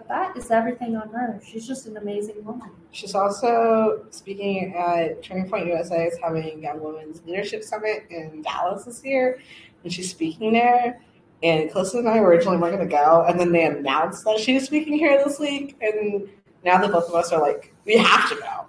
But 0.00 0.08
that 0.08 0.36
is 0.36 0.50
everything 0.50 0.96
on 0.96 1.10
her. 1.10 1.38
She's 1.46 1.66
just 1.66 1.86
an 1.86 1.98
amazing 1.98 2.42
woman. 2.42 2.70
She's 2.90 3.14
also 3.14 4.06
speaking 4.08 4.74
at 4.74 5.22
Turning 5.22 5.46
Point 5.46 5.66
USA 5.66 6.06
is 6.06 6.16
having 6.22 6.64
a 6.64 6.76
women's 6.76 7.22
leadership 7.26 7.62
summit 7.62 8.06
in 8.08 8.40
Dallas 8.40 8.84
this 8.84 9.04
year, 9.04 9.40
and 9.84 9.92
she's 9.92 10.08
speaking 10.10 10.54
there. 10.54 11.02
And 11.42 11.70
Callista 11.70 11.98
and 11.98 12.08
I 12.08 12.18
originally 12.18 12.56
were 12.56 12.70
going 12.70 12.80
to 12.80 12.86
go, 12.86 13.26
and 13.28 13.38
then 13.38 13.52
they 13.52 13.64
announced 13.66 14.24
that 14.24 14.38
she 14.38 14.54
was 14.54 14.64
speaking 14.64 14.94
here 14.94 15.22
this 15.22 15.38
week, 15.38 15.76
and 15.82 16.26
now 16.64 16.80
that 16.80 16.92
both 16.92 17.08
of 17.08 17.14
us 17.14 17.30
are 17.30 17.40
like, 17.40 17.74
we 17.84 17.96
have 17.98 18.28
to 18.30 18.36
go. 18.36 18.66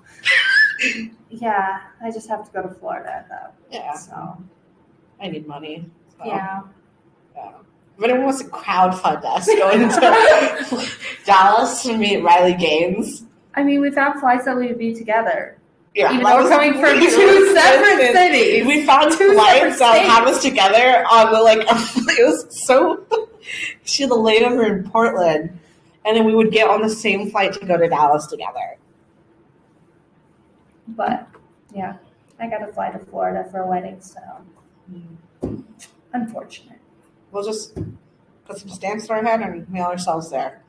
Yeah, 1.29 1.79
I 2.03 2.11
just 2.11 2.27
have 2.27 2.43
to 2.45 2.51
go 2.51 2.63
to 2.67 2.73
Florida 2.73 3.23
though. 3.29 3.51
Yeah, 3.71 3.93
So 3.93 4.37
I 5.21 5.27
need 5.29 5.47
money. 5.47 5.85
so, 6.17 6.25
yeah. 6.25 6.61
yeah. 7.35 7.51
If 8.01 8.05
anyone 8.05 8.23
wants 8.25 8.41
to 8.41 8.49
crowdfund 8.49 9.23
us 9.23 9.45
going 9.45 9.87
to 9.87 10.87
Dallas 11.25 11.83
to 11.83 11.95
meet 11.95 12.23
Riley 12.23 12.55
Gaines, 12.55 13.25
I 13.53 13.61
mean, 13.61 13.79
we 13.79 13.91
found 13.91 14.19
flights 14.19 14.45
that 14.45 14.57
we 14.57 14.65
would 14.65 14.79
be 14.79 14.95
together. 14.95 15.55
yeah, 15.93 16.11
Even 16.11 16.23
we're 16.23 16.49
coming 16.49 16.73
from 16.79 16.99
two 16.99 17.53
separate 17.53 18.11
cities. 18.11 18.65
We 18.65 18.87
found 18.87 19.11
Two 19.11 19.33
flights 19.35 19.77
that 19.77 20.03
have 20.03 20.27
us 20.27 20.41
together 20.41 21.05
on 21.11 21.31
the 21.31 21.43
like. 21.43 21.59
it 22.17 22.25
was 22.25 22.65
so. 22.65 23.05
She 23.83 24.01
had 24.01 24.11
a 24.11 24.15
layover 24.15 24.67
in 24.67 24.89
Portland, 24.89 25.59
and 26.03 26.17
then 26.17 26.25
we 26.25 26.33
would 26.33 26.51
get 26.51 26.67
on 26.67 26.81
the 26.81 26.89
same 26.89 27.29
flight 27.29 27.53
to 27.53 27.65
go 27.67 27.77
to 27.77 27.87
Dallas 27.87 28.25
together. 28.25 28.77
But 30.87 31.27
yeah, 31.71 31.97
I 32.39 32.49
got 32.49 32.65
to 32.65 32.73
fly 32.73 32.89
to 32.89 32.97
Florida 32.97 33.47
for 33.51 33.59
a 33.59 33.67
wedding, 33.67 34.01
so 34.01 34.19
hmm. 34.89 35.61
unfortunate. 36.13 36.80
We'll 37.31 37.43
just 37.43 37.75
put 38.45 38.57
some 38.57 38.69
stamps 38.69 39.07
to 39.07 39.13
our 39.13 39.23
head 39.23 39.41
and 39.41 39.69
mail 39.69 39.85
ourselves 39.85 40.29
there. 40.29 40.63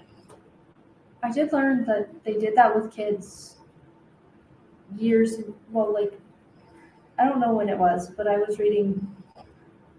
I 1.22 1.30
did 1.30 1.52
learn 1.52 1.84
that 1.86 2.24
they 2.24 2.34
did 2.34 2.56
that 2.56 2.74
with 2.74 2.92
kids 2.92 3.56
years, 4.96 5.36
well, 5.70 5.92
like, 5.92 6.12
I 7.18 7.24
don't 7.24 7.40
know 7.40 7.54
when 7.54 7.68
it 7.68 7.78
was, 7.78 8.10
but 8.10 8.26
I 8.26 8.38
was 8.38 8.58
reading 8.58 9.14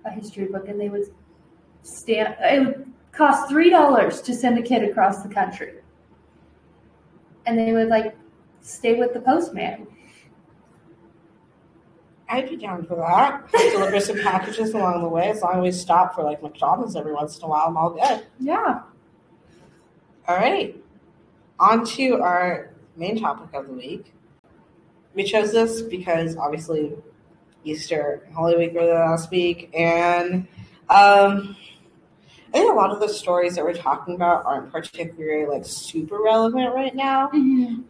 a 0.05 0.11
history 0.11 0.45
book 0.45 0.67
and 0.67 0.79
they 0.79 0.89
would 0.89 1.13
stamp, 1.83 2.37
it 2.39 2.59
would 2.59 2.93
cost 3.11 3.51
$3 3.51 4.23
to 4.23 4.33
send 4.33 4.57
a 4.57 4.61
kid 4.61 4.83
across 4.83 5.23
the 5.23 5.29
country. 5.29 5.75
And 7.45 7.57
they 7.57 7.73
would, 7.73 7.89
like, 7.89 8.15
stay 8.61 8.95
with 8.95 9.13
the 9.13 9.19
postman. 9.19 9.87
I'd 12.33 12.49
be 12.49 12.57
down 12.57 12.83
for 12.87 12.95
that. 12.95 13.51
Deliver 13.73 13.99
some 13.99 14.19
packages 14.19 14.73
along 14.73 15.03
the 15.03 15.07
way, 15.07 15.29
as 15.29 15.41
long 15.41 15.57
as 15.57 15.61
we 15.61 15.71
stop 15.71 16.15
for 16.15 16.23
like 16.23 16.41
McDonald's 16.41 16.95
every 16.95 17.13
once 17.13 17.37
in 17.37 17.43
a 17.43 17.47
while. 17.47 17.67
I'm 17.67 17.77
all 17.77 17.91
good. 17.91 18.25
Yeah. 18.39 18.81
All 20.27 20.35
right. 20.35 20.75
On 21.59 21.85
to 21.85 22.21
our 22.21 22.71
main 22.95 23.21
topic 23.21 23.53
of 23.53 23.67
the 23.67 23.73
week. 23.73 24.15
We 25.13 25.25
chose 25.25 25.51
this 25.51 25.83
because 25.83 26.35
obviously 26.35 26.93
Easter 27.63 28.23
and 28.25 28.33
Holy 28.33 28.57
Week 28.57 28.73
were 28.73 28.87
the 28.87 28.93
last 28.93 29.29
week, 29.29 29.69
and 29.77 30.47
um, 30.89 31.55
I 32.53 32.59
think 32.59 32.71
a 32.71 32.75
lot 32.75 32.91
of 32.91 32.99
the 32.99 33.09
stories 33.09 33.55
that 33.55 33.63
we're 33.63 33.73
talking 33.73 34.13
about 34.13 34.45
aren't 34.45 34.71
particularly 34.71 35.47
like 35.47 35.65
super 35.65 36.21
relevant 36.21 36.75
right 36.75 36.93
now. 36.93 37.31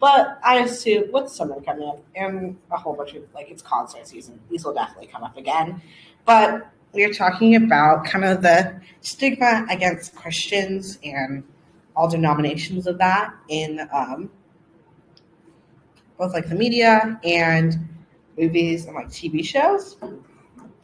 But 0.00 0.40
I 0.42 0.60
assume 0.60 1.12
with 1.12 1.28
summer 1.28 1.60
coming 1.60 1.86
up 1.86 2.02
and 2.16 2.56
a 2.70 2.78
whole 2.78 2.94
bunch 2.94 3.12
of 3.12 3.24
like 3.34 3.50
it's 3.50 3.60
concert 3.60 4.06
season, 4.08 4.40
these 4.50 4.64
will 4.64 4.72
definitely 4.72 5.08
come 5.08 5.22
up 5.22 5.36
again. 5.36 5.82
But 6.24 6.66
we're 6.94 7.12
talking 7.12 7.56
about 7.56 8.06
kind 8.06 8.24
of 8.24 8.40
the 8.40 8.80
stigma 9.02 9.66
against 9.68 10.14
Christians 10.14 10.98
and 11.04 11.44
all 11.94 12.08
denominations 12.08 12.86
of 12.86 12.96
that 12.98 13.34
in 13.48 13.86
um, 13.92 14.30
both 16.16 16.32
like 16.32 16.48
the 16.48 16.54
media 16.54 17.20
and 17.22 17.76
movies 18.38 18.86
and 18.86 18.94
like 18.94 19.08
TV 19.08 19.44
shows. 19.44 19.98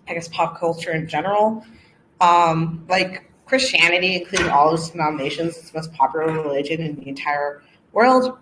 I 0.06 0.12
guess 0.14 0.28
pop 0.28 0.58
culture 0.58 0.92
in 0.92 1.08
general. 1.08 1.64
Um, 2.20 2.84
like 2.86 3.29
Christianity, 3.50 4.14
including 4.14 4.48
all 4.48 4.72
its 4.76 4.90
denominations, 4.90 5.56
is 5.56 5.72
the 5.72 5.78
most 5.78 5.92
popular 5.92 6.32
religion 6.32 6.80
in 6.80 6.94
the 6.94 7.08
entire 7.08 7.62
world. 7.92 8.38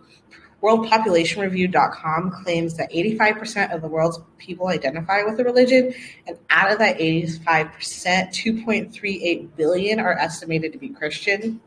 WorldPopulationReview.com 0.63 2.31
claims 2.43 2.75
that 2.77 2.93
85% 2.93 3.75
of 3.75 3.81
the 3.81 3.89
world's 3.89 4.21
people 4.37 4.69
identify 4.69 5.23
with 5.23 5.41
a 5.41 5.45
religion, 5.45 5.95
and 6.27 6.37
out 6.51 6.71
of 6.71 6.79
that 6.81 6.99
85%, 6.99 7.71
2.38 7.81 9.57
billion 9.57 9.99
are 9.99 10.13
estimated 10.13 10.73
to 10.73 10.79
be 10.79 10.91
Christian. 10.91 11.59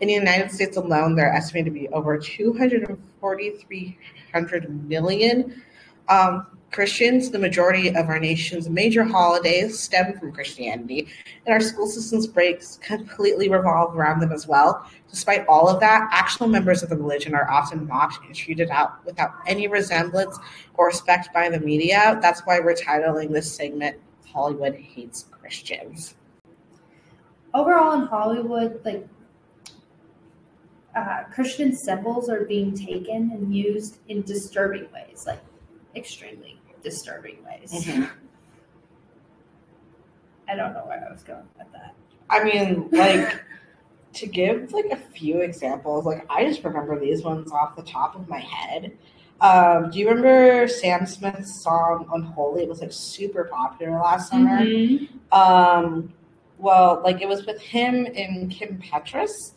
In 0.00 0.08
the 0.08 0.14
United 0.14 0.50
States 0.50 0.76
alone, 0.76 1.14
there 1.14 1.30
are 1.30 1.34
estimated 1.34 1.72
to 1.72 1.78
be 1.78 1.88
over 1.90 2.18
243 2.18 3.98
million 4.68 5.62
um, 6.08 6.46
Christians. 6.70 7.30
The 7.30 7.38
majority 7.38 7.88
of 7.88 8.08
our 8.08 8.20
nation's 8.20 8.68
major 8.68 9.02
holidays 9.04 9.78
stem 9.78 10.18
from 10.18 10.32
Christianity, 10.32 11.08
and 11.46 11.52
our 11.52 11.60
school 11.60 11.86
systems 11.86 12.26
breaks 12.26 12.78
completely 12.78 13.48
revolve 13.48 13.96
around 13.96 14.20
them 14.20 14.32
as 14.32 14.46
well. 14.46 14.86
Despite 15.10 15.46
all 15.48 15.68
of 15.68 15.80
that, 15.80 16.08
actual 16.12 16.46
members 16.46 16.82
of 16.82 16.88
the 16.88 16.96
religion 16.96 17.34
are 17.34 17.50
often 17.50 17.86
mocked 17.86 18.24
and 18.24 18.34
treated 18.34 18.70
out 18.70 19.04
without 19.04 19.32
any 19.46 19.66
resemblance 19.66 20.38
or 20.74 20.86
respect 20.86 21.34
by 21.34 21.48
the 21.48 21.58
media. 21.60 22.18
That's 22.22 22.42
why 22.46 22.60
we're 22.60 22.74
titling 22.74 23.32
this 23.32 23.52
segment 23.52 23.96
Hollywood 24.26 24.76
Hates 24.76 25.24
Christians. 25.30 26.14
Overall 27.52 28.00
in 28.00 28.06
Hollywood, 28.06 28.80
like, 28.84 29.08
uh, 30.94 31.24
Christian 31.32 31.74
symbols 31.74 32.28
are 32.28 32.44
being 32.44 32.76
taken 32.76 33.32
and 33.32 33.52
used 33.54 33.98
in 34.08 34.22
disturbing 34.22 34.86
ways, 34.92 35.24
like 35.26 35.40
extremely 35.94 36.60
disturbing 36.82 37.38
ways. 37.44 37.88
I 40.48 40.56
don't 40.56 40.72
know 40.72 40.84
where 40.86 41.06
I 41.06 41.12
was 41.12 41.22
going 41.22 41.46
with 41.58 41.70
that. 41.72 41.94
I 42.28 42.44
mean, 42.44 42.88
like 42.92 43.42
to 44.14 44.26
give 44.26 44.72
like 44.72 44.86
a 44.86 44.96
few 44.96 45.40
examples, 45.40 46.06
like 46.06 46.24
I 46.30 46.44
just 46.44 46.64
remember 46.64 46.98
these 46.98 47.22
ones 47.22 47.52
off 47.52 47.76
the 47.76 47.82
top 47.82 48.16
of 48.16 48.28
my 48.28 48.40
head. 48.40 48.96
Um, 49.40 49.90
do 49.90 49.98
you 49.98 50.08
remember 50.08 50.68
Sam 50.68 51.06
Smith's 51.06 51.62
song 51.62 52.08
"Unholy"? 52.12 52.64
It 52.64 52.68
was 52.68 52.80
like 52.80 52.92
super 52.92 53.44
popular 53.44 53.98
last 53.98 54.30
summer. 54.30 54.58
Um, 55.32 56.12
well, 56.58 57.00
like 57.02 57.22
it 57.22 57.28
was 57.28 57.46
with 57.46 57.60
him 57.60 58.06
and 58.14 58.50
Kim 58.50 58.78
Petras. 58.78 59.52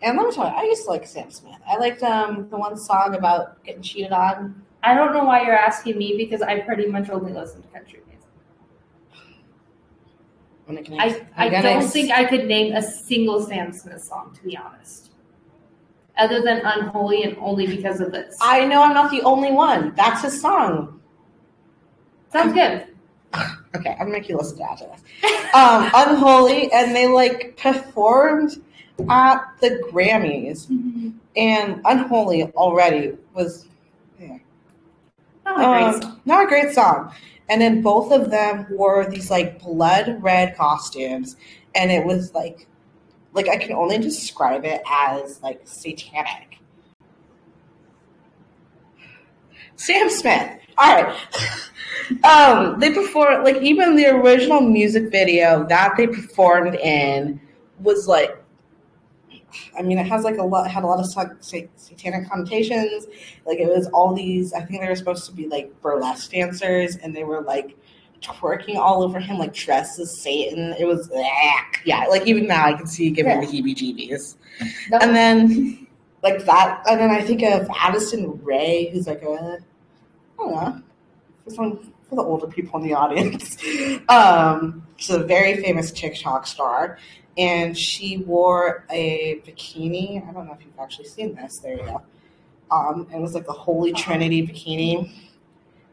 And 0.00 0.16
let 0.16 0.26
me 0.28 0.32
tell 0.34 0.46
you, 0.46 0.54
I 0.54 0.62
used 0.62 0.84
to 0.84 0.90
like 0.90 1.06
Sam 1.06 1.30
Smith. 1.30 1.58
I 1.68 1.76
liked 1.76 2.02
um 2.02 2.48
the 2.50 2.56
one 2.56 2.76
song 2.76 3.14
about 3.14 3.62
getting 3.64 3.82
cheated 3.82 4.12
on. 4.12 4.62
I 4.82 4.94
don't 4.94 5.12
know 5.12 5.24
why 5.24 5.42
you're 5.42 5.56
asking 5.56 5.98
me 5.98 6.16
because 6.16 6.42
I 6.42 6.60
pretty 6.60 6.86
much 6.86 7.10
only 7.10 7.32
listen 7.32 7.62
to 7.62 7.68
country 7.68 8.00
music. 8.06 8.28
When 10.66 10.78
it 10.78 10.84
can 10.84 11.00
I, 11.00 11.26
I 11.36 11.48
don't 11.48 11.88
think 11.88 12.12
I 12.12 12.24
could 12.24 12.46
name 12.46 12.74
a 12.74 12.82
single 12.82 13.44
Sam 13.44 13.72
Smith 13.72 14.02
song, 14.02 14.34
to 14.34 14.42
be 14.42 14.56
honest. 14.56 15.10
Other 16.16 16.42
than 16.42 16.60
Unholy 16.64 17.22
and 17.22 17.36
only 17.38 17.66
because 17.66 18.00
of 18.00 18.12
this. 18.12 18.36
I 18.40 18.64
know 18.66 18.82
I'm 18.82 18.94
not 18.94 19.10
the 19.10 19.22
only 19.22 19.52
one. 19.52 19.94
That's 19.94 20.22
his 20.22 20.40
song. 20.40 21.00
Sounds 22.32 22.52
good. 22.52 22.86
Okay, 23.76 23.90
I'm 23.90 23.98
gonna 24.06 24.12
make 24.12 24.30
you 24.30 24.36
listen 24.38 24.56
to 24.56 24.64
after 24.64 24.86
this. 24.86 25.02
Um, 25.52 25.90
Unholy, 25.94 26.72
and 26.72 26.96
they 26.96 27.06
like 27.06 27.54
performed 27.58 28.62
at 29.10 29.44
the 29.60 29.82
Grammys, 29.92 30.70
and 31.36 31.80
Unholy 31.84 32.44
already 32.44 33.18
was 33.34 33.66
Not 35.56 35.60
a 35.60 35.66
great 35.66 35.94
um, 35.94 36.02
song. 36.02 36.20
not 36.24 36.44
a 36.44 36.46
great 36.46 36.74
song. 36.74 37.12
And 37.48 37.62
then 37.62 37.80
both 37.80 38.12
of 38.12 38.30
them 38.30 38.66
wore 38.70 39.06
these 39.06 39.30
like 39.30 39.60
blood 39.60 40.22
red 40.22 40.56
costumes, 40.56 41.36
and 41.74 41.90
it 41.90 42.04
was 42.04 42.34
like, 42.34 42.66
like 43.32 43.48
I 43.48 43.56
can 43.56 43.72
only 43.72 43.98
describe 43.98 44.64
it 44.64 44.82
as 44.90 45.42
like 45.42 45.62
satanic. 45.64 46.58
Sam 49.76 50.10
Smith, 50.10 50.58
All 50.76 51.02
right. 51.02 51.16
Um, 52.24 52.80
they 52.80 52.94
performed 52.94 53.44
like 53.44 53.56
even 53.56 53.94
the 53.94 54.06
original 54.06 54.62
music 54.62 55.10
video 55.10 55.66
that 55.68 55.94
they 55.98 56.06
performed 56.06 56.74
in 56.76 57.38
was 57.80 58.08
like 58.08 58.37
I 59.78 59.82
mean, 59.82 59.98
it 59.98 60.06
has 60.06 60.24
like 60.24 60.38
a 60.38 60.42
lot, 60.42 60.70
had 60.70 60.84
a 60.84 60.86
lot 60.86 61.00
of 61.00 61.06
satanic 61.76 62.28
connotations. 62.28 63.06
Like 63.46 63.58
it 63.58 63.68
was 63.68 63.88
all 63.88 64.14
these. 64.14 64.52
I 64.52 64.60
think 64.62 64.80
they 64.80 64.88
were 64.88 64.96
supposed 64.96 65.26
to 65.26 65.32
be 65.32 65.48
like 65.48 65.80
burlesque 65.80 66.30
dancers, 66.30 66.96
and 66.96 67.14
they 67.14 67.24
were 67.24 67.42
like 67.42 67.76
twerking 68.20 68.76
all 68.76 69.02
over 69.02 69.20
him, 69.20 69.38
like 69.38 69.54
dressed 69.54 69.98
as 69.98 70.20
Satan. 70.22 70.74
It 70.78 70.84
was, 70.84 71.10
yeah. 71.84 72.04
Like 72.04 72.26
even 72.26 72.46
now, 72.46 72.66
I 72.66 72.74
can 72.74 72.86
see 72.86 73.10
giving 73.10 73.32
yeah. 73.32 73.40
the 73.40 73.46
heebie-jeebies. 73.46 74.36
No. 74.90 74.98
And 74.98 75.14
then 75.14 75.86
like 76.22 76.44
that, 76.44 76.82
and 76.88 77.00
then 77.00 77.10
I 77.10 77.22
think 77.22 77.42
of 77.42 77.68
Addison 77.76 78.42
Rae, 78.42 78.90
who's 78.92 79.06
like 79.06 79.22
a, 79.22 79.58
I 80.38 80.42
don't 80.42 80.54
know, 80.54 80.82
this 81.44 81.56
one 81.56 81.92
for 82.08 82.16
the 82.16 82.22
older 82.22 82.46
people 82.46 82.80
in 82.80 82.86
the 82.86 82.94
audience. 82.94 83.56
Um, 84.08 84.86
she's 84.96 85.14
a 85.14 85.22
very 85.22 85.62
famous 85.62 85.92
TikTok 85.92 86.46
star, 86.46 86.98
and 87.38 87.78
she 87.78 88.18
wore 88.18 88.84
a 88.90 89.40
bikini. 89.46 90.28
I 90.28 90.32
don't 90.32 90.46
know 90.46 90.54
if 90.54 90.64
you've 90.64 90.78
actually 90.78 91.06
seen 91.06 91.36
this. 91.36 91.58
There 91.60 91.76
you 91.76 91.84
go. 91.84 92.02
Um, 92.70 93.06
it 93.14 93.20
was 93.20 93.34
like 93.34 93.46
the 93.46 93.52
Holy 93.52 93.92
Trinity 93.92 94.46
bikini. 94.46 95.10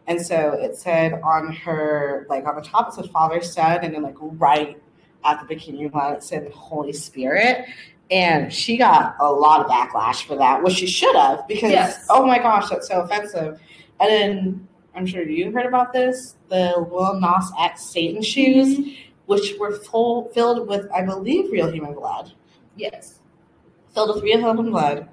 And 0.07 0.23
so 0.23 0.53
it 0.53 0.75
said 0.75 1.13
on 1.23 1.53
her, 1.53 2.25
like 2.29 2.45
on 2.45 2.55
the 2.55 2.61
top, 2.61 2.89
it 2.89 2.95
said 2.95 3.09
Father, 3.11 3.41
Son, 3.41 3.79
and 3.83 3.93
then 3.93 4.01
like 4.01 4.15
right 4.19 4.81
at 5.23 5.47
the 5.47 5.55
bikini 5.55 5.91
line, 5.93 6.15
it 6.15 6.23
said 6.23 6.51
Holy 6.51 6.93
Spirit. 6.93 7.65
And 8.11 8.51
she 8.51 8.77
got 8.77 9.15
a 9.19 9.31
lot 9.31 9.61
of 9.61 9.67
backlash 9.67 10.25
for 10.25 10.35
that, 10.37 10.61
which 10.61 10.75
she 10.75 10.87
should 10.87 11.15
have, 11.15 11.47
because 11.47 11.71
yes. 11.71 12.05
oh 12.09 12.25
my 12.25 12.37
gosh, 12.39 12.69
that's 12.69 12.87
so 12.87 13.01
offensive. 13.01 13.59
And 13.99 14.09
then 14.09 14.67
I'm 14.95 15.05
sure 15.05 15.23
you 15.23 15.51
heard 15.51 15.65
about 15.65 15.93
this 15.93 16.35
the 16.49 16.73
Lil 16.91 17.19
Nas 17.19 17.51
X 17.59 17.83
Satan 17.83 18.23
shoes. 18.23 18.79
Mm-hmm 18.79 19.04
which 19.25 19.55
were 19.59 19.71
full, 19.71 20.29
filled 20.29 20.67
with, 20.67 20.87
I 20.91 21.03
believe, 21.03 21.51
real 21.51 21.71
human 21.71 21.93
blood. 21.93 22.31
Yes. 22.75 23.19
Filled 23.93 24.15
with 24.15 24.23
real 24.23 24.39
human 24.39 24.71
blood, 24.71 25.09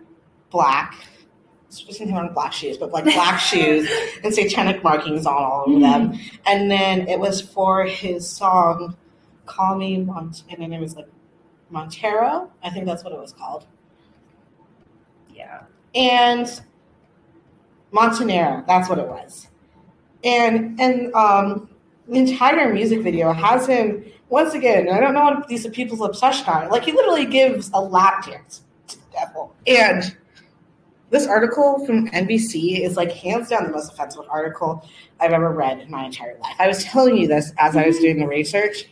black. 0.51 0.95
Specifically 1.69 2.13
on 2.13 2.35
black 2.35 2.53
shoes, 2.53 2.77
but 2.77 2.93
like 2.93 3.05
black 3.05 3.41
shoes 3.51 3.89
and 4.23 4.35
satanic 4.35 4.85
markings 4.85 5.25
on 5.25 5.35
all 5.35 5.65
of 5.65 5.71
mm-hmm. 5.71 5.81
them. 5.81 6.21
And 6.45 6.71
then 6.71 7.09
it 7.09 7.19
was 7.19 7.41
for 7.41 7.85
his 7.85 8.29
song 8.29 8.95
"Call 9.47 9.79
Me 9.79 9.97
Mont," 9.97 10.43
and 10.51 10.61
then 10.61 10.75
it 10.75 10.81
was 10.81 10.97
like 10.97 11.09
Montero. 11.71 12.51
I 12.63 12.69
think 12.69 12.85
that's 12.85 13.03
what 13.03 13.15
it 13.15 13.19
was 13.19 13.33
called. 13.33 13.65
Yeah. 15.35 15.63
And 15.95 16.61
Montanero, 17.93 18.67
that's 18.67 18.89
what 18.89 18.99
it 18.99 19.07
was. 19.07 19.49
And 20.25 20.81
and 20.81 21.15
um 21.15 21.69
the 22.09 22.19
entire 22.19 22.73
music 22.73 23.01
video 23.01 23.33
has 23.33 23.67
him 23.67 24.05
once 24.29 24.55
again. 24.55 24.89
I 24.89 24.99
don't 25.01 25.15
know 25.15 25.25
what 25.25 25.49
these 25.49 25.67
people's 25.69 26.01
obsession 26.01 26.47
are. 26.47 26.69
Like 26.69 26.85
he 26.85 26.93
literally 26.93 27.27
gives 27.27 27.71
a 27.75 27.81
lap 27.81 28.27
dance 28.27 28.63
to 28.89 28.97
the 28.97 29.05
devil. 29.13 29.55
And 29.67 30.17
this 31.11 31.27
article 31.27 31.85
from 31.85 32.09
NBC 32.09 32.81
is 32.81 32.97
like 32.97 33.13
hands 33.13 33.51
down 33.51 33.65
the 33.65 33.71
most 33.71 33.93
offensive 33.93 34.25
article 34.31 34.89
I've 35.21 35.33
ever 35.33 35.53
read 35.53 35.81
in 35.81 35.91
my 35.91 36.07
entire 36.07 36.39
life. 36.39 36.57
I 36.59 36.67
was 36.67 36.83
telling 36.85 37.17
you 37.17 37.29
this 37.29 37.53
as 37.59 37.77
I 37.77 37.87
was 37.87 37.99
doing 37.99 38.19
the 38.19 38.27
research. 38.27 38.87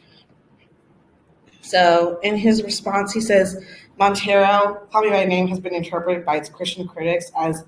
So 1.62 2.18
in 2.22 2.36
his 2.36 2.62
response, 2.62 3.12
he 3.12 3.20
says, 3.20 3.64
Montero, 3.98 4.86
Me 4.94 5.10
By 5.10 5.24
Name, 5.24 5.46
has 5.48 5.60
been 5.60 5.74
interpreted 5.74 6.24
by 6.24 6.36
its 6.36 6.48
Christian 6.48 6.86
critics 6.86 7.32
as 7.38 7.64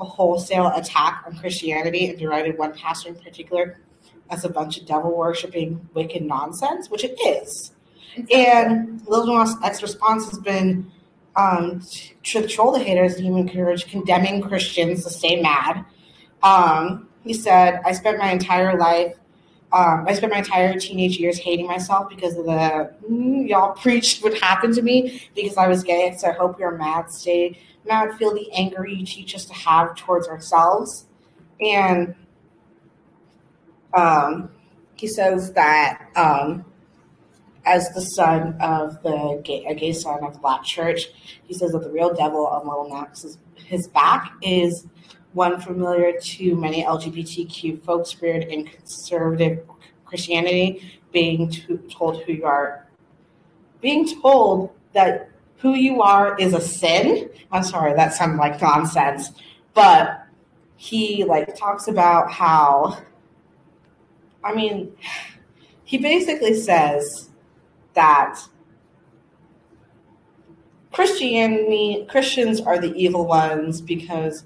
a 0.00 0.04
wholesale 0.04 0.68
attack 0.76 1.24
on 1.26 1.36
Christianity 1.36 2.08
and 2.08 2.18
derided 2.18 2.56
one 2.56 2.72
pastor 2.74 3.08
in 3.08 3.16
particular 3.16 3.80
as 4.30 4.44
a 4.44 4.48
bunch 4.48 4.78
of 4.78 4.86
devil 4.86 5.16
worshipping 5.16 5.88
wicked 5.94 6.22
nonsense, 6.22 6.90
which 6.90 7.04
it 7.04 7.18
is. 7.26 7.72
And 8.32 9.06
Lil 9.06 9.26
Nas 9.26 9.54
X 9.62 9.82
response 9.82 10.28
has 10.28 10.38
been 10.38 10.90
um, 11.36 11.82
to 12.24 12.46
troll 12.46 12.72
the 12.72 12.80
haters 12.80 13.14
and 13.14 13.26
even 13.26 13.38
encourage 13.38 13.86
condemning 13.86 14.42
Christians 14.42 15.04
to 15.04 15.10
stay 15.10 15.40
mad. 15.40 15.84
Um, 16.42 17.08
he 17.22 17.32
said, 17.32 17.80
I 17.84 17.92
spent 17.92 18.18
my 18.18 18.32
entire 18.32 18.76
life, 18.78 19.14
um, 19.72 20.06
I 20.08 20.14
spent 20.14 20.32
my 20.32 20.38
entire 20.38 20.78
teenage 20.78 21.18
years 21.18 21.38
hating 21.38 21.66
myself 21.66 22.08
because 22.08 22.36
of 22.36 22.46
the 22.46 22.90
mm, 23.08 23.46
y'all 23.46 23.74
preached 23.74 24.22
would 24.22 24.38
happen 24.38 24.72
to 24.74 24.82
me 24.82 25.22
because 25.34 25.58
I 25.58 25.68
was 25.68 25.84
gay. 25.84 26.14
So 26.16 26.28
I 26.28 26.32
hope 26.32 26.58
you're 26.58 26.76
mad. 26.76 27.10
Stay 27.10 27.58
mad, 27.86 28.14
feel 28.14 28.32
the 28.32 28.50
anger 28.52 28.86
you 28.86 29.04
teach 29.04 29.34
us 29.34 29.44
to 29.44 29.52
have 29.52 29.94
towards 29.94 30.26
ourselves. 30.26 31.06
And 31.60 32.14
um, 33.94 34.50
he 34.94 35.06
says 35.06 35.52
that 35.52 36.08
um, 36.16 36.64
as 37.64 37.88
the 37.90 38.00
son 38.00 38.56
of 38.60 39.02
the 39.02 39.40
gay, 39.44 39.64
a 39.66 39.74
gay 39.74 39.92
son 39.92 40.24
of 40.24 40.34
the 40.34 40.38
black 40.40 40.64
church, 40.64 41.06
he 41.44 41.54
says 41.54 41.72
that 41.72 41.80
the 41.80 41.90
real 41.90 42.14
devil 42.14 42.46
on 42.46 42.66
Lil 42.66 42.88
Nas 42.88 43.08
X's 43.10 43.38
his 43.54 43.86
back 43.88 44.32
is 44.42 44.86
one 45.32 45.60
familiar 45.60 46.12
to 46.18 46.56
many 46.56 46.84
LGBTQ 46.84 47.84
folks 47.84 48.20
reared 48.20 48.44
in 48.44 48.64
conservative 48.64 49.60
Christianity, 50.04 51.00
being 51.12 51.50
to, 51.50 51.76
told 51.90 52.22
who 52.22 52.32
you 52.32 52.44
are, 52.44 52.86
being 53.80 54.08
told 54.20 54.74
that 54.94 55.28
who 55.58 55.74
you 55.74 56.00
are 56.00 56.36
is 56.38 56.54
a 56.54 56.60
sin. 56.60 57.28
I'm 57.52 57.62
sorry, 57.62 57.94
that 57.94 58.14
sounds 58.14 58.38
like 58.38 58.60
nonsense, 58.60 59.32
but 59.74 60.26
he 60.76 61.24
like 61.24 61.56
talks 61.56 61.88
about 61.88 62.32
how 62.32 63.02
I 64.44 64.54
mean, 64.54 64.92
he 65.84 65.98
basically 65.98 66.54
says 66.54 67.30
that 67.94 68.40
Christianity 70.92 72.06
Christians 72.08 72.60
are 72.60 72.78
the 72.78 72.94
evil 72.94 73.26
ones 73.26 73.80
because 73.80 74.44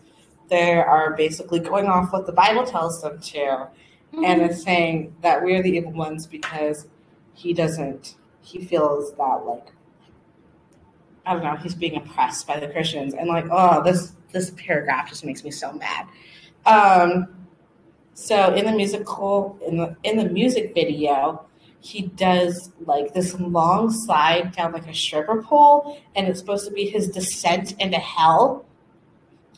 they 0.49 0.75
are 0.75 1.15
basically 1.15 1.61
going 1.61 1.87
off 1.87 2.13
what 2.13 2.27
the 2.27 2.33
Bible 2.33 2.65
tells 2.65 3.01
them 3.01 3.21
to, 3.21 3.39
mm-hmm. 3.39 4.25
and 4.25 4.43
it's 4.43 4.63
saying 4.63 5.15
that 5.23 5.43
we're 5.43 5.63
the 5.63 5.71
evil 5.71 5.93
ones 5.93 6.27
because 6.27 6.87
he 7.35 7.53
doesn't. 7.53 8.17
He 8.43 8.65
feels 8.65 9.13
that 9.15 9.47
like 9.47 9.73
I 11.25 11.35
don't 11.35 11.45
know. 11.45 11.57
He's 11.57 11.75
being 11.75 11.97
oppressed 11.97 12.47
by 12.47 12.59
the 12.59 12.69
Christians, 12.69 13.15
and 13.15 13.29
like, 13.29 13.47
oh, 13.51 13.83
this 13.83 14.13
this 14.33 14.51
paragraph 14.51 15.09
just 15.09 15.25
makes 15.25 15.45
me 15.45 15.51
so 15.51 15.73
mad. 15.73 16.07
Um, 16.67 17.42
so 18.15 18.55
in 18.55 18.67
the 18.67 18.73
musical, 18.73 19.59
in 19.67 19.77
the 19.79 19.97
in 20.05 20.17
the 20.17 20.29
music 20.29 20.75
video, 20.75 21.45
he 21.81 22.03
does 22.03 22.71
like 22.85 23.13
this 23.15 23.39
long 23.41 23.91
slide 23.91 24.55
down 24.55 24.73
like 24.73 24.87
a 24.87 24.95
stripper 24.95 25.43
pole, 25.43 26.01
and 26.15 26.29
it's 26.29 26.39
supposed 26.39 26.67
to 26.67 26.73
be 26.73 26.87
his 26.87 27.09
descent 27.09 27.73
into 27.81 27.99
hell. 27.99 28.65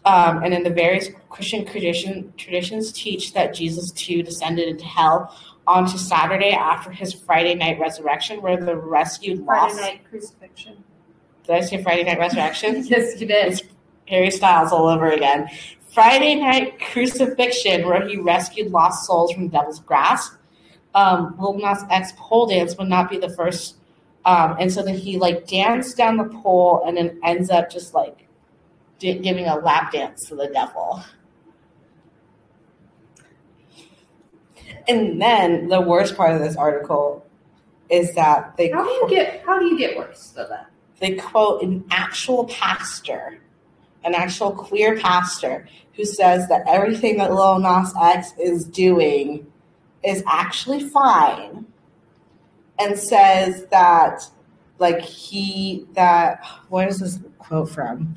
Um, 0.06 0.42
and 0.42 0.52
in 0.52 0.62
the 0.62 0.70
various 0.70 1.08
Christian 1.30 1.64
tradition, 1.64 2.32
traditions 2.36 2.92
teach 2.92 3.32
that 3.32 3.54
Jesus 3.54 3.90
too 3.90 4.22
descended 4.22 4.68
into 4.68 4.84
hell 4.84 5.34
onto 5.66 5.96
Saturday 5.96 6.52
after 6.52 6.90
his 6.90 7.14
Friday 7.14 7.54
night 7.54 7.80
resurrection, 7.80 8.42
where 8.42 8.56
the 8.62 8.76
rescued 8.76 9.44
Friday 9.44 9.62
lost. 9.62 9.80
night 9.80 10.00
crucifixion. 10.08 10.84
Did 11.46 11.56
I 11.56 11.60
say 11.60 11.82
Friday 11.82 12.04
night 12.04 12.18
resurrection? 12.18 12.84
yes, 12.86 13.20
you 13.20 13.26
did. 13.26 13.52
It's 13.52 13.62
Harry 14.08 14.30
Styles 14.30 14.72
all 14.72 14.86
over 14.88 15.10
again. 15.10 15.48
Friday 15.94 16.34
Night 16.34 16.80
Crucifixion, 16.80 17.86
where 17.86 18.06
he 18.06 18.16
rescued 18.16 18.72
lost 18.72 19.06
souls 19.06 19.32
from 19.32 19.44
the 19.44 19.50
devil's 19.50 19.78
grasp. 19.78 20.34
Um, 20.92 21.36
Lil 21.38 21.54
Nas 21.54 21.84
X 21.88 22.12
pole 22.16 22.46
dance 22.46 22.76
would 22.76 22.88
not 22.88 23.08
be 23.08 23.16
the 23.16 23.30
first. 23.30 23.76
Um, 24.24 24.56
and 24.58 24.72
so 24.72 24.82
then 24.82 24.96
he 24.96 25.18
like 25.18 25.46
danced 25.46 25.96
down 25.96 26.16
the 26.16 26.24
pole 26.24 26.82
and 26.84 26.96
then 26.96 27.20
ends 27.22 27.48
up 27.48 27.70
just 27.70 27.94
like 27.94 28.26
d- 28.98 29.20
giving 29.20 29.46
a 29.46 29.56
lap 29.56 29.92
dance 29.92 30.28
to 30.28 30.34
the 30.34 30.48
devil. 30.48 31.04
And 34.88 35.22
then 35.22 35.68
the 35.68 35.80
worst 35.80 36.16
part 36.16 36.34
of 36.34 36.40
this 36.40 36.56
article 36.56 37.24
is 37.88 38.14
that 38.14 38.56
they 38.56 38.70
how 38.70 38.82
do 38.82 38.90
you 38.90 39.06
get 39.08 39.44
how 39.46 39.60
do 39.60 39.66
you 39.66 39.78
get 39.78 39.96
worse 39.96 40.30
than 40.30 40.48
that? 40.48 40.70
They 40.98 41.14
quote 41.14 41.62
an 41.62 41.84
actual 41.90 42.46
pastor 42.46 43.38
an 44.04 44.14
actual 44.14 44.52
queer 44.52 44.98
pastor 44.98 45.68
who 45.94 46.04
says 46.04 46.48
that 46.48 46.62
everything 46.66 47.16
that 47.18 47.32
Lil 47.32 47.58
Nas 47.58 47.92
X 48.00 48.32
is 48.38 48.64
doing 48.64 49.46
is 50.02 50.22
actually 50.26 50.88
fine 50.88 51.66
and 52.78 52.98
says 52.98 53.66
that 53.70 54.20
like 54.78 55.00
he 55.00 55.86
that 55.94 56.44
what 56.68 56.88
is 56.88 56.98
this 56.98 57.18
quote 57.38 57.70
from? 57.70 58.16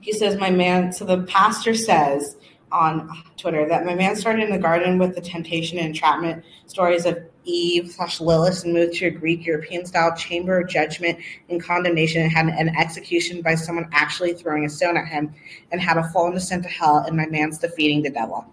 He 0.00 0.12
says 0.12 0.36
my 0.36 0.50
man 0.50 0.92
so 0.92 1.04
the 1.04 1.22
pastor 1.24 1.74
says 1.74 2.36
on 2.72 3.08
twitter 3.36 3.68
that 3.68 3.86
my 3.86 3.94
man 3.94 4.16
started 4.16 4.42
in 4.42 4.50
the 4.50 4.58
garden 4.58 4.98
with 4.98 5.14
the 5.14 5.20
temptation 5.20 5.78
and 5.78 5.88
entrapment 5.88 6.44
stories 6.66 7.06
of 7.06 7.16
Eve 7.46 7.90
slash 7.90 8.20
Lilith 8.20 8.64
and 8.64 8.72
moved 8.72 8.94
to 8.94 9.06
a 9.06 9.10
Greek 9.10 9.46
European 9.46 9.86
style 9.86 10.14
chamber 10.14 10.60
of 10.60 10.68
judgment 10.68 11.18
and 11.48 11.62
condemnation 11.62 12.22
and 12.22 12.32
had 12.32 12.46
an 12.46 12.76
execution 12.76 13.40
by 13.40 13.54
someone 13.54 13.88
actually 13.92 14.34
throwing 14.34 14.64
a 14.64 14.68
stone 14.68 14.96
at 14.96 15.06
him 15.06 15.32
and 15.72 15.80
had 15.80 15.96
a 15.96 16.08
full 16.10 16.30
descent 16.30 16.64
to 16.64 16.68
hell 16.68 16.98
and 16.98 17.16
my 17.16 17.26
man's 17.26 17.58
defeating 17.58 18.02
the 18.02 18.10
devil. 18.10 18.44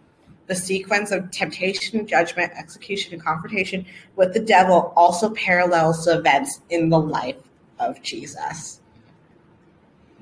The 0.47 0.55
sequence 0.55 1.11
of 1.11 1.31
temptation, 1.31 2.05
judgment, 2.05 2.51
execution, 2.57 3.13
and 3.13 3.23
confrontation 3.23 3.85
with 4.15 4.33
the 4.33 4.41
devil 4.41 4.93
also 4.95 5.29
parallels 5.31 6.05
the 6.05 6.19
events 6.19 6.61
in 6.69 6.89
the 6.89 6.99
life 6.99 7.37
of 7.79 8.01
Jesus. 8.01 8.81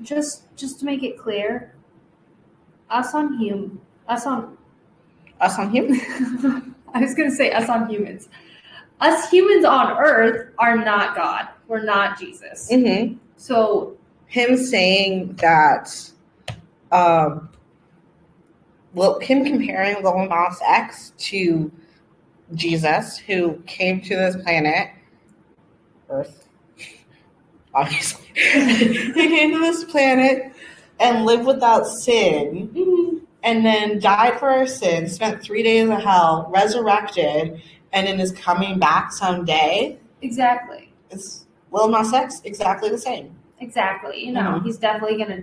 Just 0.00 0.44
just 0.56 0.80
to 0.80 0.86
make 0.86 1.02
it 1.02 1.18
clear, 1.18 1.74
us 2.90 3.14
on 3.14 3.34
hum 3.34 3.80
us 4.08 4.26
on 4.26 4.56
Us 5.42 5.58
on 5.58 5.70
him? 5.70 5.92
I 6.94 7.00
was 7.00 7.14
gonna 7.14 7.30
say 7.30 7.50
us 7.50 7.68
on 7.68 7.88
humans. 7.88 8.28
Us 9.02 9.28
humans 9.28 9.64
on 9.64 9.98
earth 9.98 10.54
are 10.58 10.76
not 10.76 11.16
God. 11.16 11.48
We're 11.66 11.82
not 11.82 12.18
Jesus. 12.18 12.68
Mm-hmm. 12.70 13.16
So 13.36 13.96
Him 14.26 14.56
saying 14.56 15.34
that, 15.34 16.10
um, 16.92 17.48
well, 18.94 19.18
him 19.20 19.44
comparing 19.44 20.02
Lil 20.04 20.28
Nas 20.28 20.60
X 20.64 21.12
to 21.18 21.72
Jesus, 22.54 23.16
who 23.16 23.54
came 23.66 24.00
to 24.02 24.16
this 24.16 24.36
planet, 24.36 24.90
Earth, 26.08 26.46
obviously, 27.74 28.26
he 28.34 29.12
came 29.12 29.52
to 29.52 29.60
this 29.60 29.84
planet 29.84 30.52
and 31.00 31.24
lived 31.24 31.46
without 31.46 31.86
sin, 31.86 33.24
and 33.42 33.64
then 33.64 33.98
died 33.98 34.38
for 34.38 34.50
our 34.50 34.66
sins, 34.66 35.14
spent 35.14 35.42
three 35.42 35.62
days 35.62 35.88
in 35.88 35.90
hell, 35.90 36.50
resurrected, 36.54 37.62
and 37.92 38.06
then 38.06 38.20
is 38.20 38.32
coming 38.32 38.78
back 38.78 39.12
someday. 39.12 39.98
exactly. 40.22 40.92
It's 41.10 41.46
Lil 41.72 41.88
Nas 41.88 42.12
X 42.12 42.40
exactly 42.44 42.88
the 42.90 42.98
same. 42.98 43.34
Exactly. 43.60 44.24
You 44.24 44.32
know, 44.32 44.40
Mhm. 44.40 44.64
he's 44.64 44.78
definitely 44.78 45.18
gonna 45.18 45.42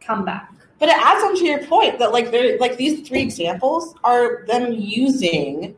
come 0.00 0.24
back. 0.24 0.50
But 0.78 0.88
it 0.88 0.96
adds 0.98 1.22
on 1.24 1.36
to 1.36 1.44
your 1.44 1.62
point 1.66 1.98
that 1.98 2.12
like 2.12 2.30
they're 2.30 2.58
like 2.58 2.76
these 2.76 3.06
three 3.06 3.20
examples 3.20 3.94
are 4.02 4.44
them 4.46 4.72
using, 4.72 5.76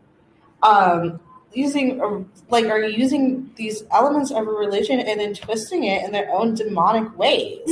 um, 0.63 1.19
using 1.55 2.01
like 2.51 2.67
are 2.67 2.83
using 2.85 3.51
these 3.57 3.83
elements 3.91 4.31
of 4.31 4.47
a 4.47 4.51
religion 4.51 5.01
and 5.01 5.19
then 5.19 5.35
twisting 5.35 5.85
it 5.85 6.05
in 6.05 6.13
their 6.13 6.31
own 6.31 6.55
demonic 6.55 7.17
ways. 7.19 7.67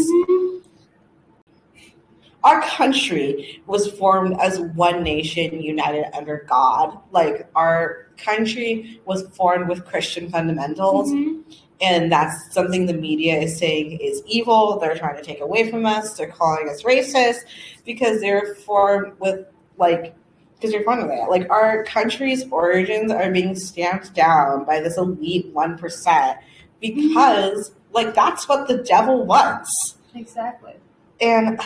Our 2.43 2.63
country 2.63 3.63
was 3.67 3.87
formed 3.93 4.37
as 4.41 4.61
one 4.61 5.03
nation 5.03 5.61
united 5.61 6.07
under 6.17 6.47
God. 6.49 6.99
Like 7.13 7.49
our 7.55 8.07
country 8.17 9.01
was 9.05 9.29
formed 9.37 9.69
with 9.69 9.85
Christian 9.85 10.31
fundamentals 10.31 11.11
Mhm. 11.13 11.43
and 11.83 12.13
that's 12.13 12.35
something 12.53 12.87
the 12.87 12.93
media 12.95 13.39
is 13.39 13.59
saying 13.59 13.99
is 14.01 14.23
evil. 14.27 14.79
They're 14.79 14.97
trying 14.97 15.17
to 15.17 15.23
take 15.23 15.41
away 15.41 15.71
from 15.71 15.87
us. 15.87 16.15
They're 16.15 16.29
calling 16.29 16.69
us 16.69 16.83
racist 16.83 17.39
because 17.85 18.21
they're 18.21 18.55
formed 18.67 19.13
with 19.19 19.47
like 19.79 20.15
because 20.57 20.75
you're 20.75 20.83
formed 20.85 21.03
with 21.03 21.11
that. 21.11 21.31
Like 21.31 21.49
our 21.51 21.85
country's 21.85 22.45
origins 22.51 23.11
are 23.11 23.31
being 23.31 23.55
stamped 23.55 24.13
down 24.15 24.65
by 24.65 24.81
this 24.81 24.99
elite 24.99 25.49
one 25.55 25.79
percent 25.79 26.37
because 26.81 27.73
like 27.93 28.15
that's 28.15 28.49
what 28.49 28.69
the 28.69 28.79
devil 28.79 29.25
wants. 29.25 29.97
Exactly. 30.15 30.75
And 31.21 31.61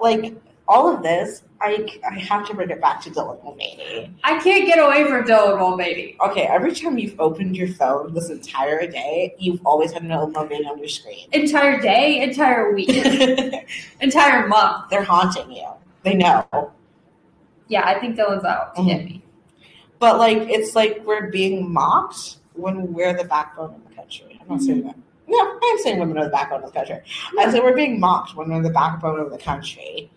like 0.00 0.34
all 0.70 0.94
of 0.94 1.02
this, 1.02 1.42
I 1.60 1.86
I 2.08 2.18
have 2.20 2.46
to 2.46 2.54
bring 2.54 2.70
it 2.70 2.80
back 2.80 3.02
to 3.02 3.10
Dylan 3.10 3.42
Mulvaney. 3.42 4.14
I 4.22 4.38
can't 4.38 4.66
get 4.66 4.78
away 4.78 5.04
from 5.04 5.24
Dylan 5.24 5.58
Mulvaney. 5.58 6.16
Okay, 6.24 6.42
every 6.42 6.74
time 6.74 6.96
you've 6.96 7.18
opened 7.18 7.56
your 7.56 7.68
phone 7.68 8.14
this 8.14 8.30
entire 8.30 8.86
day, 8.86 9.34
you've 9.38 9.60
always 9.66 9.92
had 9.92 10.04
Dylan 10.04 10.32
Mulvaney 10.32 10.66
on 10.66 10.78
your 10.78 10.88
screen. 10.88 11.28
Entire 11.32 11.80
day, 11.80 12.22
entire 12.22 12.72
week, 12.72 12.88
entire 14.00 14.46
month. 14.46 14.90
They're 14.90 15.04
haunting 15.04 15.50
you. 15.50 15.68
They 16.02 16.14
know. 16.14 16.46
Yeah, 17.68 17.86
I 17.86 17.98
think 17.98 18.16
Dylan's 18.16 18.44
out 18.44 18.76
to 18.76 18.84
get 18.84 19.04
me. 19.04 19.22
But 19.98 20.18
like 20.18 20.38
it's 20.48 20.74
like 20.74 21.02
we're 21.04 21.30
being 21.30 21.70
mocked 21.70 22.36
when 22.54 22.92
we're 22.92 23.12
the 23.12 23.24
backbone 23.24 23.74
of 23.74 23.88
the 23.88 23.94
country. 23.94 24.38
I'm 24.40 24.48
not 24.48 24.62
saying 24.62 24.78
mm-hmm. 24.78 24.88
that. 24.88 24.96
No, 25.30 25.58
I'm 25.62 25.78
saying 25.78 26.00
women 26.00 26.18
are 26.18 26.24
the 26.24 26.30
backbone 26.30 26.64
of 26.64 26.72
the 26.72 26.78
country. 26.78 26.98
I 27.38 27.50
say 27.52 27.60
we're 27.60 27.74
being 27.76 28.00
mocked 28.00 28.34
when 28.34 28.48
we're 28.50 28.62
the 28.62 28.70
backbone 28.70 29.20
of 29.20 29.30
the 29.30 29.38
country. 29.38 30.10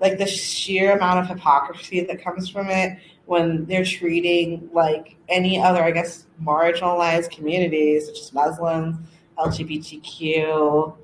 Like 0.00 0.18
the 0.18 0.26
sheer 0.26 0.96
amount 0.96 1.20
of 1.20 1.28
hypocrisy 1.28 2.00
that 2.00 2.20
comes 2.24 2.48
from 2.48 2.68
it 2.68 2.98
when 3.26 3.64
they're 3.66 3.84
treating 3.84 4.68
like 4.72 5.14
any 5.28 5.60
other, 5.60 5.80
I 5.82 5.92
guess, 5.92 6.26
marginalized 6.42 7.30
communities 7.30 8.06
such 8.06 8.18
as 8.18 8.32
Muslims, 8.32 8.96
LGBTQ, 9.38 10.96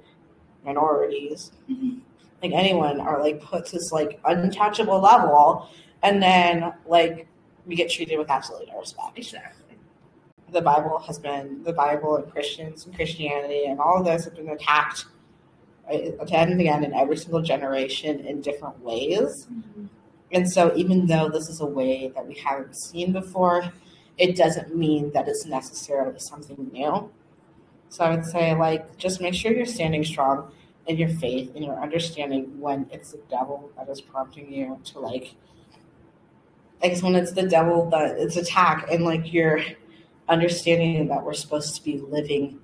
minorities, 0.64 1.52
Mhm. 1.70 2.00
like 2.42 2.52
anyone, 2.52 3.00
are 3.00 3.20
like 3.22 3.40
put 3.40 3.66
to 3.66 3.72
this 3.76 3.92
like 3.92 4.18
untouchable 4.24 5.00
level, 5.00 5.68
and 6.02 6.20
then 6.20 6.72
like 6.86 7.28
we 7.66 7.76
get 7.76 7.88
treated 7.90 8.18
with 8.18 8.30
absolutely 8.30 8.66
no 8.72 8.80
respect 8.80 9.16
Exactly. 9.16 9.57
The 10.52 10.62
Bible 10.62 10.98
has 11.00 11.18
been 11.18 11.62
the 11.62 11.72
Bible 11.72 12.16
and 12.16 12.30
Christians 12.32 12.86
and 12.86 12.94
Christianity 12.94 13.64
and 13.66 13.80
all 13.80 13.98
of 13.98 14.06
this 14.06 14.24
have 14.24 14.34
been 14.34 14.48
attacked 14.48 15.06
uh, 15.92 15.96
again 16.20 16.50
and 16.50 16.60
again 16.60 16.84
in 16.84 16.94
every 16.94 17.16
single 17.16 17.42
generation 17.42 18.20
in 18.20 18.40
different 18.40 18.78
ways. 18.82 19.46
Mm-hmm. 19.52 19.86
And 20.32 20.50
so, 20.50 20.74
even 20.76 21.06
though 21.06 21.28
this 21.28 21.48
is 21.48 21.60
a 21.60 21.66
way 21.66 22.12
that 22.14 22.26
we 22.26 22.34
haven't 22.34 22.76
seen 22.76 23.12
before, 23.12 23.72
it 24.18 24.36
doesn't 24.36 24.76
mean 24.76 25.10
that 25.12 25.26
it's 25.26 25.46
necessarily 25.46 26.18
something 26.18 26.70
new. 26.72 27.10
So, 27.88 28.04
I 28.04 28.14
would 28.14 28.26
say, 28.26 28.54
like, 28.54 28.98
just 28.98 29.20
make 29.20 29.34
sure 29.34 29.52
you're 29.52 29.64
standing 29.64 30.04
strong 30.04 30.50
in 30.86 30.98
your 30.98 31.08
faith 31.08 31.52
and 31.54 31.64
your 31.64 31.80
understanding 31.80 32.60
when 32.60 32.86
it's 32.92 33.12
the 33.12 33.20
devil 33.30 33.70
that 33.76 33.88
is 33.88 34.00
prompting 34.02 34.52
you 34.52 34.78
to, 34.84 35.00
like, 35.00 35.34
I 36.82 36.88
guess 36.88 37.02
when 37.02 37.14
it's 37.14 37.32
the 37.32 37.48
devil 37.48 37.88
that 37.90 38.18
it's 38.18 38.36
attack 38.36 38.88
and, 38.90 39.04
like, 39.04 39.32
you're 39.32 39.60
understanding 40.28 41.08
that 41.08 41.24
we're 41.24 41.34
supposed 41.34 41.76
to 41.76 41.82
be 41.82 41.98
living 41.98 42.60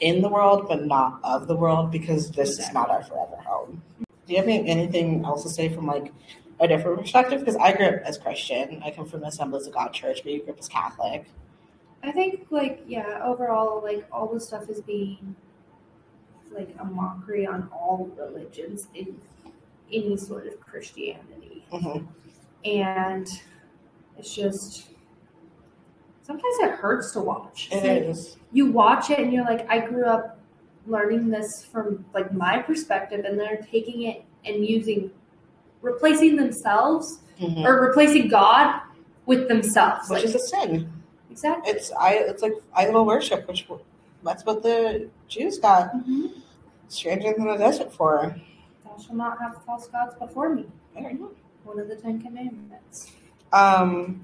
in 0.00 0.20
the 0.20 0.28
world 0.28 0.66
but 0.68 0.84
not 0.84 1.20
of 1.24 1.46
the 1.46 1.56
world 1.56 1.90
because 1.90 2.30
this 2.30 2.58
is 2.58 2.72
not 2.72 2.90
our 2.90 3.02
forever 3.02 3.36
home. 3.36 3.82
Do 4.26 4.34
you 4.34 4.38
have 4.38 4.48
anything 4.48 5.24
else 5.24 5.42
to 5.44 5.48
say 5.48 5.68
from 5.68 5.86
like 5.86 6.12
a 6.60 6.68
different 6.68 7.00
perspective? 7.00 7.40
Because 7.40 7.56
I 7.56 7.72
grew 7.72 7.86
up 7.86 8.02
as 8.04 8.18
Christian. 8.18 8.82
I 8.84 8.90
come 8.90 9.06
from 9.06 9.20
the 9.20 9.28
Assemblies 9.28 9.66
of 9.66 9.72
God 9.74 9.92
Church, 9.92 10.20
but 10.22 10.32
you 10.32 10.42
grew 10.42 10.52
up 10.52 10.58
as 10.58 10.68
Catholic. 10.68 11.26
I 12.02 12.12
think 12.12 12.46
like 12.50 12.82
yeah, 12.86 13.20
overall 13.24 13.82
like 13.82 14.06
all 14.12 14.26
the 14.32 14.40
stuff 14.40 14.68
is 14.68 14.80
being 14.80 15.36
like 16.50 16.74
a 16.78 16.84
mockery 16.84 17.46
on 17.46 17.68
all 17.72 18.10
religions 18.16 18.88
in 18.94 19.20
any 19.92 20.16
sort 20.16 20.46
of 20.46 20.60
Christianity. 20.60 21.64
hmm 21.70 21.98
And 22.64 23.28
it's 24.18 24.34
just 24.34 24.88
sometimes 26.26 26.56
it 26.60 26.70
hurts 26.72 27.12
to 27.12 27.20
watch. 27.20 27.68
It 27.70 27.84
like, 27.84 28.02
is. 28.10 28.36
you 28.52 28.70
watch 28.72 29.10
it 29.10 29.20
and 29.20 29.32
you're 29.32 29.44
like, 29.44 29.68
I 29.70 29.78
grew 29.78 30.04
up 30.06 30.38
learning 30.86 31.28
this 31.30 31.64
from 31.64 32.04
like 32.14 32.32
my 32.32 32.58
perspective 32.58 33.24
and 33.24 33.38
they're 33.38 33.64
taking 33.70 34.02
it 34.02 34.24
and 34.44 34.66
using 34.66 35.10
replacing 35.82 36.36
themselves 36.36 37.20
Mhm. 37.40 37.64
or 37.64 37.80
replacing 37.86 38.28
God 38.28 38.80
with 39.26 39.46
themselves. 39.48 40.08
Which 40.08 40.18
Like 40.24 40.24
is 40.24 40.34
a 40.34 40.38
sin. 40.38 40.90
exactly. 41.30 41.70
It's 41.72 41.92
I. 41.92 42.12
It's 42.14 42.42
like 42.42 42.54
idol 42.74 43.04
worship, 43.04 43.46
which 43.46 43.66
that's 44.24 44.44
what 44.44 44.62
the 44.62 45.08
Jews 45.28 45.58
got 45.58 45.92
stranded 46.88 47.36
in 47.36 47.44
the 47.46 47.56
desert 47.56 47.92
for. 47.92 48.34
Thou 48.84 48.96
shalt 48.98 49.14
not 49.16 49.38
have 49.40 49.62
false 49.64 49.86
gods 49.88 50.14
before 50.18 50.48
me. 50.48 50.66
There 50.94 51.10
you 51.10 51.18
go. 51.18 51.30
One 51.64 51.78
of 51.78 51.88
the 51.88 51.96
Ten 51.96 52.20
Commandments. 52.22 53.12
Um, 53.52 54.22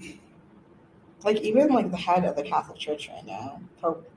like 1.25 1.39
even 1.39 1.69
like 1.69 1.91
the 1.91 1.97
head 1.97 2.25
of 2.25 2.37
the 2.37 2.43
Catholic 2.43 2.79
Church 2.79 3.09
right 3.09 3.27
now, 3.27 3.61
Pope. 3.81 4.09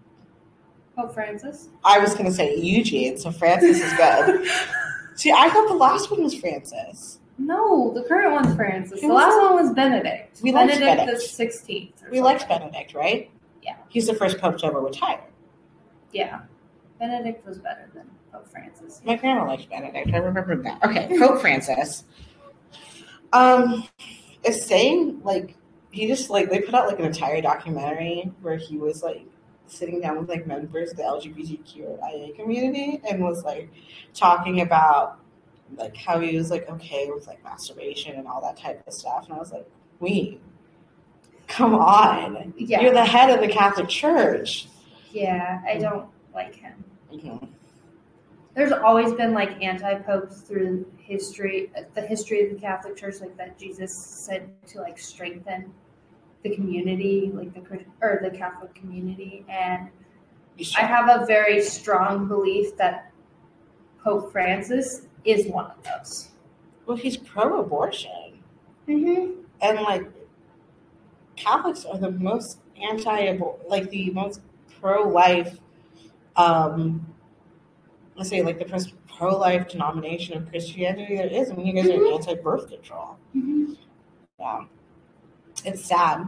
Pope 0.96 1.14
Francis. 1.14 1.70
I 1.84 2.00
was 2.00 2.14
gonna 2.16 2.32
say 2.32 2.56
Eugene, 2.56 3.18
so 3.18 3.32
Francis 3.32 3.82
is 3.82 3.94
good. 3.94 4.48
See, 5.16 5.32
I 5.32 5.50
thought 5.50 5.68
the 5.68 5.76
last 5.76 6.12
one 6.12 6.24
was 6.24 6.36
Francis. 6.36 7.20
No, 7.38 7.92
the 7.94 8.04
current 8.04 8.32
one's 8.34 8.56
Francis. 8.56 9.02
Who 9.02 9.10
The 9.10 9.14
last 9.14 9.36
that? 9.36 9.44
one 9.44 9.56
was 9.66 9.74
Benedict. 9.74 10.40
We 10.42 10.52
liked 10.54 10.70
Benedict 10.72 10.98
Benedict. 10.98 11.22
the 11.22 11.28
sixteenth. 11.28 12.04
We 12.12 12.22
liked 12.22 12.48
Benedict, 12.48 12.94
right? 12.94 13.30
Yeah. 13.62 13.76
He's 13.90 14.08
the 14.08 14.14
first 14.14 14.38
pope 14.40 14.58
to 14.60 14.68
ever 14.68 14.80
retire. 14.82 15.22
Yeah. 16.14 16.42
Benedict 17.00 17.46
was 17.46 17.58
better 17.60 17.90
than 17.94 18.10
Pope 18.32 18.48
Francis. 18.50 19.02
My 19.04 19.16
grandma 19.18 19.46
liked 19.48 19.70
Benedict. 19.70 20.14
I 20.14 20.18
remember 20.18 20.56
that. 20.64 20.82
Okay, 20.84 21.18
Pope 21.20 21.42
Francis. 21.42 22.04
Um, 23.34 23.84
is 24.46 24.64
saying 24.66 25.20
like 25.24 25.58
he 25.96 26.08
just 26.08 26.30
like 26.30 26.50
they 26.50 26.60
put 26.60 26.76
out 26.76 26.88
like 26.88 27.00
an 27.00 27.06
entire 27.06 27.42
documentary 27.42 28.30
where 28.42 28.58
he 28.58 28.78
was 28.78 29.02
like 29.02 29.26
sitting 29.66 30.02
down 30.02 30.20
with 30.20 30.28
like 30.28 30.46
members 30.46 30.92
of 30.92 30.98
the 30.98 31.04
LGBTQIA 31.04 32.36
community 32.36 33.02
and 33.10 33.24
was 33.24 33.46
like 33.46 33.70
talking 34.14 34.60
about 34.60 35.20
like 35.78 35.96
how 35.96 36.20
he 36.20 36.36
was 36.36 36.52
like 36.52 36.70
okay 36.70 37.10
with 37.10 37.26
like 37.28 37.42
masturbation 37.46 38.18
and 38.18 38.28
all 38.28 38.42
that 38.42 38.58
type 38.58 38.86
of 38.86 38.94
stuff. 38.94 39.26
And 39.26 39.36
I 39.36 39.38
was 39.38 39.54
like, 39.54 39.66
we 40.02 40.38
Come 41.48 41.76
on. 41.76 42.54
Yeah. 42.58 42.82
You're 42.82 42.94
the 42.94 43.06
head 43.06 43.30
of 43.30 43.40
the 43.40 43.48
Catholic 43.48 43.88
Church. 43.88 44.68
Yeah, 45.12 45.62
I 45.66 45.78
don't 45.78 46.08
like 46.34 46.56
him. 46.56 46.84
Mhm. 47.14 47.48
There's 48.54 48.74
always 48.74 49.14
been 49.14 49.34
like 49.34 49.64
anti-popes 49.64 50.42
through 50.42 50.92
history, 50.98 51.72
the 51.94 52.02
history 52.02 52.44
of 52.44 52.54
the 52.54 52.60
Catholic 52.60 52.98
Church, 52.98 53.22
like 53.22 53.38
that 53.38 53.58
Jesus 53.58 53.96
said 53.96 54.50
to 54.68 54.82
like 54.82 55.00
strengthen 55.00 55.72
the 56.46 56.56
community, 56.56 57.32
like 57.34 57.54
the 57.54 57.86
or 58.02 58.20
the 58.24 58.30
Catholic 58.30 58.74
community, 58.76 59.44
and 59.50 59.90
I 60.78 60.82
have 60.82 61.10
a 61.10 61.26
very 61.26 61.62
strong 61.62 62.28
belief 62.28 62.78
that 62.78 63.12
Pope 64.04 64.32
Francis 64.32 65.08
is 65.26 65.48
one 65.48 65.66
of 65.66 65.84
those. 65.84 66.30
Well, 66.86 66.96
he's 66.96 67.18
pro 67.18 67.60
abortion. 67.60 68.40
Mm-hmm. 68.88 69.42
And 69.62 69.80
like 69.82 70.06
Catholics 71.36 71.84
are 71.84 71.98
the 71.98 72.12
most 72.12 72.60
anti 72.82 73.38
like 73.68 73.90
the 73.90 74.12
most 74.12 74.42
pro 74.80 75.08
life 75.08 75.58
um 76.36 77.06
let's 78.18 78.30
say 78.30 78.42
like 78.44 78.60
the 78.60 78.68
most 78.68 78.94
pro 79.08 79.36
life 79.38 79.68
denomination 79.70 80.38
of 80.38 80.48
Christianity 80.50 81.18
there 81.18 81.28
is. 81.28 81.50
I 81.50 81.56
mean 81.56 81.68
you 81.68 81.74
guys 81.74 81.90
are 81.90 82.14
anti 82.14 82.36
birth 82.36 82.70
control. 82.70 83.18
Mm-hmm. 83.36 83.74
Yeah. 84.40 84.66
It's 85.66 85.86
sad. 85.86 86.28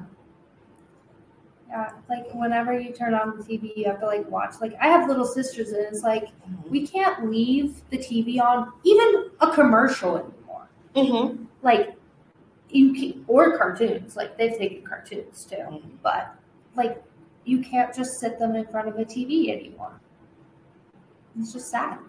Yeah, 1.69 1.91
like 2.09 2.25
whenever 2.33 2.79
you 2.79 2.93
turn 2.93 3.13
on 3.13 3.38
the 3.38 3.43
TV, 3.43 3.75
you 3.75 3.85
have 3.85 3.99
to 3.99 4.05
like 4.05 4.29
watch. 4.29 4.55
Like 4.61 4.73
I 4.81 4.88
have 4.88 5.07
little 5.07 5.25
sisters, 5.25 5.69
and 5.71 5.85
it's 5.85 6.01
like 6.01 6.29
we 6.69 6.88
can't 6.88 7.29
leave 7.29 7.81
the 7.89 7.97
TV 7.97 8.39
on, 8.39 8.71
even 8.83 9.29
a 9.41 9.51
commercial 9.51 10.15
anymore. 10.17 10.69
Mm-hmm. 10.95 11.43
Like 11.61 11.93
you 12.69 12.93
can, 12.93 13.25
or 13.27 13.57
cartoons. 13.57 14.15
Like 14.15 14.38
they've 14.38 14.57
taken 14.57 14.83
cartoons 14.85 15.45
too, 15.45 15.57
Mhm. 15.57 15.81
but 16.01 16.33
like 16.75 17.03
you 17.43 17.59
can't 17.59 17.93
just 17.93 18.11
sit 18.19 18.39
them 18.39 18.55
in 18.55 18.65
front 18.67 18.88
of 18.88 18.97
a 18.97 19.05
TV 19.05 19.51
anymore. 19.51 19.99
It's 21.39 21.53
just 21.53 21.67
sad. 21.69 21.99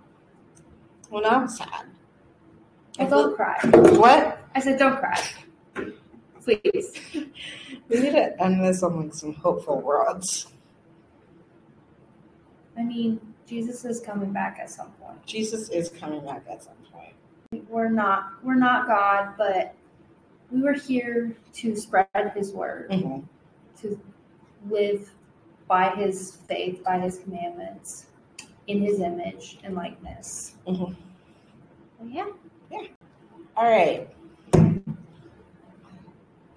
Well 1.10 1.22
now 1.22 1.40
I'm 1.40 1.48
sad. 1.48 1.86
I 3.00 3.04
don't 3.04 3.34
cry. 3.36 3.58
what? 3.96 4.38
I 4.54 4.60
said, 4.60 4.78
don't 4.78 4.98
cry, 4.98 5.20
please. 6.48 6.92
We 7.88 8.00
need 8.00 8.12
to 8.12 8.42
end 8.42 8.64
this 8.64 8.82
on 8.82 9.00
like 9.02 9.14
some 9.14 9.34
hopeful 9.34 9.80
words. 9.80 10.48
I 12.76 12.82
mean, 12.82 13.20
Jesus 13.46 13.84
is 13.84 14.00
coming 14.00 14.32
back 14.32 14.58
at 14.60 14.70
some 14.70 14.90
point. 14.92 15.24
Jesus 15.26 15.68
is 15.70 15.88
coming 15.88 16.24
back 16.24 16.44
at 16.50 16.62
some 16.62 16.74
point. 16.92 17.68
we're 17.68 17.88
not 17.88 18.32
we're 18.42 18.54
not 18.54 18.86
God, 18.86 19.34
but 19.36 19.74
we 20.50 20.62
were 20.62 20.74
here 20.74 21.36
to 21.54 21.76
spread 21.76 22.06
His 22.34 22.52
word, 22.52 22.90
Mm-hmm. 22.90 23.20
to 23.82 24.00
live 24.70 25.10
by 25.66 25.90
His 25.90 26.36
faith, 26.48 26.82
by 26.84 26.98
His 26.98 27.18
commandments, 27.18 28.06
in 28.66 28.82
His 28.82 29.00
image 29.00 29.58
and 29.64 29.74
likeness. 29.74 30.54
Mhm. 30.66 30.94
Well, 31.98 32.08
yeah, 32.08 32.26
All 33.56 33.68
right. 33.68 34.08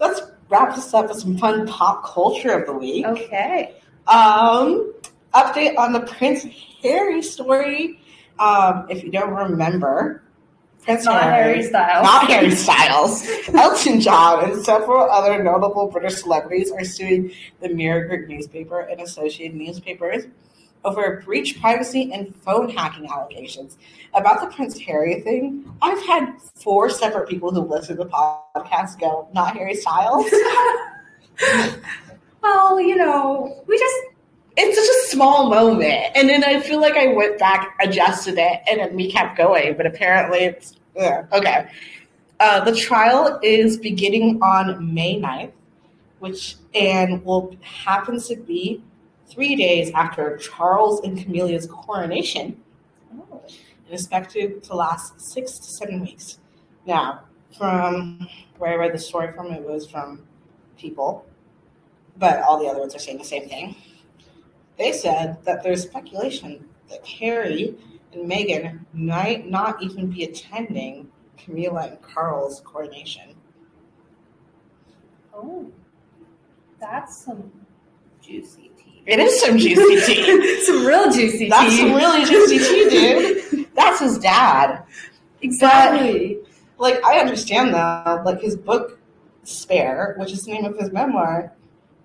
Let's 0.02 0.22
wrap 0.50 0.76
this 0.76 0.94
up 0.94 1.08
with 1.08 1.20
some 1.20 1.38
fun 1.38 1.66
pop 1.68 2.04
culture 2.04 2.52
of 2.52 2.66
the 2.66 2.74
week. 2.74 3.06
okay. 3.06 3.76
Um, 4.08 4.94
update 5.34 5.78
on 5.78 5.94
the 5.94 6.02
Prince 6.02 6.44
Harry 6.82 7.22
story. 7.22 8.00
Um, 8.40 8.88
if 8.90 9.04
you 9.04 9.12
don't 9.12 9.30
remember, 9.34 10.24
Prince 10.82 11.06
Not 11.06 11.22
Harry 11.22 11.62
Styles. 11.64 12.04
not 12.04 12.28
Harry 12.28 12.52
Styles, 12.56 13.28
Elton 13.54 14.02
John, 14.02 14.44
and 14.50 14.66
several 14.66 15.10
other 15.10 15.42
notable 15.44 15.88
British 15.88 16.16
celebrities 16.16 16.72
are 16.72 16.84
suing 16.84 17.32
the 17.62 17.70
Mirror 17.70 18.08
Group 18.08 18.28
newspaper 18.28 18.80
and 18.80 19.00
associated 19.00 19.56
newspapers 19.56 20.26
over 20.84 21.22
breach 21.26 21.60
privacy 21.62 22.12
and 22.14 22.36
phone 22.36 22.70
hacking 22.70 23.10
allegations. 23.10 23.78
About 24.14 24.42
the 24.42 24.48
Prince 24.56 24.80
Harry 24.80 25.22
thing, 25.22 25.72
I've 25.82 26.02
had 26.06 26.34
four 26.56 26.90
separate 26.90 27.30
people 27.30 27.52
who 27.54 27.62
listen 27.62 27.98
to 27.98 28.04
the 28.04 28.10
podcast 28.10 29.00
go, 29.00 29.28
not 29.34 29.56
Harry 29.56 29.76
Styles. 29.76 30.30
well, 32.42 32.80
you 32.80 32.96
know, 32.96 33.64
we 33.68 33.78
just 33.78 33.96
it's 34.58 34.78
such 34.78 34.88
a 34.88 35.16
small 35.16 35.50
moment. 35.50 36.12
And 36.16 36.28
then 36.28 36.44
I 36.44 36.60
feel 36.60 36.82
like 36.82 36.96
I 36.98 37.08
went 37.14 37.40
back, 37.40 37.78
adjusted 37.82 38.38
it, 38.38 38.62
and 38.70 38.80
then 38.80 38.96
we 38.96 39.12
kept 39.12 39.38
going. 39.38 39.78
But 39.78 39.86
apparently 39.86 40.40
it's 40.40 40.76
yeah, 40.96 41.26
okay. 41.32 41.70
Uh, 42.40 42.64
the 42.64 42.76
trial 42.76 43.40
is 43.44 43.78
beginning 43.78 44.42
on 44.42 44.94
May 44.94 45.20
9th, 45.20 45.52
which 46.20 46.56
and 46.74 47.24
will 47.24 47.56
happens 47.62 48.28
to 48.28 48.36
be 48.36 48.84
three 49.32 49.56
days 49.56 49.92
after 49.92 50.38
Charles 50.38 51.02
and 51.02 51.18
Camilla's 51.18 51.66
coronation 51.68 52.58
oh, 53.18 53.42
and 53.86 53.94
expected 53.94 54.62
to 54.64 54.76
last 54.76 55.20
six 55.22 55.58
to 55.58 55.64
seven 55.64 56.02
weeks. 56.02 56.40
Now, 56.86 57.22
from 57.58 58.28
where 58.58 58.74
I 58.74 58.76
read 58.76 58.94
the 58.94 59.00
story 59.00 59.32
from, 59.32 59.52
it 59.52 59.62
was 59.62 59.90
from 59.90 60.24
people, 60.78 61.26
but 62.18 62.42
all 62.42 62.60
the 62.60 62.68
other 62.68 62.80
ones 62.80 62.96
are 62.96 63.00
saying 63.00 63.18
the 63.18 63.24
same 63.24 63.48
thing. 63.48 63.76
They 64.78 64.92
said 64.92 65.38
that 65.46 65.64
there's 65.64 65.84
speculation 65.84 66.66
that 66.90 67.06
Harry 67.08 67.76
and 68.14 68.30
Meghan 68.30 68.80
might 68.94 69.50
not 69.50 69.82
even 69.82 70.08
be 70.08 70.24
attending 70.24 71.10
Camilla 71.38 71.88
and 71.88 72.02
Carl's 72.02 72.62
coronation. 72.62 73.36
oh, 75.34 75.72
that's 76.80 77.24
some 77.26 77.52
juicy. 78.22 78.71
It 79.06 79.20
is 79.20 79.42
some 79.42 79.58
juicy 79.58 80.06
tea. 80.14 80.62
some 80.66 80.86
real 80.86 81.12
juicy 81.12 81.50
That's 81.50 81.70
tea. 81.72 81.78
some 81.78 81.94
really 81.96 82.24
juicy 82.26 82.60
tea, 82.60 82.90
dude. 82.90 83.68
That's 83.76 84.00
his 84.00 84.18
dad. 84.20 84.84
exactly. 85.42 86.40
like 86.78 87.04
I 87.04 87.20
understand 87.20 87.74
that, 87.74 88.24
like 88.26 88.42
his 88.42 88.56
book 88.56 89.00
Spare, 89.44 90.16
which 90.18 90.32
is 90.32 90.44
the 90.44 90.52
name 90.54 90.66
of 90.66 90.78
his 90.78 90.92
memoir, 90.92 91.52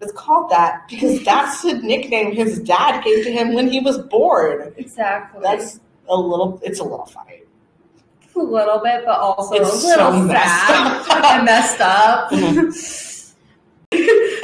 is 0.00 0.10
called 0.12 0.50
that 0.50 0.84
because 0.88 1.22
that's 1.24 1.62
the 1.62 1.74
nickname 1.74 2.32
his 2.34 2.60
dad 2.60 3.02
gave 3.04 3.24
to 3.24 3.32
him 3.32 3.52
when 3.54 3.68
he 3.70 3.80
was 3.80 3.98
born. 3.98 4.72
exactly. 4.76 5.40
That's 5.42 5.80
a 6.08 6.16
little 6.16 6.58
it's 6.62 6.80
a 6.80 6.84
little 6.84 7.04
funny. 7.06 7.42
a 8.34 8.38
little 8.38 8.78
bit, 8.78 9.02
but 9.04 9.18
also 9.18 9.54
It's 9.56 9.84
a 9.84 9.86
little 9.86 10.12
so 10.12 10.20
messed 10.22 10.66
sad 10.66 11.10
up. 11.10 11.24
and 11.24 11.44
messed 11.44 11.80
up. 11.80 12.30
Mm-hmm. 12.30 12.70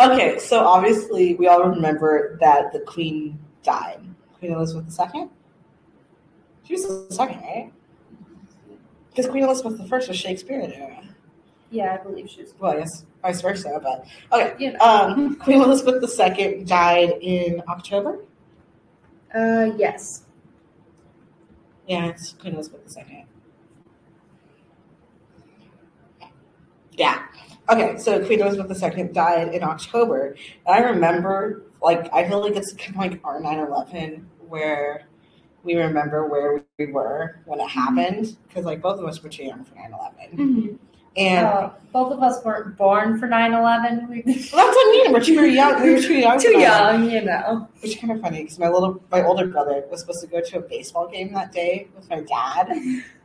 Okay, 0.00 0.38
so 0.38 0.60
obviously 0.60 1.34
we 1.34 1.48
all 1.48 1.64
remember 1.64 2.36
that 2.40 2.72
the 2.72 2.80
Queen 2.80 3.38
died. 3.62 4.00
Queen 4.38 4.52
Elizabeth 4.52 4.98
II? 5.14 5.28
She 6.64 6.74
was 6.74 6.86
the 6.86 7.14
second, 7.14 7.40
right? 7.40 7.72
Because 9.10 9.30
Queen 9.30 9.44
Elizabeth 9.44 9.80
I 9.80 9.96
was 9.96 10.16
Shakespearean 10.16 10.72
era. 10.72 11.02
yeah, 11.70 11.98
I 12.00 12.02
believe 12.02 12.30
she 12.30 12.42
was. 12.42 12.54
Well, 12.58 12.78
yes, 12.78 13.04
vice 13.20 13.40
versa, 13.40 13.80
but 13.82 14.06
okay. 14.32 14.54
You 14.58 14.72
know. 14.72 14.78
Um, 14.80 15.36
Queen 15.36 15.60
Elizabeth 15.60 16.02
II 16.18 16.64
died 16.64 17.10
in 17.20 17.62
October. 17.68 18.24
Uh, 19.34 19.72
yes. 19.76 20.24
Yeah, 21.86 22.06
it's 22.06 22.32
Queen 22.32 22.54
Elizabeth 22.54 22.96
II. 22.96 23.26
Yeah. 26.96 27.22
Okay, 27.72 27.98
so 27.98 28.24
Queen 28.26 28.40
Elizabeth 28.40 28.82
II 28.82 29.04
died 29.04 29.54
in 29.54 29.62
October. 29.62 30.36
And 30.66 30.74
I 30.74 30.80
remember, 30.80 31.62
like, 31.80 32.12
I 32.12 32.28
feel 32.28 32.40
like 32.40 32.54
it's 32.54 32.74
kind 32.74 32.90
of 32.90 32.96
like 32.96 33.20
our 33.24 33.40
9 33.40 33.58
11 33.58 34.28
where 34.46 35.08
we 35.62 35.76
remember 35.76 36.26
where 36.26 36.64
we 36.78 36.92
were 36.92 37.40
when 37.46 37.60
it 37.60 37.68
happened. 37.68 38.36
Because, 38.46 38.66
like, 38.66 38.82
both 38.82 38.98
of 38.98 39.06
us 39.06 39.22
were 39.22 39.30
too 39.30 39.44
young 39.44 39.64
for 39.64 39.74
9 39.74 39.92
11. 39.92 40.38
Mm-hmm. 40.38 40.74
And 41.16 41.46
Uh, 41.46 41.70
both 41.92 42.10
of 42.10 42.22
us 42.22 42.42
weren't 42.42 42.74
born 42.78 43.18
for 43.18 43.26
9 43.28 43.52
11. 43.52 44.06
well, 44.08 44.22
that's 44.26 44.50
what 44.50 44.60
I 44.60 44.90
mean. 45.04 45.12
We're 45.12 45.20
too 45.20 45.44
young. 45.50 45.82
We 45.82 45.92
were 45.92 46.00
too 46.00 46.14
young. 46.14 46.40
Too 46.40 46.58
young, 46.58 47.10
you 47.10 47.20
know. 47.20 47.68
Which 47.80 47.92
is 47.92 48.00
kind 48.00 48.12
of 48.14 48.22
funny 48.22 48.42
because 48.42 48.58
my 48.58 48.68
little, 48.68 49.02
my 49.10 49.22
older 49.22 49.46
brother 49.46 49.84
was 49.90 50.00
supposed 50.00 50.22
to 50.22 50.26
go 50.26 50.40
to 50.40 50.58
a 50.58 50.60
baseball 50.62 51.06
game 51.08 51.34
that 51.34 51.52
day 51.52 51.88
with 51.94 52.08
my 52.08 52.20
dad, 52.20 52.68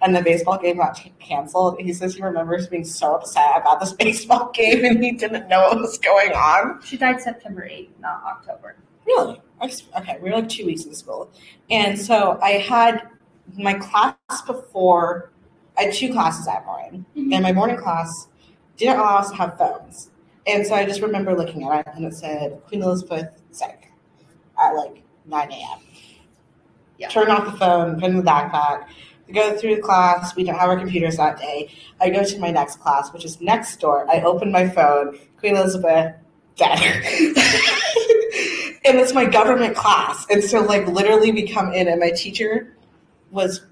and 0.02 0.14
the 0.14 0.22
baseball 0.22 0.58
game 0.58 0.78
got 0.78 1.00
canceled. 1.20 1.80
He 1.80 1.94
says 1.94 2.16
he 2.16 2.22
remembers 2.22 2.68
being 2.68 2.84
so 2.84 3.16
upset 3.16 3.56
about 3.56 3.80
this 3.80 3.94
baseball 4.04 4.52
game, 4.54 4.84
and 4.84 5.02
he 5.02 5.14
didn't 5.14 5.48
know 5.48 5.62
what 5.70 5.78
was 5.80 5.98
going 5.98 6.34
on. 6.34 6.82
She 6.84 6.98
died 6.98 7.22
September 7.22 7.66
8th, 7.70 7.90
not 8.02 8.22
October. 8.26 8.76
Really? 9.06 9.42
Okay, 9.64 10.18
we 10.22 10.30
were 10.30 10.36
like 10.36 10.50
two 10.50 10.66
weeks 10.66 10.84
in 10.84 10.94
school, 10.94 11.32
and 11.70 11.98
so 11.98 12.38
I 12.44 12.52
had 12.52 13.08
my 13.58 13.76
class 13.76 14.42
before. 14.46 15.32
I 15.78 15.84
had 15.84 15.94
two 15.94 16.12
classes 16.12 16.46
that 16.46 16.66
morning, 16.66 17.06
mm-hmm. 17.16 17.34
and 17.34 17.44
my 17.44 17.52
morning 17.52 17.78
class 17.78 18.28
didn't 18.78 19.00
allow 19.00 19.18
us 19.18 19.30
to 19.32 19.36
have 19.38 19.58
phones. 19.58 20.12
And 20.46 20.66
so 20.66 20.76
I 20.76 20.86
just 20.86 21.02
remember 21.02 21.36
looking 21.36 21.64
at 21.64 21.86
it, 21.86 21.94
and 21.96 22.06
it 22.06 22.14
said 22.14 22.62
Queen 22.68 22.82
Elizabeth 22.82 23.42
sick 23.52 23.92
at 24.58 24.72
like 24.72 25.04
9 25.26 25.52
a.m. 25.52 25.80
Yeah. 26.98 27.10
Turn 27.10 27.30
off 27.30 27.46
the 27.46 27.58
phone, 27.58 28.00
put 28.00 28.10
in 28.10 28.18
the 28.18 28.24
backpack. 28.24 28.88
Go 29.34 29.58
through 29.58 29.76
the 29.76 29.82
class. 29.82 30.36
We 30.36 30.46
don't 30.46 30.56
have 30.56 30.70
our 30.70 30.80
computers 30.80 31.18
that 31.18 31.38
day. 31.38 31.70
I 32.00 32.10
go 32.10 32.24
to 32.24 32.40
my 32.40 32.50
next 32.50 32.80
class, 32.80 33.12
which 33.12 33.26
is 33.26 33.42
next 33.42 33.78
door. 33.80 34.10
I 34.10 34.22
open 34.22 34.52
my 34.52 34.70
phone. 34.70 35.20
Queen 35.38 35.58
Elizabeth 35.58 36.16
dead. 36.56 36.80
and 38.86 38.98
it's 38.98 39.14
my 39.14 39.26
government 39.26 39.76
class. 39.76 40.26
And 40.30 40.44
so 40.44 40.62
like 40.62 40.88
literally 40.88 41.32
we 41.32 41.48
come 41.48 41.74
in 41.74 41.88
and 41.88 42.00
my 42.00 42.12
teacher 42.12 42.76
was 43.32 43.66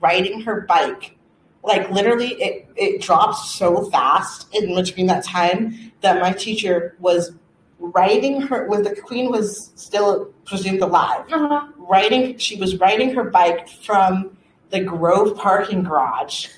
riding 0.00 0.40
her 0.42 0.62
bike. 0.62 1.16
Like 1.62 1.90
literally 1.90 2.34
it, 2.42 2.68
it 2.76 3.02
dropped 3.02 3.36
so 3.36 3.90
fast 3.90 4.54
in 4.54 4.74
between 4.74 5.06
that 5.06 5.24
time 5.24 5.92
that 6.00 6.20
my 6.20 6.32
teacher 6.32 6.96
was 6.98 7.32
riding 7.78 8.40
her 8.42 8.66
when 8.68 8.82
the 8.82 8.94
queen 8.94 9.30
was 9.30 9.72
still 9.74 10.26
presumed 10.44 10.80
alive. 10.80 11.24
Uh-huh. 11.30 11.68
Riding 11.76 12.38
she 12.38 12.56
was 12.56 12.76
riding 12.78 13.14
her 13.14 13.24
bike 13.24 13.68
from 13.68 14.36
the 14.70 14.80
Grove 14.80 15.36
parking 15.36 15.82
garage 15.82 16.48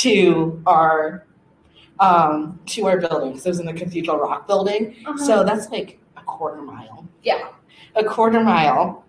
to 0.00 0.62
our 0.66 1.26
um 2.00 2.58
to 2.66 2.86
our 2.86 2.98
building 2.98 3.30
because 3.30 3.46
it 3.46 3.48
was 3.48 3.60
in 3.60 3.66
the 3.66 3.72
Cathedral 3.72 4.18
Rock 4.18 4.46
building. 4.46 4.96
Uh-huh. 5.06 5.16
So 5.24 5.44
that's 5.44 5.70
like 5.70 5.98
a 6.16 6.22
quarter 6.22 6.62
mile. 6.62 7.08
Yeah. 7.22 7.48
A 7.94 8.04
quarter 8.04 8.40
mile. 8.40 9.04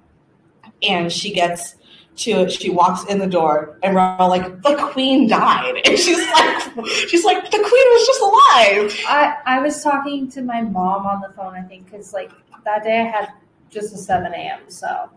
And 0.82 1.12
she 1.12 1.32
gets 1.32 1.76
to 2.18 2.50
she 2.50 2.70
walks 2.70 3.04
in 3.06 3.18
the 3.20 3.28
door 3.28 3.78
and 3.84 3.96
we're 3.96 4.02
all 4.02 4.30
like, 4.30 4.62
the 4.62 4.76
queen 4.92 5.28
died. 5.28 5.82
And 5.86 5.98
she's 5.98 6.18
like 6.32 6.62
she's 7.10 7.24
like, 7.26 7.44
the 7.46 7.58
queen 7.58 7.68
was 7.68 8.08
just 8.08 8.22
alive. 8.22 9.00
I, 9.08 9.36
I 9.46 9.60
was 9.60 9.84
talking 9.84 10.30
to 10.32 10.42
my 10.42 10.62
mom 10.62 11.06
on 11.06 11.22
the 11.22 11.30
phone, 11.36 11.54
I 11.56 11.62
think, 11.62 11.86
because 11.92 12.14
like 12.14 12.32
that 12.66 12.84
day 12.84 13.02
I 13.02 13.06
had 13.06 13.30
just 13.70 13.94
a 13.94 13.98
7 13.98 14.32
a.m. 14.34 14.60
So 14.68 15.10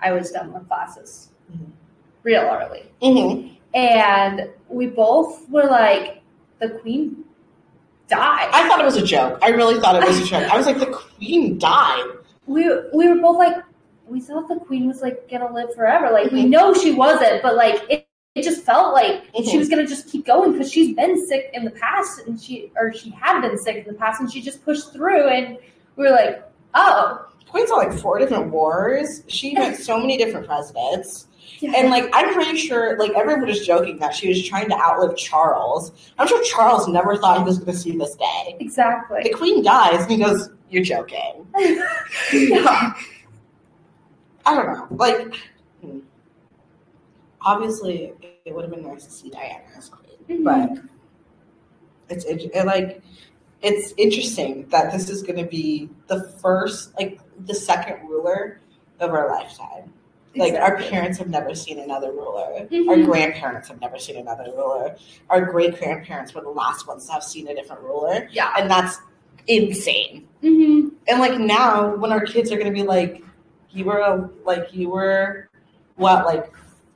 I 0.00 0.12
was 0.12 0.30
done 0.30 0.52
with 0.52 0.66
classes 0.68 1.30
Mhm. 1.52 1.70
real 2.22 2.42
early. 2.42 2.84
Mm-hmm. 3.02 3.54
And 3.74 4.48
we 4.68 4.86
both 4.86 5.48
were 5.50 5.64
like, 5.66 6.22
the 6.60 6.70
queen 6.70 7.24
died. 8.08 8.48
I 8.52 8.68
thought 8.68 8.80
it 8.80 8.84
was 8.84 8.96
a 8.96 9.04
joke. 9.04 9.38
I 9.42 9.48
really 9.50 9.80
thought 9.80 10.00
it 10.02 10.06
was 10.08 10.18
a 10.20 10.24
joke. 10.24 10.50
I 10.50 10.56
was 10.56 10.66
like, 10.66 10.78
the 10.78 10.86
queen 10.86 11.58
died. 11.58 12.04
we, 12.46 12.64
we 12.94 13.08
were 13.08 13.16
both 13.20 13.36
like, 13.38 13.56
we 14.08 14.20
thought 14.20 14.48
the 14.48 14.56
queen 14.56 14.86
was 14.86 15.02
like 15.02 15.28
gonna 15.30 15.52
live 15.52 15.74
forever. 15.74 16.10
Like 16.10 16.30
we 16.30 16.44
Mhm. 16.44 16.50
know 16.50 16.74
she 16.74 16.92
wasn't, 16.92 17.42
but 17.42 17.56
like 17.56 17.80
it, 17.90 18.06
it 18.34 18.42
just 18.42 18.62
felt 18.64 18.92
like 18.94 19.22
she 19.44 19.56
Mhm. 19.56 19.58
was 19.58 19.68
gonna 19.68 19.86
just 19.86 20.08
keep 20.10 20.24
going 20.26 20.52
because 20.52 20.70
she's 20.72 20.94
been 20.94 21.26
sick 21.26 21.50
in 21.54 21.64
the 21.64 21.70
past 21.72 22.20
and 22.26 22.40
she 22.40 22.70
or 22.76 22.92
she 22.92 23.10
had 23.10 23.40
been 23.40 23.58
sick 23.58 23.76
in 23.76 23.84
the 23.92 23.98
past 23.98 24.20
and 24.20 24.30
she 24.30 24.40
just 24.40 24.64
pushed 24.64 24.92
through 24.92 25.28
and 25.28 25.58
we 25.96 26.04
were 26.04 26.10
like, 26.10 26.42
oh, 26.74 27.22
Queen's 27.50 27.70
on 27.70 27.78
like 27.78 27.92
four 27.98 28.18
different 28.18 28.50
wars. 28.50 29.22
She 29.28 29.54
met 29.54 29.76
so 29.78 29.98
many 29.98 30.16
different 30.18 30.46
presidents. 30.46 31.26
yeah. 31.60 31.72
And 31.76 31.90
like 31.90 32.08
I'm 32.12 32.34
pretty 32.34 32.56
sure 32.58 32.98
like 32.98 33.12
everyone 33.12 33.46
was 33.46 33.64
joking 33.66 33.98
that 34.00 34.14
she 34.14 34.28
was 34.28 34.46
trying 34.46 34.68
to 34.68 34.76
outlive 34.76 35.16
Charles. 35.16 35.92
I'm 36.18 36.28
sure 36.28 36.42
Charles 36.44 36.86
never 36.88 37.16
thought 37.16 37.38
he 37.38 37.44
was 37.44 37.58
gonna 37.58 37.72
see 37.76 37.96
this 37.96 38.14
day. 38.16 38.56
Exactly. 38.60 39.20
The 39.22 39.30
queen 39.30 39.62
dies 39.64 40.02
and 40.02 40.10
he 40.10 40.18
goes, 40.18 40.50
You're 40.68 40.82
joking. 40.84 41.46
yeah. 42.32 42.92
I 44.46 44.54
don't 44.54 44.66
know. 44.66 44.86
Like 44.92 45.34
obviously 47.42 48.12
it 48.44 48.54
would 48.54 48.64
have 48.64 48.72
been 48.74 48.84
nice 48.86 49.04
to 49.04 49.10
see 49.10 49.30
Diana 49.30 49.64
as 49.76 49.88
queen. 49.88 50.44
But 50.44 50.70
it's 52.08 52.24
it, 52.24 52.54
like 52.66 53.02
it's 53.62 53.92
interesting 53.96 54.66
that 54.68 54.92
this 54.92 55.08
is 55.10 55.22
going 55.22 55.38
to 55.38 55.44
be 55.48 55.88
the 56.08 56.28
first 56.42 56.94
like 56.98 57.20
the 57.46 57.54
second 57.54 58.08
ruler 58.08 58.60
of 59.00 59.10
our 59.10 59.28
lifetime 59.30 59.92
like 60.36 60.54
our 60.54 60.76
parents 60.76 61.18
have 61.18 61.28
never 61.28 61.54
seen 61.54 61.78
another 61.80 62.12
ruler 62.12 62.42
our 62.44 62.66
Mhm. 62.68 63.04
grandparents 63.06 63.68
have 63.68 63.80
never 63.80 63.98
seen 63.98 64.16
another 64.16 64.44
ruler 64.54 64.94
our 65.30 65.40
great 65.40 65.78
grandparents 65.78 66.34
were 66.34 66.42
the 66.42 66.50
last 66.50 66.86
ones 66.86 67.06
to 67.06 67.12
have 67.12 67.22
seen 67.22 67.48
a 67.48 67.54
different 67.54 67.82
ruler 67.82 68.28
Yeah. 68.30 68.52
and 68.58 68.70
that's 68.70 68.98
insane 69.48 70.28
hmm 70.42 70.88
and 71.08 71.20
like 71.20 71.38
now 71.40 71.94
when 71.96 72.12
our 72.12 72.20
kids 72.20 72.52
are 72.52 72.56
going 72.56 72.66
to 72.72 72.72
be 72.72 72.82
like 72.82 73.22
you 73.76 73.84
were 73.84 74.30
like 74.44 74.72
you 74.72 74.88
were 74.88 75.48
what 75.96 76.24
like 76.24 76.50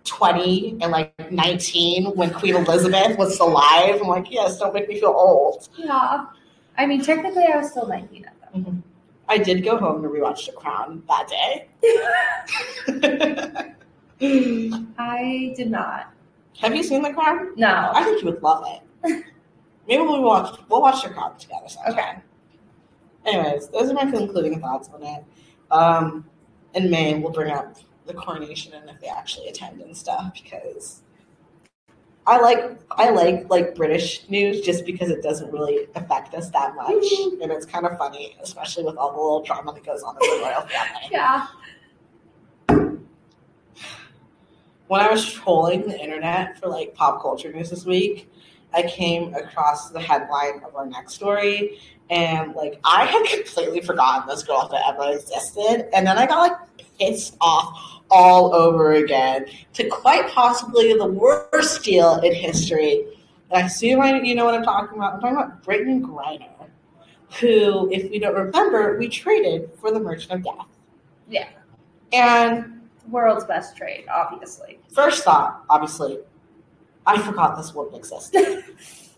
20 0.04 0.78
and 0.80 0.90
like 0.90 1.12
19 1.30 2.06
when 2.16 2.32
queen 2.32 2.56
elizabeth 2.56 3.18
was 3.18 3.38
alive 3.38 4.00
i'm 4.00 4.08
like 4.08 4.30
yes 4.30 4.58
don't 4.58 4.72
make 4.74 4.88
me 4.88 4.98
feel 4.98 5.10
old 5.10 5.68
Yeah. 5.76 6.26
I 6.78 6.86
mean, 6.86 7.02
technically, 7.02 7.44
I 7.44 7.58
was 7.58 7.70
still 7.72 7.86
19 7.86 8.24
at 8.24 8.34
that. 8.54 8.72
i 9.28 9.36
did 9.36 9.62
go 9.62 9.76
home 9.76 10.02
and 10.04 10.12
rewatch 10.14 10.46
the 10.46 10.52
crown 10.52 11.02
that 11.08 11.28
day 11.28 11.68
I 14.98 15.52
did 15.56 15.70
not. 15.70 16.12
have 16.58 16.74
you 16.74 16.82
seen 16.82 17.02
the 17.02 17.12
crown 17.12 17.52
No. 17.56 17.90
i 17.94 18.02
think 18.04 18.22
you 18.22 18.30
would 18.30 18.42
love 18.42 18.64
it 18.66 18.82
maybe 19.88 20.02
we'll 20.02 20.22
watch 20.22 20.58
we'll 20.68 20.80
watch 20.82 21.02
the 21.02 21.10
crown 21.10 21.36
together 21.38 21.68
sometime. 21.68 21.92
Okay. 21.92 22.12
anyways 23.26 23.68
those 23.68 23.90
are 23.90 23.94
my 23.94 24.10
concluding 24.10 24.60
thoughts 24.60 24.88
on 24.94 25.02
it 25.02 25.24
um 25.70 26.24
in 26.74 26.90
may 26.90 27.14
we'll 27.14 27.32
bring 27.32 27.52
up 27.52 27.76
the 28.06 28.14
coronation 28.14 28.72
and 28.74 28.88
if 28.88 29.00
they 29.00 29.08
actually 29.08 29.48
attend 29.48 29.80
and 29.80 29.96
stuff 29.96 30.32
because 30.34 31.02
I 32.26 32.38
like 32.38 32.78
I 32.92 33.10
like 33.10 33.48
like 33.50 33.74
British 33.74 34.28
news 34.28 34.60
just 34.60 34.84
because 34.84 35.10
it 35.10 35.22
doesn't 35.22 35.50
really 35.50 35.86
affect 35.94 36.34
us 36.34 36.50
that 36.50 36.76
much, 36.76 36.88
Mhm. 36.88 37.42
and 37.42 37.50
it's 37.50 37.66
kind 37.66 37.86
of 37.86 37.96
funny, 37.98 38.36
especially 38.42 38.84
with 38.84 38.96
all 38.96 39.10
the 39.12 39.16
little 39.16 39.42
drama 39.42 39.72
that 39.72 39.84
goes 39.84 40.02
on 40.02 40.16
in 40.20 40.38
the 40.38 40.44
royal 40.44 40.60
family. 40.62 41.08
Yeah. 41.10 41.46
When 44.88 45.00
I 45.00 45.08
was 45.08 45.24
trolling 45.32 45.88
the 45.88 45.98
internet 45.98 46.58
for 46.58 46.68
like 46.68 46.94
pop 46.94 47.22
culture 47.22 47.52
news 47.52 47.70
this 47.70 47.86
week, 47.86 48.30
I 48.72 48.82
came 48.82 49.34
across 49.34 49.90
the 49.90 50.00
headline 50.00 50.62
of 50.64 50.76
our 50.76 50.86
next 50.86 51.14
story, 51.14 51.80
and 52.10 52.54
like 52.54 52.80
I 52.84 53.06
had 53.06 53.24
completely 53.26 53.80
forgotten 53.80 54.28
this 54.28 54.42
girl 54.42 54.68
that 54.68 54.82
ever 54.88 55.16
existed, 55.16 55.88
and 55.94 56.06
then 56.06 56.18
I 56.18 56.26
got 56.26 56.38
like 56.38 56.88
pissed 56.98 57.36
off 57.40 58.00
all 58.10 58.52
over 58.54 58.92
again 58.92 59.46
to 59.74 59.88
quite 59.88 60.28
possibly 60.28 60.92
the 60.94 61.06
worst 61.06 61.82
deal 61.84 62.16
in 62.16 62.34
history. 62.34 63.04
And 63.50 63.62
I 63.62 63.66
assume 63.66 64.00
I, 64.00 64.20
you 64.20 64.34
know 64.34 64.44
what 64.44 64.54
I'm 64.54 64.64
talking 64.64 64.98
about. 64.98 65.14
I'm 65.14 65.20
talking 65.20 65.36
about 65.36 65.62
Brittney 65.62 66.00
Griner, 66.02 66.68
who, 67.38 67.90
if 67.92 68.10
we 68.10 68.18
don't 68.18 68.34
remember, 68.34 68.98
we 68.98 69.08
traded 69.08 69.70
for 69.76 69.92
the 69.92 70.00
Merchant 70.00 70.32
of 70.32 70.44
Death. 70.44 70.66
Yeah. 71.28 71.48
And 72.12 72.80
World's 73.08 73.44
best 73.44 73.76
trade, 73.76 74.06
obviously. 74.12 74.78
First 74.92 75.24
thought, 75.24 75.64
obviously, 75.70 76.18
I 77.06 77.20
forgot 77.20 77.56
this 77.56 77.72
woman 77.74 77.94
existed. 77.94 78.64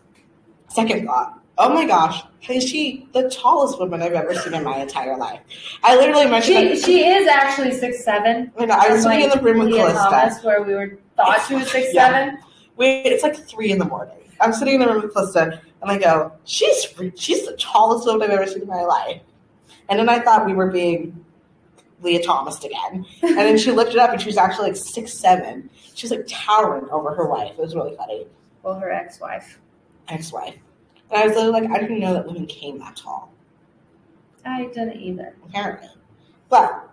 Second 0.69 1.07
thought, 1.07 1.42
oh 1.63 1.73
my 1.75 1.87
gosh, 1.87 2.23
is 2.49 2.69
she 2.69 3.07
the 3.13 3.31
tallest 3.31 3.79
woman 3.79 4.03
I've 4.03 4.13
ever 4.13 4.35
seen 4.35 4.55
in 4.55 4.65
my 4.65 4.79
entire 4.79 5.17
life? 5.17 5.41
I 5.83 5.97
literally 5.97 6.27
mentioned 6.27 6.57
She 6.57 6.69
that- 6.69 6.79
she 6.85 7.07
is 7.07 7.29
actually 7.29 7.73
six 7.73 8.05
seven. 8.05 8.53
I 8.59 8.65
know, 8.67 8.75
I 8.79 8.89
was 8.91 9.03
sitting 9.03 9.21
in 9.23 9.31
the 9.31 9.41
room 9.41 9.59
with 9.61 9.69
Lia 9.69 9.87
Callista. 9.87 10.11
Thomas, 10.11 10.43
where 10.45 10.63
we 10.63 10.75
were 10.75 10.99
thought 11.17 11.45
she 11.47 11.55
was 11.55 11.71
six 11.71 11.95
Yeah. 11.95 12.11
seven. 12.11 12.39
Wait, 12.77 13.07
it's 13.07 13.23
like 13.23 13.37
three 13.37 13.71
in 13.71 13.79
the 13.79 13.85
morning. 13.85 14.17
I'm 14.41 14.53
sitting 14.53 14.75
in 14.75 14.81
the 14.81 14.89
room 14.93 15.03
with 15.03 15.15
Callista, 15.15 15.61
and 15.83 15.91
I 15.91 15.99
go, 15.99 16.33
she's 16.45 16.87
she's 17.17 17.47
the 17.47 17.57
tallest 17.57 18.07
woman 18.07 18.23
I've 18.23 18.31
ever 18.39 18.47
seen 18.47 18.63
in 18.63 18.69
my 18.69 18.83
life. 18.83 19.21
And 19.89 19.99
then 19.99 20.09
I 20.09 20.19
thought 20.21 20.47
we 20.47 20.55
were 20.55 20.69
being 20.71 21.25
Lia 22.01 22.23
Thomas 22.23 22.63
again. 22.65 23.05
And 23.23 23.37
then 23.39 23.57
she 23.59 23.71
looked 23.79 23.93
it 23.93 23.99
up, 23.99 24.11
and 24.11 24.21
she 24.21 24.27
was 24.29 24.37
actually 24.37 24.69
like 24.69 24.77
six 24.77 25.13
seven. 25.13 25.71
She 25.95 26.07
was 26.07 26.11
like 26.13 26.27
towering 26.27 26.89
over 26.91 27.15
her 27.15 27.27
wife. 27.27 27.53
It 27.53 27.59
was 27.59 27.75
really 27.77 27.95
funny. 27.97 28.27
Well, 28.63 28.75
her 28.81 28.91
ex-wife. 28.91 29.59
ex-wife. 30.09 30.55
And 31.13 31.23
I 31.23 31.27
was 31.27 31.37
literally 31.37 31.61
like, 31.61 31.71
I 31.71 31.79
didn't 31.79 32.01
know 32.01 32.15
that 32.15 32.27
women 32.27 32.47
came 32.47 32.79
that 32.79 32.97
tall, 32.97 33.33
I 34.45 34.65
didn't 34.67 35.01
either. 35.01 35.37
apparently. 35.47 35.89
But 36.49 36.91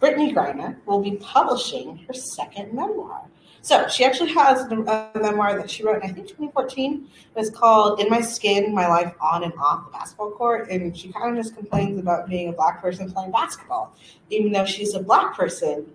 Brittney 0.00 0.34
Griner 0.34 0.78
will 0.86 1.00
be 1.00 1.12
publishing 1.12 1.98
her 2.08 2.14
second 2.14 2.72
memoir. 2.72 3.22
So 3.60 3.86
she 3.86 4.04
actually 4.04 4.32
has 4.32 4.62
a 4.62 5.12
memoir 5.14 5.56
that 5.56 5.70
she 5.70 5.84
wrote 5.84 6.02
in 6.02 6.10
I 6.10 6.12
think 6.12 6.26
2014. 6.26 7.06
It's 7.36 7.48
called 7.48 8.00
"In 8.00 8.10
My 8.10 8.20
Skin: 8.20 8.74
My 8.74 8.88
Life 8.88 9.14
On 9.20 9.44
and 9.44 9.52
Off 9.54 9.84
the 9.84 9.92
Basketball 9.92 10.32
Court," 10.32 10.68
and 10.68 10.96
she 10.96 11.12
kind 11.12 11.36
of 11.36 11.44
just 11.44 11.54
complains 11.54 12.00
about 12.00 12.28
being 12.28 12.48
a 12.48 12.52
black 12.52 12.82
person 12.82 13.10
playing 13.12 13.30
basketball, 13.30 13.94
even 14.30 14.50
though 14.50 14.64
she's 14.64 14.94
a 14.94 15.00
black 15.00 15.36
person 15.36 15.86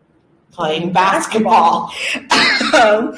playing 0.51 0.93
basketball. 0.93 1.91
um, 2.74 3.18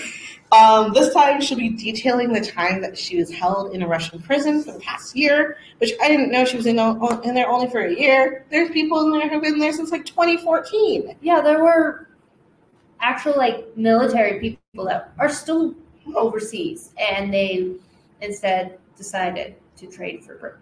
um, 0.51 0.93
this 0.93 1.13
time 1.13 1.41
she'll 1.41 1.57
be 1.57 1.69
detailing 1.69 2.33
the 2.33 2.41
time 2.41 2.81
that 2.81 2.97
she 2.97 3.17
was 3.17 3.31
held 3.31 3.73
in 3.73 3.83
a 3.83 3.87
Russian 3.87 4.19
prison 4.19 4.63
for 4.63 4.71
the 4.71 4.79
past 4.79 5.15
year, 5.15 5.57
which 5.77 5.91
I 6.01 6.07
didn't 6.07 6.31
know 6.31 6.43
she 6.43 6.57
was 6.57 6.65
in, 6.65 6.79
in 6.79 7.35
there 7.35 7.47
only 7.47 7.69
for 7.69 7.81
a 7.81 7.93
year. 7.93 8.45
There's 8.49 8.71
people 8.71 9.01
in 9.01 9.11
there 9.11 9.29
who've 9.29 9.43
been 9.43 9.59
there 9.59 9.73
since 9.73 9.91
like 9.91 10.05
2014. 10.05 11.15
Yeah, 11.21 11.41
there 11.41 11.63
were 11.63 12.07
actual 12.99 13.37
like 13.37 13.65
military 13.77 14.39
people 14.39 14.85
that 14.85 15.13
are 15.19 15.29
still 15.29 15.75
overseas, 16.15 16.93
and 16.97 17.31
they 17.31 17.73
instead 18.21 18.79
decided 18.97 19.55
to 19.77 19.87
trade 19.87 20.23
for 20.23 20.35
Britain. 20.35 20.61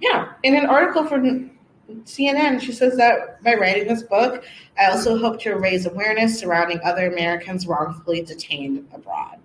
Yeah, 0.00 0.32
in 0.44 0.54
an 0.54 0.66
article 0.66 1.04
from 1.04 1.50
CNN, 1.88 2.60
she 2.60 2.72
says 2.72 2.96
that 2.96 3.42
by 3.42 3.54
writing 3.54 3.88
this 3.88 4.02
book, 4.02 4.44
I 4.78 4.90
also 4.90 5.18
hope 5.18 5.40
to 5.42 5.54
raise 5.54 5.86
awareness 5.86 6.38
surrounding 6.38 6.80
other 6.84 7.10
Americans 7.10 7.66
wrongfully 7.66 8.22
detained 8.22 8.86
abroad. 8.92 9.38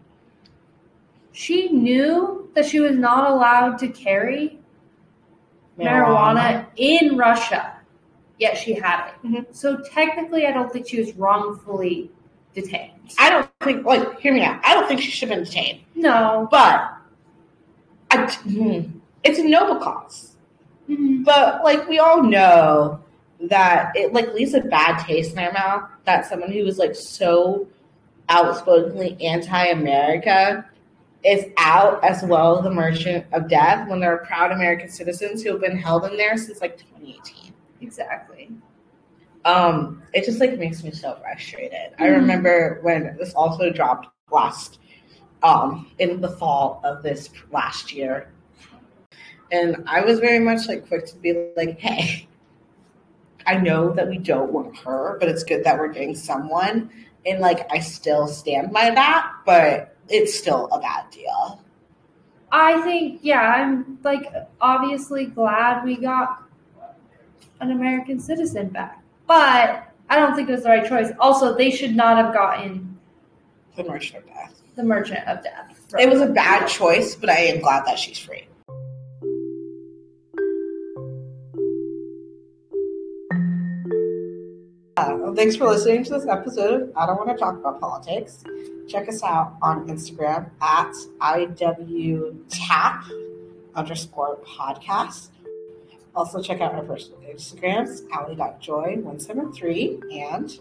She 1.32 1.70
knew 1.70 2.50
that 2.54 2.66
she 2.66 2.80
was 2.80 2.96
not 2.96 3.32
allowed 3.32 3.80
to 3.80 3.88
carry 3.88 4.60
marijuana 5.80 6.68
in 6.76 7.18
Russia, 7.18 7.78
yet 8.38 8.58
she 8.58 8.74
had 8.74 9.08
it. 9.08 9.28
Mhm. 9.28 9.46
So 9.52 9.78
technically, 9.78 10.46
I 10.46 10.52
don't 10.52 10.72
think 10.72 10.88
she 10.88 11.00
was 11.00 11.14
wrongfully 11.14 12.12
detained. 12.54 12.92
I 13.18 13.30
don't 13.30 13.50
think, 13.62 13.86
like, 13.86 14.20
hear 14.20 14.34
me 14.34 14.44
out. 14.44 14.60
I 14.64 14.74
don't 14.74 14.88
think 14.88 15.02
she 15.02 15.10
should 15.10 15.30
have 15.30 15.38
been 15.38 15.46
detained. 15.46 15.80
No. 15.96 16.48
But 16.52 16.94
I, 18.12 18.26
hmm, 18.28 19.00
it's 19.24 19.40
a 19.40 19.44
noble 19.44 19.78
cause. 19.78 20.33
But 20.88 21.64
like 21.64 21.88
we 21.88 22.00
all 22.00 22.24
know 22.24 23.00
that 23.42 23.92
it 23.96 24.14
like 24.14 24.34
leaves 24.34 24.54
a 24.54 24.62
bad 24.62 25.04
taste 25.06 25.34
in 25.34 25.40
our 25.40 25.52
mouth 25.52 25.90
that 26.06 26.26
someone 26.26 26.52
who 26.52 26.66
is 26.66 26.78
like 26.78 26.96
so 26.96 27.68
outspokenly 28.30 29.18
anti-America 29.22 30.66
is 31.24 31.46
out 31.58 32.04
as 32.04 32.24
well 32.24 32.58
as 32.58 32.64
the 32.64 32.70
merchant 32.72 33.26
of 33.32 33.48
death 33.50 33.88
when 33.88 34.00
there 34.00 34.14
are 34.14 34.26
proud 34.26 34.52
American 34.52 34.90
citizens 34.90 35.42
who 35.42 35.52
have 35.52 35.62
been 35.62 35.78
held 35.78 36.06
in 36.06 36.18
there 36.18 36.38
since 36.38 36.60
like 36.62 36.78
2018. 36.78 37.54
Exactly. 37.82 38.50
Um, 39.46 40.02
it 40.14 40.26
just 40.26 40.40
like 40.40 40.58
makes 40.58 40.84
me 40.84 40.92
so 40.92 41.16
frustrated. 41.22 41.94
I 42.00 42.08
Mhm. 42.08 42.16
remember 42.16 42.80
when 42.82 43.16
this 43.18 43.34
also 43.34 43.70
dropped 43.70 44.08
last 44.32 44.80
um 45.44 45.92
in 46.00 46.22
the 46.22 46.30
fall 46.30 46.82
of 46.84 47.04
this 47.04 47.30
last 47.52 47.94
year. 47.94 48.30
And 49.54 49.84
I 49.88 50.02
was 50.02 50.20
very 50.20 50.40
much 50.40 50.68
like 50.68 50.88
quick 50.88 51.06
to 51.06 51.16
be 51.18 51.52
like, 51.56 51.80
hey, 51.80 52.28
I 53.46 53.56
know 53.58 53.94
that 53.94 54.10
we 54.10 54.18
don't 54.18 54.52
want 54.52 54.76
her, 54.80 55.18
but 55.20 55.30
it's 55.30 55.44
good 55.44 55.64
that 55.64 55.78
we're 55.78 55.90
getting 55.90 56.16
someone. 56.16 56.90
And 57.26 57.40
like 57.40 57.72
I 57.72 57.80
still 57.80 58.28
stand 58.28 58.74
by 58.74 58.90
that, 58.90 59.32
but 59.46 59.96
it's 60.10 60.34
still 60.38 60.66
a 60.72 60.80
bad 60.80 61.06
deal. 61.12 61.62
I 62.52 62.82
think, 62.82 63.20
yeah, 63.22 63.42
I'm 63.42 64.00
like 64.04 64.26
obviously 64.60 65.26
glad 65.28 65.86
we 65.86 65.98
got 65.98 66.44
an 67.62 67.72
American 67.72 68.20
citizen 68.20 68.70
back, 68.70 69.04
but 69.28 69.88
I 70.10 70.16
don't 70.18 70.36
think 70.36 70.50
it 70.50 70.54
was 70.54 70.64
the 70.64 70.70
right 70.70 70.88
choice. 70.90 71.12
Also, 71.20 71.56
they 71.56 71.70
should 71.70 71.96
not 71.96 72.18
have 72.18 72.34
gotten 72.34 72.98
The 73.76 73.84
merchant 73.84 74.24
of 74.24 74.30
death. 74.34 74.62
the 74.76 74.84
Merchant 74.84 75.28
of 75.28 75.44
Death. 75.44 75.80
It 76.00 76.10
was 76.10 76.22
a 76.22 76.28
bad 76.28 76.68
choice, 76.68 77.16
but 77.16 77.30
I 77.30 77.38
am 77.38 77.62
glad 77.62 77.86
that 77.86 78.00
she's 78.00 78.18
free. 78.18 78.48
Thanks 85.36 85.56
for 85.56 85.68
listening 85.68 86.04
to 86.06 86.10
this 86.12 86.26
episode. 86.28 86.84
of 86.84 86.92
I 86.96 87.06
don't 87.06 87.18
want 87.18 87.30
to 87.30 87.38
talk 87.38 87.56
about 87.56 87.80
politics. 87.80 88.44
Check 88.88 89.08
us 89.10 89.22
out 89.24 89.56
on 89.62 89.88
Instagram 89.88 90.50
at 90.62 90.92
IWTAP 91.22 93.04
underscore 93.76 94.38
podcast. 94.46 95.30
Also, 96.16 96.42
check 96.42 96.62
out 96.62 96.74
our 96.76 96.84
personal 96.84 97.20
Instagrams, 97.22 98.04
Allie.joy173 98.12 100.14
and 100.14 100.60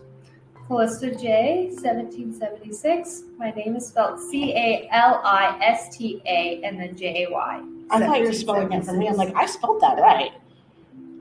Callista 0.66 1.14
J, 1.14 1.68
1776. 1.72 3.24
My 3.36 3.50
name 3.50 3.76
is 3.76 3.88
spelled 3.88 4.18
C 4.18 4.54
A 4.54 4.88
L 4.90 5.20
I 5.24 5.58
S 5.62 5.94
T 5.94 6.22
A 6.24 6.62
and 6.62 6.80
then 6.80 6.96
J 6.96 7.24
A 7.24 7.30
Y. 7.30 7.62
I 7.90 7.98
thought 7.98 8.20
you 8.20 8.26
were 8.26 8.32
spelling 8.32 8.72
it 8.72 8.82
for 8.84 8.94
me. 8.94 9.08
I'm 9.08 9.16
like, 9.16 9.34
I 9.34 9.44
spelled 9.44 9.82
that 9.82 9.98
right. 9.98 10.30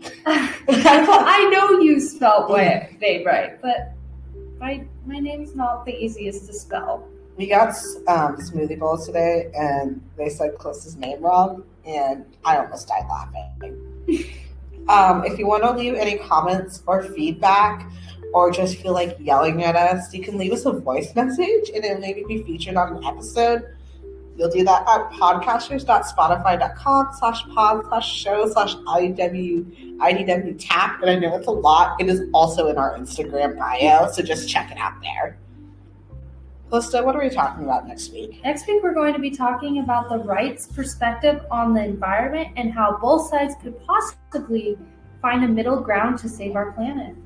I 0.25 1.49
know 1.51 1.79
you 1.79 1.99
spelled 1.99 2.49
my 2.49 2.89
name 2.99 3.25
right, 3.25 3.61
but 3.61 3.93
my 4.59 4.85
my 5.05 5.19
name's 5.19 5.55
not 5.55 5.85
the 5.85 5.93
easiest 5.93 6.47
to 6.47 6.53
spell. 6.53 7.07
We 7.37 7.47
got 7.47 7.69
um, 8.07 8.37
smoothie 8.37 8.79
bowls 8.79 9.05
today, 9.05 9.51
and 9.55 10.01
they 10.17 10.29
said 10.29 10.57
Callista's 10.59 10.95
name 10.95 11.21
wrong, 11.21 11.63
and 11.85 12.25
I 12.45 12.57
almost 12.57 12.87
died 12.87 13.05
laughing. 13.09 13.85
um, 14.89 15.23
if 15.25 15.39
you 15.39 15.47
want 15.47 15.63
to 15.63 15.71
leave 15.71 15.95
any 15.95 16.17
comments 16.17 16.83
or 16.85 17.03
feedback, 17.03 17.89
or 18.33 18.51
just 18.51 18.77
feel 18.77 18.93
like 18.93 19.17
yelling 19.19 19.63
at 19.63 19.75
us, 19.75 20.13
you 20.13 20.23
can 20.23 20.37
leave 20.37 20.51
us 20.51 20.65
a 20.65 20.71
voice 20.71 21.13
message, 21.15 21.69
and 21.73 21.83
it'll 21.83 21.99
maybe 21.99 22.23
be 22.27 22.43
featured 22.43 22.75
on 22.75 22.97
an 22.97 23.03
episode. 23.03 23.63
You'll 24.37 24.49
do 24.49 24.63
that 24.63 24.81
at 24.87 25.11
podcasters.spotify.com 25.11 27.09
slash 27.19 27.43
pod 27.53 27.85
slash 27.87 28.15
show 28.15 28.49
slash 28.49 28.75
IDW, 28.75 29.97
IDW 29.97 30.55
tap. 30.59 31.01
And 31.01 31.09
I 31.09 31.15
know 31.15 31.35
it's 31.35 31.47
a 31.47 31.51
lot. 31.51 31.99
It 31.99 32.07
is 32.07 32.21
also 32.33 32.67
in 32.67 32.77
our 32.77 32.97
Instagram 32.97 33.57
bio, 33.57 34.09
so 34.09 34.23
just 34.23 34.49
check 34.49 34.71
it 34.71 34.77
out 34.77 34.93
there. 35.01 35.37
Calista, 36.69 37.03
what 37.03 37.17
are 37.17 37.21
we 37.21 37.29
talking 37.29 37.65
about 37.65 37.85
next 37.85 38.13
week? 38.13 38.41
Next 38.45 38.65
week, 38.65 38.81
we're 38.81 38.93
going 38.93 39.13
to 39.13 39.19
be 39.19 39.29
talking 39.29 39.79
about 39.79 40.07
the 40.07 40.19
rights 40.19 40.67
perspective 40.67 41.43
on 41.51 41.73
the 41.73 41.83
environment 41.83 42.47
and 42.55 42.71
how 42.71 42.97
both 43.01 43.29
sides 43.29 43.55
could 43.61 43.77
possibly 43.85 44.77
find 45.21 45.43
a 45.43 45.47
middle 45.49 45.81
ground 45.81 46.17
to 46.19 46.29
save 46.29 46.55
our 46.55 46.71
planet 46.71 47.17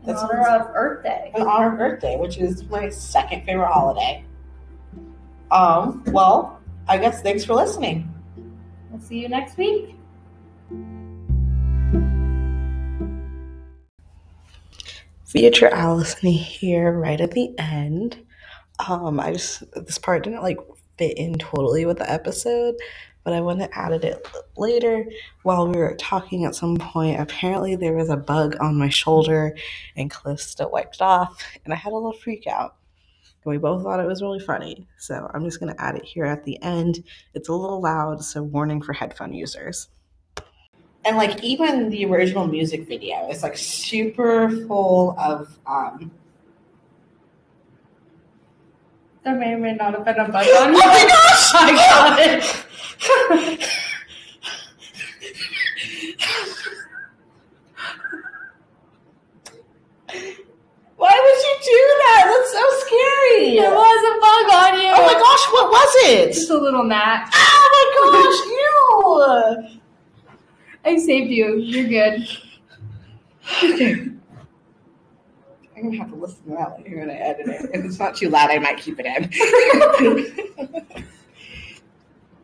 in 0.00 0.06
That 0.06 0.16
honor 0.16 0.48
of 0.48 0.72
Earth 0.74 1.04
Day. 1.04 1.30
On 1.36 1.46
our 1.46 1.76
birthday, 1.76 2.16
which 2.18 2.38
is 2.38 2.64
my 2.64 2.88
second 2.88 3.44
favorite 3.44 3.68
holiday. 3.68 4.24
Um, 5.52 6.02
well, 6.06 6.60
I 6.88 6.96
guess 6.96 7.20
thanks 7.20 7.44
for 7.44 7.54
listening. 7.54 8.10
We'll 8.90 9.02
see 9.02 9.18
you 9.18 9.28
next 9.28 9.58
week. 9.58 9.94
Future 15.26 15.68
Allison 15.68 16.30
here, 16.30 16.92
right 16.92 17.20
at 17.20 17.32
the 17.32 17.54
end. 17.58 18.18
Um, 18.88 19.20
I 19.20 19.32
just 19.32 19.62
this 19.74 19.98
part 19.98 20.24
didn't 20.24 20.42
like 20.42 20.58
fit 20.96 21.18
in 21.18 21.34
totally 21.34 21.84
with 21.84 21.98
the 21.98 22.10
episode, 22.10 22.74
but 23.22 23.34
I 23.34 23.40
went 23.42 23.60
and 23.60 23.72
added 23.74 24.04
it 24.04 24.26
later 24.56 25.06
while 25.42 25.68
we 25.68 25.78
were 25.78 25.96
talking 25.96 26.46
at 26.46 26.54
some 26.54 26.76
point. 26.76 27.20
Apparently, 27.20 27.76
there 27.76 27.94
was 27.94 28.08
a 28.08 28.16
bug 28.16 28.56
on 28.60 28.78
my 28.78 28.88
shoulder, 28.88 29.54
and 29.96 30.10
Calista 30.10 30.66
wiped 30.66 30.96
it 30.96 31.02
off, 31.02 31.42
and 31.64 31.74
I 31.74 31.76
had 31.76 31.92
a 31.92 31.94
little 31.94 32.14
freak 32.14 32.46
out. 32.46 32.76
And 33.44 33.50
we 33.52 33.58
both 33.58 33.82
thought 33.82 33.98
it 34.00 34.06
was 34.06 34.22
really 34.22 34.38
funny, 34.40 34.86
so 34.98 35.30
I'm 35.34 35.44
just 35.44 35.58
gonna 35.58 35.74
add 35.78 35.96
it 35.96 36.04
here 36.04 36.24
at 36.24 36.44
the 36.44 36.62
end. 36.62 37.02
It's 37.34 37.48
a 37.48 37.52
little 37.52 37.80
loud, 37.80 38.22
so 38.22 38.42
warning 38.42 38.80
for 38.80 38.92
headphone 38.92 39.32
users. 39.32 39.88
And 41.04 41.16
like 41.16 41.42
even 41.42 41.90
the 41.90 42.04
original 42.04 42.46
music 42.46 42.86
video 42.86 43.28
is 43.28 43.42
like 43.42 43.56
super 43.56 44.48
full 44.68 45.18
of 45.18 45.58
um 45.66 46.12
There 49.24 49.34
may 49.36 49.54
or 49.54 49.58
may 49.58 49.74
not 49.74 49.94
have 49.94 50.04
been 50.04 50.18
a 50.18 50.28
bug 50.28 50.46
on 50.60 50.68
Oh 50.68 50.72
my 50.72 51.06
gosh! 51.08 51.52
I 51.54 51.72
got 51.74 52.18
it. 52.20 52.44
Why 60.96 61.10
would 61.10 61.38
you 61.42 61.56
do 61.64 61.80
that? 61.98 62.22
That's 62.26 62.52
so 62.52 62.62
There 63.38 63.74
was 63.74 64.00
a 64.04 64.14
bug 64.20 64.46
on 64.54 64.80
you. 64.80 64.92
Oh 64.94 65.06
my 65.06 65.14
gosh, 65.14 65.44
what 65.52 65.70
was 65.70 65.92
it? 66.06 66.32
Just 66.32 66.50
a 66.50 66.58
little 66.58 66.84
gnat. 66.84 67.30
Oh 67.34 67.68
my 67.74 67.84
gosh, 68.10 69.70
ew! 69.78 69.80
I 70.84 70.98
saved 70.98 71.30
you. 71.30 71.56
You're 71.56 71.88
good. 71.88 72.28
Okay. 73.62 74.08
I'm 75.76 75.90
gonna 75.90 75.96
have 75.96 76.10
to 76.10 76.16
listen 76.16 76.44
to 76.44 76.50
that 76.50 76.78
later 76.78 76.98
when 76.98 77.10
I 77.10 77.14
edit 77.14 77.48
it. 77.48 77.70
If 77.74 77.84
it's 77.84 77.98
not 77.98 78.16
too 78.16 78.28
loud, 78.28 78.50
I 78.50 78.58
might 78.58 78.78
keep 78.78 79.00
it 79.00 79.06
in. 79.06 79.30